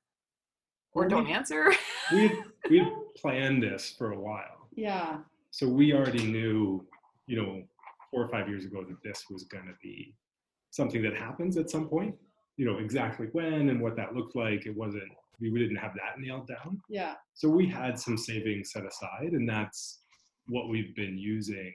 or 0.93 1.01
Well, 1.03 1.09
don't 1.09 1.25
we- 1.27 1.33
answer? 1.33 1.73
we 2.11 2.31
we 2.69 2.89
planned 3.17 3.61
this 3.63 3.93
for 3.97 4.13
a 4.13 4.19
while. 4.19 4.67
yeah. 4.75 5.17
So 5.51 5.67
we 5.67 5.93
already 5.93 6.23
knew, 6.23 6.85
you 7.27 7.41
know, 7.41 7.63
four 8.09 8.23
or 8.23 8.29
five 8.29 8.47
years 8.47 8.65
ago 8.65 8.83
that 8.87 9.03
this 9.03 9.25
was 9.29 9.43
going 9.43 9.65
to 9.65 9.73
be 9.83 10.15
something 10.71 11.01
that 11.03 11.15
happens 11.15 11.57
at 11.57 11.69
some 11.69 11.87
point. 11.87 12.15
You 12.57 12.65
know, 12.65 12.77
exactly 12.77 13.27
when 13.31 13.69
and 13.69 13.81
what 13.81 13.95
that 13.97 14.15
looked 14.15 14.35
like. 14.35 14.65
It 14.65 14.75
wasn't, 14.75 15.11
we 15.39 15.49
didn't 15.51 15.77
have 15.77 15.93
that 15.95 16.19
nailed 16.19 16.47
down. 16.47 16.81
Yeah. 16.89 17.15
So 17.33 17.49
we 17.49 17.67
had 17.67 17.99
some 17.99 18.17
savings 18.17 18.71
set 18.71 18.85
aside, 18.85 19.31
and 19.31 19.47
that's 19.47 19.99
what 20.47 20.69
we've 20.69 20.95
been 20.95 21.17
using, 21.17 21.73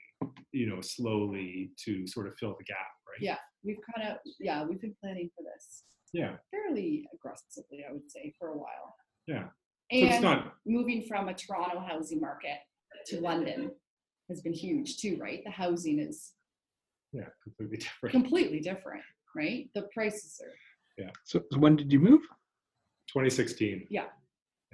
you 0.52 0.68
know, 0.68 0.80
slowly 0.80 1.70
to 1.84 2.06
sort 2.06 2.26
of 2.28 2.34
fill 2.38 2.54
the 2.58 2.64
gap, 2.64 2.76
right? 3.08 3.20
Yeah. 3.20 3.36
We've 3.64 3.78
kind 3.94 4.10
of, 4.10 4.18
yeah, 4.38 4.64
we've 4.64 4.80
been 4.80 4.94
planning 5.02 5.30
for 5.36 5.42
this 5.42 5.82
Yeah. 6.12 6.36
fairly 6.50 7.06
aggressively, 7.14 7.84
I 7.88 7.92
would 7.92 8.10
say, 8.10 8.32
for 8.38 8.48
a 8.48 8.56
while. 8.56 8.94
Yeah. 9.26 9.44
So 9.90 9.98
And 9.98 10.08
it's 10.08 10.22
not, 10.22 10.54
moving 10.66 11.04
from 11.08 11.28
a 11.28 11.34
Toronto 11.34 11.80
housing 11.80 12.20
market 12.20 12.58
to 13.06 13.20
London 13.20 13.70
has 14.28 14.40
been 14.40 14.52
huge 14.52 14.98
too, 14.98 15.16
right? 15.20 15.42
The 15.44 15.50
housing 15.50 15.98
is 15.98 16.32
yeah, 17.12 17.28
completely 17.42 17.76
different. 17.78 18.12
completely 18.12 18.60
different, 18.60 19.02
right? 19.34 19.68
The 19.74 19.82
prices 19.94 20.40
are 20.44 21.08
So, 21.24 21.40
so 21.52 21.58
when 21.58 21.76
did 21.76 21.92
you 21.92 22.00
move? 22.00 22.22
2016. 23.08 23.86
Yeah. 23.90 24.06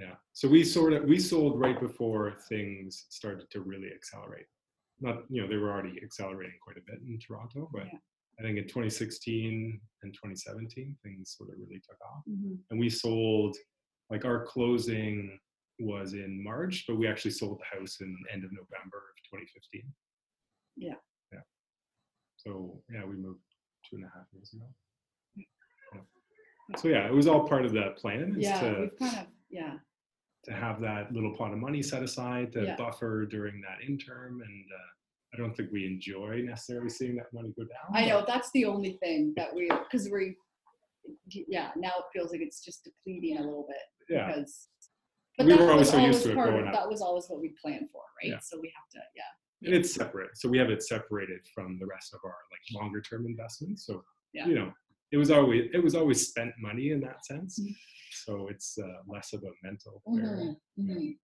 Yeah. 0.01 0.15
So 0.33 0.49
we 0.49 0.65
sort 0.65 0.95
of 0.95 1.05
we 1.05 1.19
sold 1.19 1.61
right 1.61 1.79
before 1.79 2.35
things 2.49 3.07
started 3.11 3.51
to 3.51 3.61
really 3.61 3.91
accelerate. 3.95 4.47
Not 5.01 5.25
you 5.29 5.43
know 5.43 5.49
they 5.49 5.57
were 5.57 5.71
already 5.71 6.01
accelerating 6.03 6.57
quite 6.65 6.79
a 6.79 6.85
bit 6.87 7.01
in 7.07 7.19
Toronto, 7.19 7.69
but 7.73 7.85
Yeah. 7.93 7.99
I 8.41 8.43
think 8.43 8.57
in 8.57 8.65
2016 8.65 9.79
and 10.03 10.15
2017, 10.15 10.97
things 11.05 11.35
sort 11.37 11.51
of 11.51 11.57
really 11.61 11.81
took 11.87 12.01
off. 12.01 12.23
Mhm. 12.27 12.57
And 12.71 12.81
we 12.81 12.89
sold, 12.89 13.55
like 14.09 14.25
our 14.25 14.47
closing 14.47 15.39
was 15.83 16.15
in 16.15 16.43
March, 16.43 16.85
but 16.87 16.97
we 16.97 17.07
actually 17.07 17.31
sold 17.33 17.59
the 17.61 17.79
house 17.79 17.99
in 18.01 18.17
end 18.33 18.45
of 18.45 18.51
November 18.53 18.99
of 18.99 19.39
2015. 19.41 19.83
Yeah. 20.77 20.95
Yeah. 21.33 21.41
So 22.37 22.81
yeah, 22.93 23.05
we 23.05 23.17
moved 23.17 23.41
two 23.89 23.97
and 23.97 24.05
a 24.05 24.09
half 24.15 24.27
years 24.33 24.53
ago. 24.55 24.65
Yeah. 25.37 26.01
So 26.79 26.89
yeah, 26.89 27.07
it 27.07 27.13
was 27.13 27.27
all 27.27 27.47
part 27.47 27.67
of 27.67 27.73
that 27.73 27.97
plan 27.97 28.35
is 28.39 28.45
Yeah, 28.45 28.61
to, 28.61 28.81
we've 28.81 28.99
kind 28.99 29.19
of 29.19 29.27
yeah. 29.51 29.75
to 30.45 30.53
have 30.53 30.81
that 30.81 31.13
little 31.13 31.35
pot 31.37 31.53
of 31.53 31.59
money 31.59 31.83
set 31.83 32.03
aside 32.03 32.53
to 32.53 32.65
Yeah. 32.65 32.77
buffer 32.77 33.27
during 33.27 33.61
that 33.63 33.87
interim. 33.87 34.41
And 34.41 34.65
uh, 34.73 35.35
I 35.35 35.39
don't 35.39 35.55
think 35.57 35.71
we 35.73 35.87
enjoy 35.87 36.43
necessarily 36.45 36.89
seeing 36.91 37.17
that 37.17 37.33
money 37.33 37.53
go 37.59 37.65
down. 37.65 37.95
I 37.95 38.07
know 38.09 38.25
that's 38.27 38.51
the 38.53 38.65
only 38.65 38.93
thing 39.03 39.33
that 39.37 39.55
we 39.55 39.69
because 39.69 40.09
we 40.11 40.37
yeah 41.49 41.71
now 41.77 41.89
it 41.99 42.05
feels 42.13 42.31
like 42.31 42.41
it's 42.41 42.65
just 42.65 42.85
depleting 42.85 43.39
a 43.39 43.43
little 43.43 43.67
bit 43.69 44.15
Yeah. 44.15 44.29
because. 44.29 44.69
We 45.47 45.53
were 45.53 45.59
that 45.59 45.71
always 45.71 45.81
was 45.81 45.91
so 45.91 45.99
used 45.99 46.23
to 46.25 46.31
it 46.31 46.35
growing 46.35 46.67
up. 46.69 46.75
That 46.75 46.89
was 46.89 47.01
always 47.01 47.27
what 47.29 47.41
we 47.41 47.51
planned 47.61 47.89
for, 47.93 48.03
right? 48.23 48.31
Yeah. 48.31 48.39
So 48.41 48.59
we 48.61 48.73
have 48.77 48.89
to, 48.93 48.99
yeah. 49.17 49.67
and 49.69 49.75
it's 49.75 49.95
separate. 49.95 50.37
So 50.37 50.49
we 50.49 50.59
have 50.59 50.71
it 50.71 50.83
separated 50.83 51.41
from 51.55 51.79
the 51.79 51.87
rest 51.87 52.15
of 52.15 52.21
our 52.25 52.37
like 52.51 52.83
longer 52.83 53.01
term 53.01 53.27
investments. 53.27 53.87
So 53.87 54.05
Yeah. 54.33 54.47
you 54.47 54.55
know, 54.55 54.73
it 55.11 55.17
was 55.19 55.31
always 55.31 55.71
it 55.73 55.83
was 55.83 55.95
always 55.95 56.27
spent 56.29 56.53
money 56.59 56.91
in 56.91 57.01
that 57.01 57.25
sense. 57.27 57.59
Mhm. 57.61 57.75
So 58.25 58.49
it's 58.49 58.79
uh, 58.79 59.03
less 59.07 59.33
of 59.33 59.43
a 59.43 59.51
mental. 59.63 60.03
barrier. 60.07 60.57
Mhm, 60.79 60.87
mhm. 60.91 61.19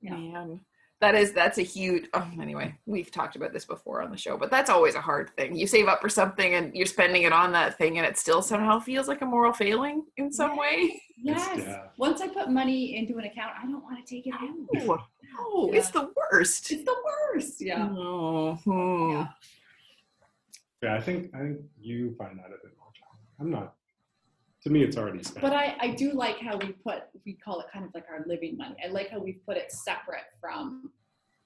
Yeah. 0.00 0.16
Man, 0.16 0.60
that 1.00 1.14
is 1.14 1.32
that's 1.32 1.58
a 1.58 1.62
huge. 1.62 2.06
Oh, 2.14 2.30
anyway, 2.40 2.74
we've 2.86 3.10
talked 3.10 3.36
about 3.36 3.52
this 3.52 3.64
before 3.64 4.02
on 4.02 4.10
the 4.10 4.16
show, 4.16 4.36
but 4.36 4.50
that's 4.50 4.70
always 4.70 4.94
a 4.94 5.00
hard 5.00 5.30
thing. 5.36 5.54
You 5.54 5.66
save 5.66 5.88
up 5.88 6.00
for 6.00 6.08
something 6.08 6.54
and 6.54 6.74
you're 6.74 6.86
spending 6.86 7.22
it 7.22 7.32
on 7.32 7.52
that 7.52 7.76
thing, 7.76 7.98
and 7.98 8.06
it 8.06 8.16
still 8.16 8.42
somehow 8.42 8.78
feels 8.80 9.08
like 9.08 9.20
a 9.22 9.26
moral 9.26 9.52
failing 9.52 10.04
in 10.16 10.32
some 10.32 10.56
way. 10.56 11.00
Yes. 11.16 11.58
yeah. 11.58 11.82
Once 11.96 12.20
I 12.20 12.28
put 12.28 12.50
money 12.50 12.96
into 12.96 13.18
an 13.18 13.24
account, 13.24 13.52
I 13.58 13.64
don't 13.66 13.82
want 13.82 14.04
to 14.04 14.14
take 14.14 14.26
it 14.26 14.34
out. 14.34 14.88
Oh, 14.88 14.98
oh, 15.38 15.70
it's 15.72 15.90
the 15.90 16.10
worst. 16.16 16.70
It's 16.70 16.84
the 16.84 16.96
worst. 17.04 17.60
Yeah. 17.60 17.88
Oh, 17.90 18.54
hmm. 18.64 19.10
Yeah. 19.12 19.26
Yeah, 20.82 20.94
I 20.96 21.00
think 21.00 21.34
I 21.34 21.38
think 21.38 21.60
you 21.80 22.14
find 22.18 22.38
that 22.38 22.46
a 22.46 22.58
bit 22.62 22.76
more 22.78 22.88
challenging. 22.92 23.30
I'm 23.40 23.50
not. 23.50 23.74
To 24.64 24.70
me, 24.70 24.82
it's 24.82 24.96
already 24.96 25.22
spent. 25.22 25.42
But 25.42 25.52
I, 25.52 25.76
I 25.78 25.88
do 25.90 26.12
like 26.12 26.38
how 26.38 26.56
we 26.56 26.72
put, 26.72 27.02
we 27.26 27.34
call 27.34 27.60
it 27.60 27.66
kind 27.72 27.84
of 27.84 27.90
like 27.94 28.06
our 28.10 28.24
living 28.26 28.56
money. 28.56 28.76
I 28.82 28.88
like 28.88 29.10
how 29.10 29.18
we 29.18 29.32
put 29.46 29.58
it 29.58 29.70
separate 29.70 30.24
from 30.40 30.90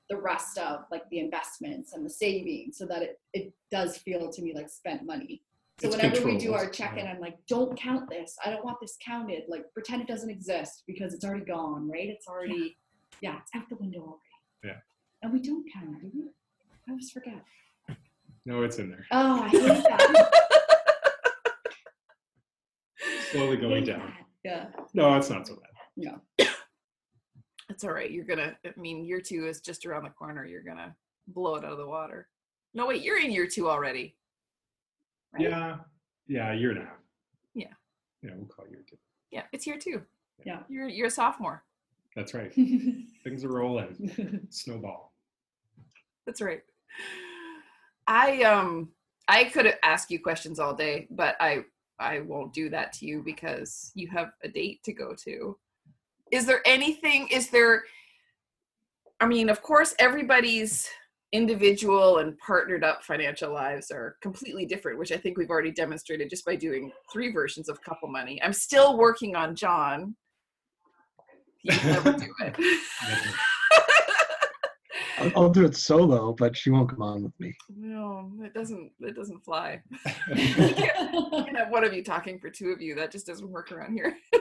the 0.09 0.17
rest 0.17 0.57
of 0.57 0.85
like 0.93 1.03
the 1.11 1.19
investments 1.19 1.93
and 1.93 2.07
the 2.07 2.11
savings 2.11 2.79
so 2.79 2.87
that 2.87 3.03
it, 3.03 3.21
it 3.35 3.53
does 3.73 3.99
feel 3.99 4.31
to 4.31 4.41
me 4.43 4.55
like 4.55 4.71
spent 4.71 5.05
money. 5.05 5.43
So 5.81 5.89
It's 5.89 5.97
whenever 5.97 6.25
we 6.25 6.39
do 6.39 6.55
our 6.55 6.69
check-in, 6.71 7.05
yeah. 7.05 7.13
I'm 7.13 7.21
like, 7.21 7.37
don't 7.49 7.77
count 7.79 8.09
this. 8.09 8.37
I 8.45 8.51
don't 8.51 8.65
want 8.65 8.79
this 8.81 8.97
counted. 9.05 9.43
Like 9.49 9.65
pretend 9.75 10.03
it 10.03 10.09
doesn't 10.09 10.31
exist 10.31 10.85
because 10.87 11.13
it's 11.13 11.25
already 11.25 11.45
gone, 11.45 11.91
right? 11.91 12.09
It's 12.09 12.29
already, 12.29 12.77
yeah, 13.21 13.39
it's 13.43 13.51
out 13.55 13.69
the 13.69 13.77
window 13.77 14.01
already. 14.01 14.23
Yeah. 14.65 14.81
And 15.23 15.33
we 15.33 15.41
don't 15.41 15.65
count 15.73 15.97
it, 15.97 16.03
do 16.03 16.11
we? 16.15 16.31
I 16.89 16.91
always 16.93 17.11
forget. 17.11 17.45
no, 18.47 18.63
it's 18.63 18.79
in 18.79 18.91
there, 18.91 19.07
Oh, 19.11 19.43
I 19.43 19.49
hate 19.49 19.61
that. 19.67 20.45
slowly 23.31 23.57
going 23.57 23.85
down. 23.85 24.13
Yeah. 24.45 24.67
No, 24.95 25.17
it's 25.17 25.31
not 25.31 25.47
so 25.47 25.55
bad. 25.57 25.71
Yeah. 25.97 26.47
It's 27.71 27.85
all 27.85 27.93
right. 27.93 28.11
You're 28.11 28.25
gonna. 28.25 28.57
I 28.65 28.73
mean, 28.81 29.05
year 29.05 29.21
two 29.21 29.47
is 29.47 29.61
just 29.61 29.85
around 29.85 30.05
the 30.05 30.11
corner. 30.11 30.45
You're 30.45 30.63
gonna 30.63 30.95
blow 31.29 31.57
it 31.57 31.65
out 31.65 31.73
of 31.73 31.79
the 31.79 31.87
water. 31.87 32.29
No, 32.75 32.87
wait. 32.87 33.03
You're 33.03 33.21
in 33.21 33.31
year 33.31 33.47
two 33.47 33.69
already. 33.69 34.17
Right? 35.33 35.43
Yeah, 35.43 35.77
yeah, 36.27 36.53
a 36.53 36.57
year 36.57 36.71
and 36.71 36.79
a 36.79 36.85
half. 36.85 36.97
Yeah. 37.55 37.67
Yeah, 38.23 38.31
we'll 38.37 38.47
call 38.47 38.65
it 38.65 38.71
year 38.71 38.85
two. 38.89 38.97
Yeah, 39.31 39.43
it's 39.53 39.67
year 39.67 39.79
two. 39.79 40.03
Yeah. 40.45 40.61
You're 40.69 40.89
you're 40.89 41.09
a 41.09 41.11
sophomore. 41.11 41.63
That's 42.17 42.33
right. 42.33 42.53
Things 43.25 43.45
are 43.45 43.53
rolling. 43.53 44.47
Snowball. 44.51 45.13
That's 46.27 46.41
right. 46.41 46.63
I 48.07 48.43
um 48.43 48.89
I 49.29 49.45
could 49.45 49.75
ask 49.83 50.11
you 50.11 50.21
questions 50.21 50.59
all 50.59 50.75
day, 50.75 51.07
but 51.11 51.37
I 51.39 51.65
I 52.01 52.21
won't 52.21 52.53
do 52.53 52.69
that 52.71 52.93
to 52.95 53.07
you 53.07 53.23
because 53.23 53.93
you 53.95 54.09
have 54.09 54.31
a 54.43 54.49
date 54.49 54.83
to 54.85 54.93
go 54.93 55.15
to. 55.25 55.57
Is 56.31 56.47
there 56.47 56.63
anything 56.67 57.29
is 57.29 57.51
there 57.51 57.85
I 59.21 59.27
mean, 59.27 59.49
of 59.49 59.63
course 59.63 59.95
everybody's 59.99 60.89
individual 61.33 62.19
and 62.19 62.39
partnered 62.39 62.85
up 62.85 63.05
financial 63.05 63.53
lives 63.53 63.91
are 63.91 64.17
completely 64.23 64.65
different, 64.65 64.99
which 64.99 65.13
I 65.13 65.17
think 65.17 65.37
we've 65.37 65.51
already 65.51 65.73
demonstrated 65.73 66.31
just 66.31 66.45
by 66.45 66.57
doing 66.57 66.91
three 67.13 67.33
versions 67.33 67.69
of 67.69 67.83
couple 67.83 68.09
money. 68.09 68.41
I'm 68.43 68.53
still 68.53 68.97
working 68.97 69.37
on 69.37 69.55
John. 69.55 70.17
He 71.63 71.71
never 71.85 72.13
do 72.13 72.33
it. 72.41 72.57
I'll, 75.19 75.33
I'll 75.37 75.51
do 75.51 75.65
it 75.65 75.77
solo, 75.77 76.33
but 76.33 76.57
she 76.57 76.71
won't 76.71 76.91
come 76.91 77.03
on 77.03 77.23
with 77.23 77.39
me. 77.41 77.55
No, 77.77 78.31
it 78.43 78.55
doesn't. 78.55 78.93
It 79.01 79.17
doesn't 79.17 79.45
fly. 79.45 79.83
You 80.35 81.45
can 81.45 81.55
have 81.55 81.71
one 81.71 81.85
of 81.85 81.95
you 81.95 82.03
talking 82.03 82.39
for 82.39 82.51
two 82.51 82.71
of 82.71 82.81
you. 82.81 82.95
That 82.95 83.11
just 83.13 83.27
doesn't 83.27 83.49
work 83.49 83.73
around 83.73 83.95
here. 83.95 84.17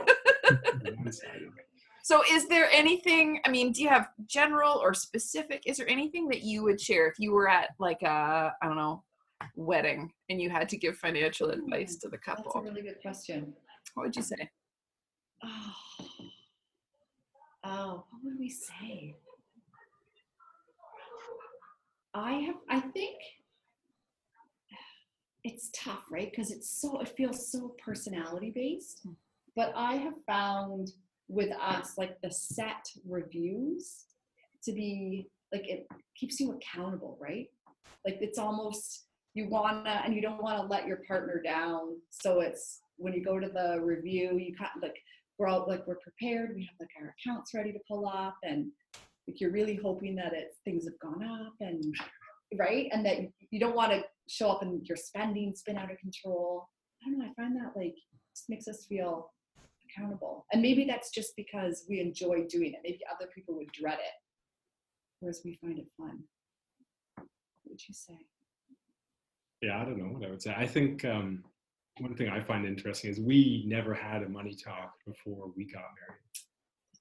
So, 2.04 2.22
is 2.32 2.48
there 2.48 2.70
anything? 2.72 3.42
I 3.46 3.50
mean, 3.50 3.74
do 3.74 3.82
you 3.84 3.90
have 3.90 4.08
general 4.28 4.80
or 4.82 4.94
specific? 4.94 5.64
Is 5.66 5.76
there 5.76 5.90
anything 5.90 6.30
that 6.30 6.42
you 6.42 6.64
would 6.64 6.80
share 6.80 7.06
if 7.10 7.16
you 7.20 7.34
were 7.34 7.50
at 7.50 7.72
like 7.80 8.02
a 8.02 8.54
I 8.62 8.66
don't 8.66 8.78
know 8.78 9.04
wedding 9.58 10.14
and 10.30 10.40
you 10.40 10.50
had 10.50 10.70
to 10.70 10.78
give 10.78 10.96
financial 10.96 11.52
hmm, 11.52 11.60
advice 11.60 11.98
to 11.98 12.08
the 12.08 12.18
couple? 12.18 12.46
That's 12.46 12.56
a 12.56 12.62
really 12.62 12.82
good 12.82 13.02
question. 13.02 13.54
What 13.94 14.06
would 14.06 14.16
you 14.16 14.22
say? 14.22 14.50
Oh, 15.44 15.74
oh, 17.66 18.06
what 18.10 18.24
would 18.24 18.40
we 18.40 18.50
say? 18.50 19.14
I 22.18 22.34
have, 22.34 22.56
I 22.70 22.80
think 22.80 23.16
it's 25.44 25.70
tough, 25.76 26.04
right? 26.12 26.30
Because 26.30 26.52
it's 26.52 26.82
so, 26.82 27.00
it 27.00 27.14
feels 27.16 27.52
so 27.52 27.76
personality 27.84 28.52
based. 28.54 29.02
Hmm. 29.04 29.14
But 29.56 29.74
I 29.76 29.96
have 29.96 30.14
found 30.26 30.92
with 31.28 31.52
us, 31.62 31.94
like 31.98 32.20
the 32.22 32.32
set 32.32 32.90
reviews 33.08 34.06
to 34.64 34.72
be 34.72 35.30
like, 35.54 35.68
it 35.68 35.88
keeps 36.16 36.40
you 36.40 36.52
accountable, 36.52 37.18
right? 37.22 37.48
Like 38.06 38.18
it's 38.22 38.40
almost, 38.40 39.06
you 39.34 39.48
wanna, 39.48 40.02
and 40.04 40.14
you 40.14 40.22
don't 40.22 40.42
wanna 40.42 40.68
let 40.68 40.88
your 40.88 41.02
partner 41.08 41.42
down. 41.44 41.98
So 42.10 42.40
it's, 42.42 42.82
when 42.98 43.14
you 43.14 43.24
go 43.24 43.40
to 43.40 43.48
the 43.48 43.80
review, 43.82 44.38
you 44.38 44.56
kind 44.56 44.72
of 44.76 44.82
like, 44.82 44.98
we're 45.38 45.48
all 45.48 45.66
like 45.68 45.86
we're 45.86 46.00
prepared 46.00 46.56
we 46.56 46.64
have 46.64 46.76
like 46.80 46.90
our 47.00 47.14
accounts 47.20 47.52
ready 47.54 47.72
to 47.72 47.80
pull 47.88 48.08
up 48.08 48.36
and 48.44 48.72
like 49.28 49.40
you're 49.42 49.52
really 49.52 49.76
hoping 49.76 50.16
that 50.16 50.34
it 50.34 50.56
things 50.64 50.86
have 50.86 51.00
gone 51.00 51.24
up 51.24 51.54
and 51.60 51.84
right? 52.58 52.88
And 52.92 53.06
that 53.06 53.18
you 53.52 53.60
don't 53.60 53.76
want 53.76 53.92
to 53.92 54.04
show 54.30 54.50
up 54.50 54.62
and 54.62 54.86
your 54.88 54.96
spending 54.96 55.54
spin 55.56 55.78
out 55.78 55.92
of 55.92 55.98
control. 55.98 56.70
I 57.06 57.10
don't 57.10 57.20
know 57.20 57.26
i 57.26 57.42
find 57.42 57.56
that 57.58 57.76
like 57.76 57.96
just 58.36 58.50
makes 58.50 58.68
us 58.68 58.86
feel 58.88 59.32
accountable. 59.90 60.46
And 60.52 60.62
maybe 60.62 60.86
that's 60.86 61.12
just 61.12 61.36
because 61.36 61.86
we 61.90 62.00
enjoy 62.00 62.46
doing 62.50 62.74
it. 62.74 62.80
Maybe 62.84 63.00
other 63.14 63.30
people 63.34 63.56
would 63.56 63.72
dread 63.72 64.00
it. 64.00 64.16
Whereas 65.20 65.42
we 65.44 65.58
find 65.62 65.80
it 65.80 65.88
fun. 65.98 66.24
What 67.16 67.28
would 67.70 67.88
you 67.88 67.94
say? 67.94 68.18
Yeah, 69.62 69.82
I 69.82 69.86
don't 69.86 69.98
know 69.98 70.14
what 70.14 70.26
I 70.26 70.30
would 70.30 70.42
say. 70.42 70.54
I 70.56 70.68
think 70.68 71.04
um, 71.04 71.44
one 72.00 72.16
thing 72.16 72.30
I 72.30 72.40
find 72.40 72.66
interesting 72.66 73.10
is 73.10 73.20
we 73.20 73.64
never 73.68 73.94
had 73.94 74.22
a 74.22 74.30
money 74.30 74.54
talk 74.54 74.94
before 75.06 75.52
we 75.56 75.66
got 75.66 75.84
married. 76.00 76.22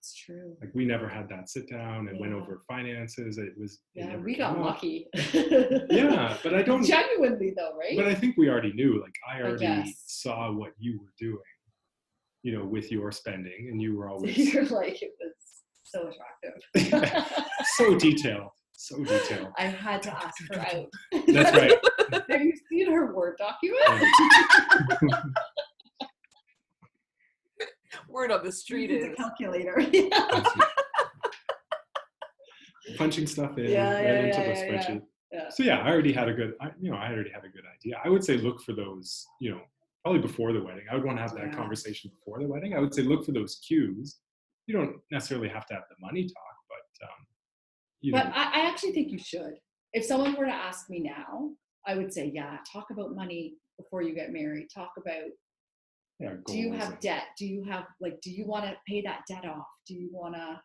It's 0.07 0.15
true 0.25 0.57
Like 0.61 0.71
we 0.75 0.85
never 0.85 1.09
had 1.09 1.29
that 1.31 1.49
sit 1.49 1.69
down 1.69 2.09
and 2.09 2.21
went 2.21 2.33
over 2.33 2.63
finances. 2.69 3.39
It 3.39 3.55
was 3.59 3.81
yeah 3.95 4.07
never 4.11 4.23
we 4.23 4.37
got 4.37 4.61
lucky 4.61 5.09
Yeah, 5.91 6.37
but 6.43 6.55
I 6.55 6.63
don't. 6.63 6.85
genuinely 6.85 7.53
though 7.57 7.77
right 7.77 7.97
But 7.97 8.07
I 8.07 8.15
think 8.15 8.37
we 8.37 8.49
already 8.49 8.73
knew. 8.73 9.01
Like 9.03 9.15
I 9.29 9.39
I 9.39 9.43
already 9.43 9.67
guess. 9.67 10.05
saw 10.07 10.53
what 10.53 10.73
you 10.79 10.99
were 11.01 11.13
doing. 11.19 11.39
You 12.43 12.57
know, 12.59 12.65
with 12.65 12.93
your 12.93 13.11
spending, 13.11 13.69
and 13.71 13.83
you 13.83 13.97
were 13.97 14.09
always 14.13 14.37
you're 14.55 14.65
like, 14.67 15.03
it 15.03 15.11
was 15.21 15.35
so 15.83 16.09
attractive. 16.13 17.25
so 17.77 17.99
detailed, 17.99 18.51
so 18.73 19.03
detailed. 19.03 19.49
I 19.59 19.65
had 19.65 20.01
to 20.05 20.13
ask 20.17 20.37
her 20.53 20.61
out. 20.61 20.87
That's 21.27 21.57
right. 21.57 21.73
Have 22.31 22.43
you 22.43 22.53
seen 22.71 22.93
her 22.93 23.13
Word 23.13 23.37
document? 23.39 23.83
Yeah. 27.97 28.03
Word 28.13 28.31
on 28.33 28.45
the 28.45 28.53
street 28.53 28.91
It's 28.91 29.05
a 29.07 29.15
calculator. 29.15 29.77
That's. 30.11 30.51
Punching 32.97 33.27
stuff 33.27 33.59
in 33.59 33.65
Yeah, 33.71 33.95
right 33.95 34.03
yeah, 34.05 34.13
into 34.23 34.41
yeah, 34.41 34.43
the 34.45 34.53
yeah, 34.53 34.65
yeah. 34.65 34.79
spreadsheet. 34.79 35.03
Yeah. 35.33 35.49
So 35.51 35.63
yeah, 35.65 35.79
I 35.81 35.91
already 35.91 36.13
had 36.13 36.29
a 36.29 36.33
good, 36.35 36.55
I, 36.61 36.71
you 36.81 36.91
know, 36.91 36.97
I 36.97 37.13
already 37.13 37.31
had 37.31 37.45
a 37.45 37.49
good 37.49 37.65
idea. 37.75 38.01
I 38.05 38.09
would 38.09 38.25
say 38.25 38.37
look 38.37 38.63
for 38.63 38.73
those, 38.75 39.27
you 39.41 39.51
know, 39.51 39.61
probably 40.03 40.21
before 40.21 40.53
the 40.53 40.63
wedding. 40.63 40.85
I 40.91 40.95
would 40.95 41.05
want 41.05 41.19
to 41.19 41.23
have 41.23 41.35
that 41.35 41.47
Yeah. 41.49 41.53
conversation 41.53 42.11
before 42.17 42.41
the 42.41 42.47
wedding. 42.47 42.75
I 42.75 42.79
would 42.79 42.95
say 42.95 43.03
look 43.03 43.25
for 43.27 43.33
those 43.33 43.57
cues. 43.67 44.19
You 44.69 44.75
don't 44.77 44.97
necessarily 45.11 45.49
have 45.49 45.67
to 45.67 45.75
have 45.75 45.83
the 45.91 45.97
money 46.01 46.25
talk, 46.25 46.57
but 46.69 47.07
um, 47.09 47.27
you 48.03 48.13
But 48.13 48.27
know, 48.27 48.33
I, 48.37 48.61
I 48.63 48.67
actually 48.69 48.93
think 48.93 49.11
you 49.11 49.19
should. 49.19 49.55
If 49.93 50.05
someone 50.05 50.37
were 50.37 50.45
to 50.47 50.53
ask 50.53 50.89
me 50.89 51.01
now, 51.01 51.51
I 51.87 51.97
would 51.97 52.13
say, 52.13 52.31
yeah, 52.33 52.59
talk 52.73 52.91
about 52.91 53.15
money 53.17 53.55
before 53.79 54.03
you 54.03 54.15
get 54.15 54.33
married. 54.33 54.69
Talk 54.73 54.93
about 54.97 55.25
yeah, 56.19 56.35
do 56.47 56.57
you 56.57 56.73
have 56.73 56.99
debt? 57.01 57.25
Do 57.39 57.47
you 57.47 57.65
have 57.65 57.85
like 58.01 58.21
do 58.23 58.31
you 58.31 58.47
want 58.47 58.65
to 58.65 58.75
pay 58.89 59.03
that 59.03 59.21
debt 59.29 59.45
off? 59.45 59.67
Do 59.87 59.95
you 59.95 60.09
want 60.13 60.35
to 60.35 60.61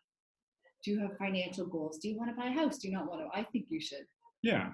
do 0.84 0.90
you 0.92 1.00
have 1.00 1.16
financial 1.18 1.66
goals? 1.66 1.98
Do 1.98 2.08
you 2.08 2.16
want 2.16 2.30
to 2.30 2.36
buy 2.36 2.48
a 2.48 2.52
house? 2.52 2.78
Do 2.78 2.88
you 2.88 2.94
not 2.94 3.08
want 3.08 3.20
to? 3.20 3.38
I 3.38 3.44
think 3.44 3.66
you 3.68 3.80
should. 3.80 4.06
Yeah, 4.42 4.70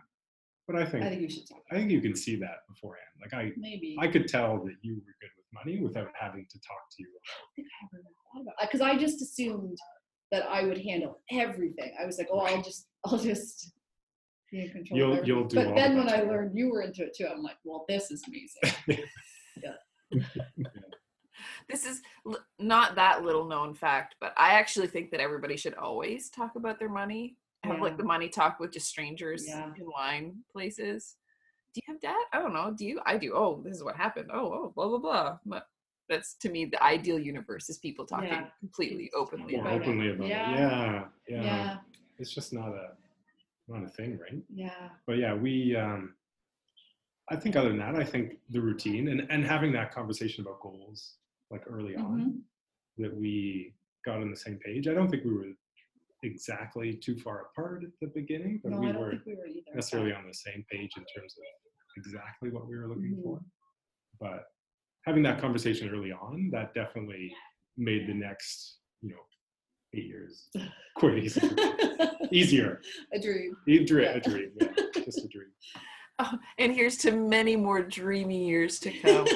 but 0.66 0.76
I 0.76 0.84
think 0.86 1.04
I 1.04 1.08
think 1.10 1.22
you 1.22 1.30
should 1.30 1.48
talk. 1.48 1.62
I 1.70 1.74
think 1.74 1.90
you 1.90 2.00
can 2.00 2.14
see 2.14 2.36
that 2.36 2.58
beforehand. 2.68 3.08
Like 3.20 3.34
I 3.34 3.52
Maybe. 3.56 3.96
I 3.98 4.06
could 4.08 4.28
tell 4.28 4.58
that 4.64 4.74
you 4.82 4.94
were 4.94 5.14
good 5.20 5.30
with 5.36 5.46
money 5.52 5.80
without 5.80 6.08
having 6.18 6.46
to 6.48 6.58
talk 6.60 6.82
to 6.96 7.02
you. 7.02 7.64
because 8.60 8.80
I 8.80 8.96
just 8.96 9.20
assumed 9.22 9.78
that 10.30 10.44
I 10.48 10.64
would 10.64 10.78
handle 10.78 11.20
everything. 11.32 11.92
I 12.00 12.04
was 12.06 12.18
like, 12.18 12.28
oh, 12.30 12.40
I'll 12.40 12.62
just, 12.62 12.86
I'll 13.04 13.18
just 13.18 13.72
be 14.50 14.60
in 14.66 14.70
control. 14.70 14.98
You'll- 14.98 15.24
you'll 15.24 15.44
do 15.44 15.56
But 15.56 15.74
then 15.74 15.96
when 15.96 16.08
I 16.08 16.22
learned 16.22 16.56
you 16.56 16.70
were 16.70 16.82
into 16.82 17.02
it 17.02 17.14
too, 17.16 17.26
I'm 17.26 17.42
like, 17.42 17.56
well, 17.64 17.84
this 17.88 18.10
is 18.10 18.22
amazing. 18.28 19.04
This 21.68 21.84
is 21.86 22.02
l- 22.26 22.44
not 22.58 22.94
that 22.96 23.22
little 23.24 23.44
known 23.46 23.74
fact, 23.74 24.16
but 24.20 24.32
I 24.36 24.54
actually 24.54 24.88
think 24.88 25.10
that 25.12 25.20
everybody 25.20 25.56
should 25.56 25.74
always 25.74 26.30
talk 26.30 26.56
about 26.56 26.78
their 26.78 26.88
money. 26.88 27.36
Have 27.64 27.76
Yeah. 27.76 27.82
like 27.82 27.96
the 27.96 28.04
money 28.04 28.28
talk 28.28 28.58
with 28.58 28.72
just 28.72 28.88
strangers 28.88 29.46
Yeah. 29.46 29.72
in 29.76 29.86
wine 29.86 30.42
places. 30.50 31.16
Do 31.74 31.80
you 31.86 31.92
have 31.92 32.00
debt? 32.00 32.26
I 32.32 32.38
don't 32.40 32.52
know. 32.54 32.72
Do 32.76 32.84
you? 32.84 33.00
I 33.06 33.18
do. 33.18 33.34
Oh, 33.34 33.60
this 33.62 33.76
is 33.76 33.84
what 33.84 33.96
happened. 33.96 34.30
Oh, 34.32 34.52
oh, 34.52 34.72
blah 34.74 34.88
blah 34.88 34.98
blah. 34.98 35.38
But 35.46 35.68
that's 36.08 36.34
to 36.36 36.48
me 36.50 36.64
the 36.64 36.82
ideal 36.82 37.18
universe 37.18 37.68
is 37.68 37.78
people 37.78 38.06
talking 38.06 38.28
Yeah. 38.30 38.50
completely 38.58 39.10
openly 39.14 39.54
More 39.56 39.62
about 39.62 39.76
about 39.76 39.82
it. 39.82 39.84
it. 39.84 39.88
openly 39.90 40.10
about 40.12 40.28
Yeah. 40.28 40.50
it. 40.52 40.58
Yeah, 40.58 41.08
yeah. 41.28 41.42
Yeah, 41.44 41.78
It's 42.18 42.34
just 42.34 42.52
not 42.52 42.68
a 42.70 42.96
not 43.68 43.84
a 43.84 43.88
thing, 43.88 44.18
right? 44.18 44.42
yeah, 44.48 44.88
But 45.06 45.18
yeah, 45.18 45.34
we 45.34 45.76
um 45.76 46.16
I 47.30 47.36
think 47.36 47.56
other 47.56 47.68
than 47.68 47.78
that, 47.78 47.94
I 47.94 48.04
think 48.04 48.38
the 48.50 48.60
routine 48.60 49.08
and, 49.08 49.26
and 49.30 49.44
having 49.44 49.72
that 49.72 49.92
conversation 49.92 50.42
about 50.42 50.60
goals 50.60 51.14
like 51.50 51.62
early 51.66 51.94
on 51.96 52.20
Mhm. 52.20 52.42
that 53.02 53.14
we 53.14 53.74
got 54.04 54.20
on 54.20 54.30
the 54.30 54.36
same 54.36 54.58
page. 54.58 54.88
I 54.88 54.94
don't 54.94 55.10
think 55.10 55.24
we 55.24 55.32
were 55.34 55.52
exactly 56.22 56.94
too 56.96 57.16
far 57.18 57.42
apart 57.46 57.84
at 57.84 57.90
the 58.00 58.08
beginning, 58.08 58.60
but 58.62 58.72
No, 58.72 58.80
we 58.80 58.88
I 58.88 58.92
don't 58.92 59.00
were 59.02 59.10
think 59.10 59.26
we 59.26 59.34
were 59.36 59.46
either. 59.46 59.74
necessarily 59.74 60.12
on 60.12 60.26
the 60.26 60.34
same 60.34 60.64
page 60.70 60.90
in 60.96 61.04
terms 61.14 61.36
of 61.38 61.44
exactly 61.96 62.50
what 62.50 62.66
we 62.66 62.76
were 62.76 62.88
looking 62.88 63.16
Mhm. 63.16 63.22
for. 63.22 63.44
But 64.20 64.46
having 65.04 65.22
that 65.24 65.40
conversation 65.40 65.88
early 65.90 66.12
on, 66.12 66.50
that 66.50 66.74
definitely 66.74 67.34
made 67.76 68.06
the 68.08 68.14
next, 68.14 68.80
you 69.02 69.10
know, 69.10 69.26
eight 69.94 70.06
years 70.06 70.50
quite 70.96 71.18
easier. 71.18 71.48
easier. 72.32 72.82
a 73.12 73.20
dream. 73.20 73.56
A 73.68 73.84
dream, 73.84 74.04
Yeah. 74.04 74.16
a 74.16 74.20
dream, 74.20 74.52
yeah, 74.60 74.72
just 75.04 75.24
a 75.24 75.28
dream. 75.28 75.52
Oh, 76.18 76.32
and 76.58 76.72
here's 76.72 76.96
to 76.98 77.12
many 77.12 77.56
more 77.56 77.82
dreamy 77.82 78.46
years 78.48 78.78
to 78.80 78.90
come. 79.00 79.26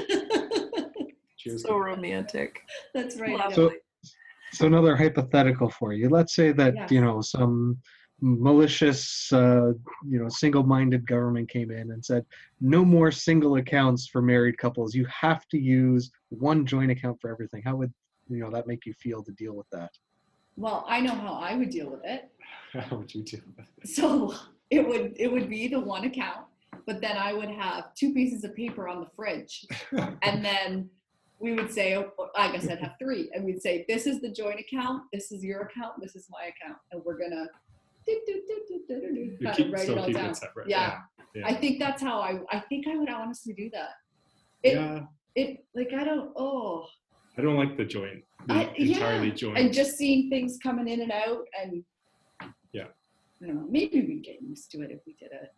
Cheers. 1.38 1.62
so 1.62 1.76
romantic. 1.76 2.60
That's 2.94 3.18
right. 3.20 3.36
Lovely. 3.38 3.54
So- 3.54 3.72
So 4.54 4.66
another 4.66 4.94
hypothetical 4.94 5.70
for 5.70 5.94
you. 5.94 6.10
Let's 6.10 6.34
say 6.34 6.52
that 6.52 6.74
Yeah. 6.74 6.86
you 6.90 7.00
know 7.00 7.22
some 7.22 7.78
malicious, 8.20 9.32
uh, 9.32 9.72
you 10.08 10.18
know, 10.22 10.28
single-minded 10.28 11.06
government 11.08 11.48
came 11.48 11.70
in 11.72 11.90
and 11.90 12.04
said, 12.04 12.24
no 12.60 12.84
more 12.84 13.10
single 13.10 13.56
accounts 13.56 14.06
for 14.06 14.20
married 14.22 14.56
couples. 14.58 14.94
You 14.94 15.06
have 15.06 15.48
to 15.48 15.58
use 15.58 16.10
one 16.28 16.64
joint 16.66 16.90
account 16.90 17.18
for 17.20 17.30
everything. 17.30 17.62
How 17.64 17.74
would 17.76 17.92
you 18.28 18.36
know 18.38 18.50
that 18.50 18.66
make 18.68 18.84
you 18.86 18.92
feel 18.94 19.24
to 19.24 19.32
deal 19.32 19.54
with 19.54 19.66
that? 19.72 19.90
well, 20.56 20.84
I 20.86 21.00
know 21.00 21.14
how 21.14 21.32
I 21.32 21.54
would 21.56 21.70
deal 21.70 21.88
with 21.90 22.02
it. 22.04 22.30
How 22.74 22.96
would 22.98 23.12
you 23.14 23.22
deal 23.22 23.40
with 23.56 23.66
it? 23.82 23.88
So 23.88 24.34
it 24.70 24.86
would 24.86 25.14
it 25.16 25.32
would 25.32 25.48
be 25.48 25.66
the 25.68 25.80
one 25.80 26.04
account, 26.04 26.44
but 26.86 27.00
then 27.00 27.16
I 27.16 27.32
would 27.32 27.50
have 27.50 27.94
two 27.94 28.12
pieces 28.12 28.44
of 28.44 28.54
paper 28.54 28.88
on 28.88 29.00
the 29.00 29.08
fridge, 29.16 29.66
and 30.22 30.44
then 30.44 30.90
we 31.38 31.52
would 31.52 31.72
say, 31.72 31.96
oh, 31.96 32.12
oh 32.18 32.28
I 32.36 32.52
guess 32.52 32.68
I'd 32.68 32.78
have 32.80 32.94
three, 32.98 33.30
and 33.34 33.44
we'd 33.44 33.62
say, 33.62 33.84
this 33.88 34.06
is 34.06 34.20
the 34.20 34.30
joint 34.30 34.60
account, 34.60 35.02
this 35.12 35.32
is 35.32 35.42
your 35.42 35.62
account, 35.62 35.94
this 36.00 36.14
is 36.14 36.28
my 36.30 36.44
account, 36.44 36.78
and 36.92 37.02
we're 37.04 37.18
kind 37.18 37.32
of 37.32 37.48
write 39.72 39.88
it 39.88 39.98
all 39.98 40.10
down. 40.10 40.30
it. 40.30 40.40
Yeah. 40.66 40.98
Yeah. 41.34 41.46
I 41.46 41.54
think 41.54 41.78
that's 41.78 42.02
how 42.02 42.20
I 42.20 42.40
I 42.50 42.60
think 42.60 42.86
I 42.86 42.96
would 42.96 43.08
honestly 43.08 43.54
do 43.54 43.70
that. 43.72 43.90
It 44.62 44.74
yeah. 44.74 45.00
it 45.34 45.64
like 45.74 45.92
I 45.96 46.04
don't 46.04 46.30
oh 46.36 46.86
I 47.38 47.42
don't 47.42 47.56
like 47.56 47.76
the 47.76 47.84
joint, 47.84 48.24
the 48.46 48.54
I- 48.54 48.74
yeah, 48.76 48.96
entirely 48.96 49.30
joint. 49.30 49.56
and 49.56 49.72
just 49.72 49.96
seeing 49.96 50.28
things 50.28 50.58
coming 50.62 50.88
in 50.88 51.00
and 51.00 51.12
out 51.12 51.46
and 51.60 51.82
Yeah. 52.72 52.88
I 53.42 53.46
don't 53.46 53.56
know. 53.56 53.66
Maybe 53.68 54.02
we'd 54.02 54.24
get 54.24 54.42
used 54.42 54.70
to 54.72 54.82
it 54.82 54.90
if 54.90 55.00
we 55.06 55.14
did 55.14 55.32
it. 55.32 55.52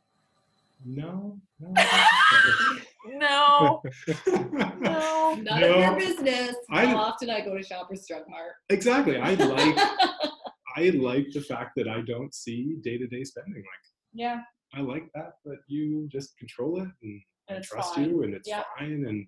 No, 0.84 1.38
no. 1.60 1.72
I 1.76 2.78
No, 3.06 3.82
don't 3.84 5.44
no. 5.44 5.72
Of 5.74 5.80
your 5.80 5.96
business. 5.98 6.56
I- 6.70 6.86
How 6.86 6.96
often 6.96 7.30
I 7.30 7.40
go 7.44 7.56
to 7.56 7.62
Shoppers 7.62 8.06
Drug 8.08 8.22
Mart. 8.28 8.52
exactly. 8.70 9.16
I 9.18 9.34
like 9.34 9.78
I 10.76 10.90
like 10.90 11.26
the 11.32 11.40
fact 11.40 11.72
that 11.76 11.88
I 11.88 12.00
don't 12.02 12.34
see 12.34 12.76
day 12.82 12.98
to 12.98 13.06
day 13.06 13.22
spending. 13.24 13.54
Like 13.56 13.84
yeah, 14.12 14.40
I 14.74 14.80
like 14.80 15.04
that, 15.14 15.32
but 15.44 15.56
you 15.68 16.08
just 16.10 16.36
control 16.38 16.80
it 16.82 16.88
and 17.02 17.20
and 17.48 17.58
I 17.58 17.60
trust 17.62 17.94
fine. 17.94 18.08
you 18.08 18.22
and 18.22 18.34
it's 18.34 18.48
Yeah. 18.48 18.62
fine. 18.78 19.04
And 19.06 19.26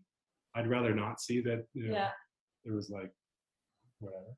I'd 0.55 0.69
rather 0.69 0.95
not 0.95 1.21
see 1.21 1.41
that 1.43 1.67
you 1.75 1.89
know, 1.89 1.95
Yeah, 1.95 2.11
there 2.65 2.75
was 2.75 2.89
like 2.91 3.13
whatever 4.01 4.35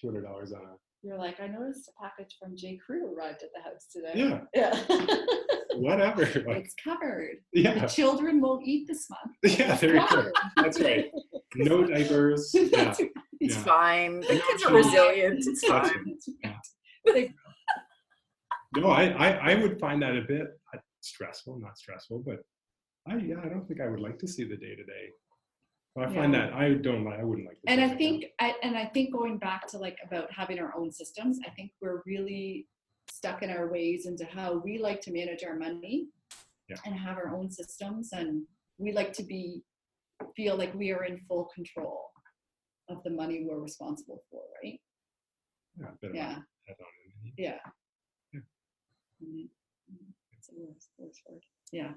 two 0.00 0.08
hundred 0.08 0.22
dollars 0.22 0.52
on 0.52 0.62
a 0.62 0.74
you're 1.02 1.18
like, 1.18 1.38
I 1.38 1.48
noticed 1.48 1.86
a 1.90 2.02
package 2.02 2.34
from 2.40 2.56
J. 2.56 2.78
Crew 2.78 3.14
arrived 3.14 3.42
at 3.42 3.50
the 3.54 3.60
house 3.62 3.86
today. 3.92 4.12
yeah 4.14 4.40
Yeah. 4.54 4.72
whatever. 5.78 6.22
Like 6.24 6.64
it's 6.64 6.74
covered. 6.82 7.36
yeah 7.52 7.80
The 7.80 7.86
children 7.86 8.40
won't 8.40 8.66
eat 8.66 8.86
this 8.88 9.08
month. 9.10 9.36
yeah 9.58 9.76
there 9.76 9.94
you 9.96 10.08
go. 10.08 10.30
That's 10.56 10.80
right. 10.80 11.10
No 11.56 11.84
diapers. 11.92 12.50
Yeah. 12.54 12.94
It's 13.40 13.56
Yeah. 13.56 13.62
fine. 13.62 14.20
The 14.20 14.42
kids 14.46 14.64
are 14.64 14.74
resilient. 14.74 15.38
It's 15.46 15.60
That's 15.68 15.90
fine. 15.90 16.04
right. 16.06 16.14
That's 16.42 17.14
right. 17.14 17.34
No, 18.76 18.88
I, 18.90 19.04
I 19.08 19.52
I 19.52 19.54
would 19.54 19.78
find 19.78 20.02
that 20.02 20.16
a 20.16 20.22
bit 20.22 20.46
uh, 20.74 20.78
stressful. 21.00 21.58
Not 21.60 21.78
stressful, 21.78 22.22
but 22.26 22.38
I 23.06 23.16
yeah 23.18 23.36
I 23.44 23.48
don't 23.48 23.66
think 23.68 23.80
I 23.80 23.88
would 23.88 24.00
like 24.00 24.18
to 24.20 24.28
see 24.28 24.44
the 24.44 24.56
day 24.56 24.74
to 24.74 24.84
day. 24.84 25.06
I 25.96 26.06
find 26.12 26.32
Yeah. 26.32 26.46
that 26.46 26.54
I 26.54 26.74
don't 26.74 27.04
like 27.04 27.20
I 27.20 27.24
wouldn't 27.24 27.46
like. 27.46 27.58
and 27.68 27.80
I 27.80 27.90
think 27.94 28.24
I, 28.40 28.54
and 28.64 28.76
I 28.76 28.86
think 28.86 29.12
going 29.12 29.38
back 29.38 29.68
to 29.68 29.78
like 29.78 29.96
about 30.04 30.28
having 30.32 30.58
our 30.58 30.72
own 30.76 30.90
systems, 30.90 31.38
I 31.46 31.50
think 31.50 31.70
we're 31.80 32.02
really 32.04 32.66
stuck 33.10 33.42
in 33.42 33.50
our 33.50 33.70
ways 33.70 34.06
into 34.06 34.24
how 34.24 34.54
we 34.64 34.78
like 34.78 35.00
to 35.02 35.12
manage 35.12 35.44
our 35.44 35.56
money 35.56 36.08
Yeah. 36.68 36.76
and 36.84 36.94
have 36.94 37.16
our 37.16 37.34
own 37.34 37.50
systems 37.50 38.12
and 38.12 38.46
we 38.78 38.92
like 38.92 39.12
to 39.14 39.22
be 39.22 39.62
feel 40.36 40.56
like 40.56 40.72
we 40.74 40.90
are 40.92 41.04
in 41.04 41.18
full 41.28 41.44
control 41.54 42.10
of 42.88 43.02
the 43.02 43.10
money 43.10 43.44
we're 43.44 43.58
responsible 43.60 44.22
for, 44.30 44.42
right? 44.62 44.80
account. 45.76 46.14
Yeah, 46.14 46.36
a 46.36 46.42
bit 46.66 46.76
of 46.80 46.86
a 46.86 47.32
Yeah. 47.36 47.58
Yeah. 48.32 48.40
Yeah. 49.20 49.28
Mhm. 49.28 49.48
It's 50.32 50.48
a 50.50 50.54
worse, 50.56 50.88
worse 50.98 51.22
word. 51.28 51.44
Yeah. 51.72 51.94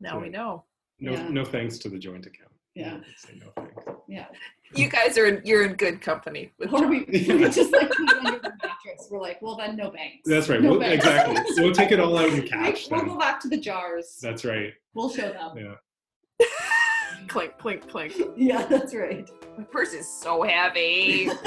Now 0.00 0.20
we 0.20 0.28
know. 0.28 0.64
No 1.00 1.12
Yeah. 1.12 1.28
no 1.28 1.44
thanks 1.44 1.78
to 1.78 1.88
the 1.88 1.98
joint 1.98 2.26
account. 2.26 2.57
Yeah. 2.78 2.98
Say 3.16 3.34
no 3.40 3.46
thanks. 3.56 3.74
Yeah. 4.06 4.26
You 4.74 4.88
guys 4.88 5.18
are 5.18 5.26
in, 5.26 5.42
you're 5.44 5.64
in 5.64 5.72
good 5.74 6.00
company 6.00 6.52
with 6.58 6.72
Or 6.72 6.86
we, 6.86 7.04
we 7.08 7.24
just 7.50 7.72
like 7.72 7.90
put 7.90 8.08
it 8.08 8.16
under 8.18 8.38
the 8.38 8.52
mattress. 8.62 9.08
We're 9.10 9.20
like, 9.20 9.42
well 9.42 9.56
then 9.56 9.74
no 9.76 9.90
banks. 9.90 10.20
That's 10.26 10.48
right. 10.48 10.62
No 10.62 10.70
We'll, 10.72 10.80
banks. 10.80 11.04
exactly. 11.04 11.54
So 11.54 11.62
we'll 11.64 11.74
take 11.74 11.90
it 11.90 11.98
all 11.98 12.16
out 12.16 12.28
in 12.28 12.42
We- 12.42 12.48
cash 12.48 12.88
We'll 12.88 13.00
then. 13.00 13.08
go 13.08 13.18
back 13.18 13.40
to 13.40 13.48
the 13.48 13.56
jars. 13.58 14.18
That's 14.22 14.44
right. 14.44 14.72
We'll 14.94 15.10
show 15.10 15.32
them. 15.32 15.56
Yeah. 15.58 16.46
clink, 17.28 17.58
clink, 17.58 17.88
clink. 17.90 18.14
Yeah, 18.36 18.64
that's 18.66 18.94
right. 18.94 19.28
My 19.56 19.64
purse 19.64 19.92
is 19.92 20.08
so 20.08 20.42
heavy. 20.42 21.24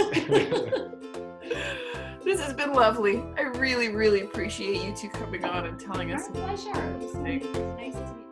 this 2.25 2.41
has 2.41 2.53
been 2.53 2.73
lovely. 2.73 3.23
I 3.38 3.43
really, 3.55 3.88
really 3.89 4.21
appreciate 4.21 4.82
you 4.84 4.93
two 4.93 5.09
coming 5.09 5.45
on 5.45 5.65
and 5.65 5.79
telling 5.79 6.11
us. 6.11 6.27
Our 6.27 6.34
pleasure. 6.34 6.69
It 6.71 6.99
was 7.03 7.15
nice 7.15 7.41
to 7.43 7.75
meet 7.77 7.95
you. 7.95 8.30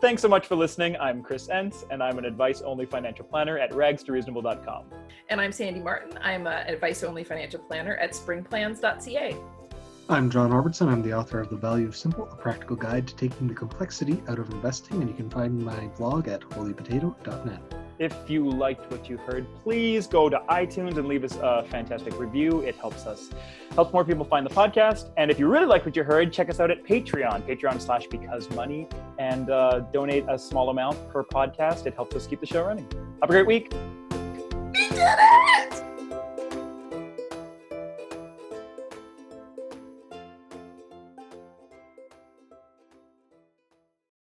Thanks 0.00 0.22
so 0.22 0.28
much 0.28 0.46
for 0.46 0.54
listening. 0.54 0.96
I'm 1.00 1.22
Chris 1.22 1.48
Enns, 1.48 1.84
and 1.90 2.00
I'm 2.04 2.18
an 2.18 2.24
advice 2.24 2.62
only 2.62 2.86
financial 2.86 3.24
planner 3.24 3.58
at 3.58 3.72
ragstoreasonable.com. 3.72 4.84
And 5.28 5.40
I'm 5.40 5.50
Sandi 5.50 5.80
Martin. 5.80 6.16
I'm 6.22 6.46
an 6.46 6.68
advice 6.68 7.02
only 7.02 7.24
financial 7.24 7.58
planner 7.58 7.96
at 7.96 8.12
springplans.ca. 8.12 9.36
I'm 10.08 10.30
John 10.30 10.52
Robertson. 10.52 10.88
I'm 10.88 11.02
the 11.02 11.14
author 11.14 11.40
of 11.40 11.50
The 11.50 11.56
Value 11.56 11.88
of 11.88 11.96
Simple, 11.96 12.28
a 12.30 12.36
practical 12.36 12.76
guide 12.76 13.08
to 13.08 13.16
taking 13.16 13.48
the 13.48 13.54
complexity 13.54 14.22
out 14.28 14.38
of 14.38 14.48
investing, 14.50 15.00
and 15.00 15.10
you 15.10 15.16
can 15.16 15.28
find 15.28 15.60
my 15.60 15.88
blog 15.98 16.28
at 16.28 16.42
holypotato.net. 16.42 17.87
If 17.98 18.14
you 18.28 18.48
liked 18.48 18.90
what 18.92 19.08
you 19.08 19.16
heard, 19.16 19.46
please 19.62 20.06
go 20.06 20.28
to 20.28 20.38
iTunes 20.48 20.98
and 20.98 21.08
leave 21.08 21.24
us 21.24 21.36
a 21.42 21.64
fantastic 21.68 22.18
review. 22.18 22.60
It 22.60 22.76
helps 22.76 23.06
us, 23.06 23.30
helps 23.74 23.92
more 23.92 24.04
people 24.04 24.24
find 24.24 24.46
the 24.46 24.54
podcast. 24.54 25.10
And 25.16 25.30
if 25.30 25.38
you 25.38 25.48
really 25.48 25.66
like 25.66 25.84
what 25.84 25.96
you 25.96 26.04
heard, 26.04 26.32
check 26.32 26.48
us 26.48 26.60
out 26.60 26.70
at 26.70 26.84
Patreon, 26.84 27.42
Patreon 27.42 27.80
slash 27.80 28.06
Because 28.06 28.48
Money, 28.50 28.86
and 29.18 29.50
uh, 29.50 29.80
donate 29.92 30.24
a 30.28 30.38
small 30.38 30.70
amount 30.70 30.96
per 31.10 31.24
podcast. 31.24 31.86
It 31.86 31.94
helps 31.94 32.14
us 32.14 32.26
keep 32.26 32.40
the 32.40 32.46
show 32.46 32.64
running. 32.64 32.86
Have 33.20 33.30
a 33.30 33.32
great 33.32 33.46
week. 33.46 33.72
We 34.72 34.88
did 34.90 35.16
it! 35.18 35.87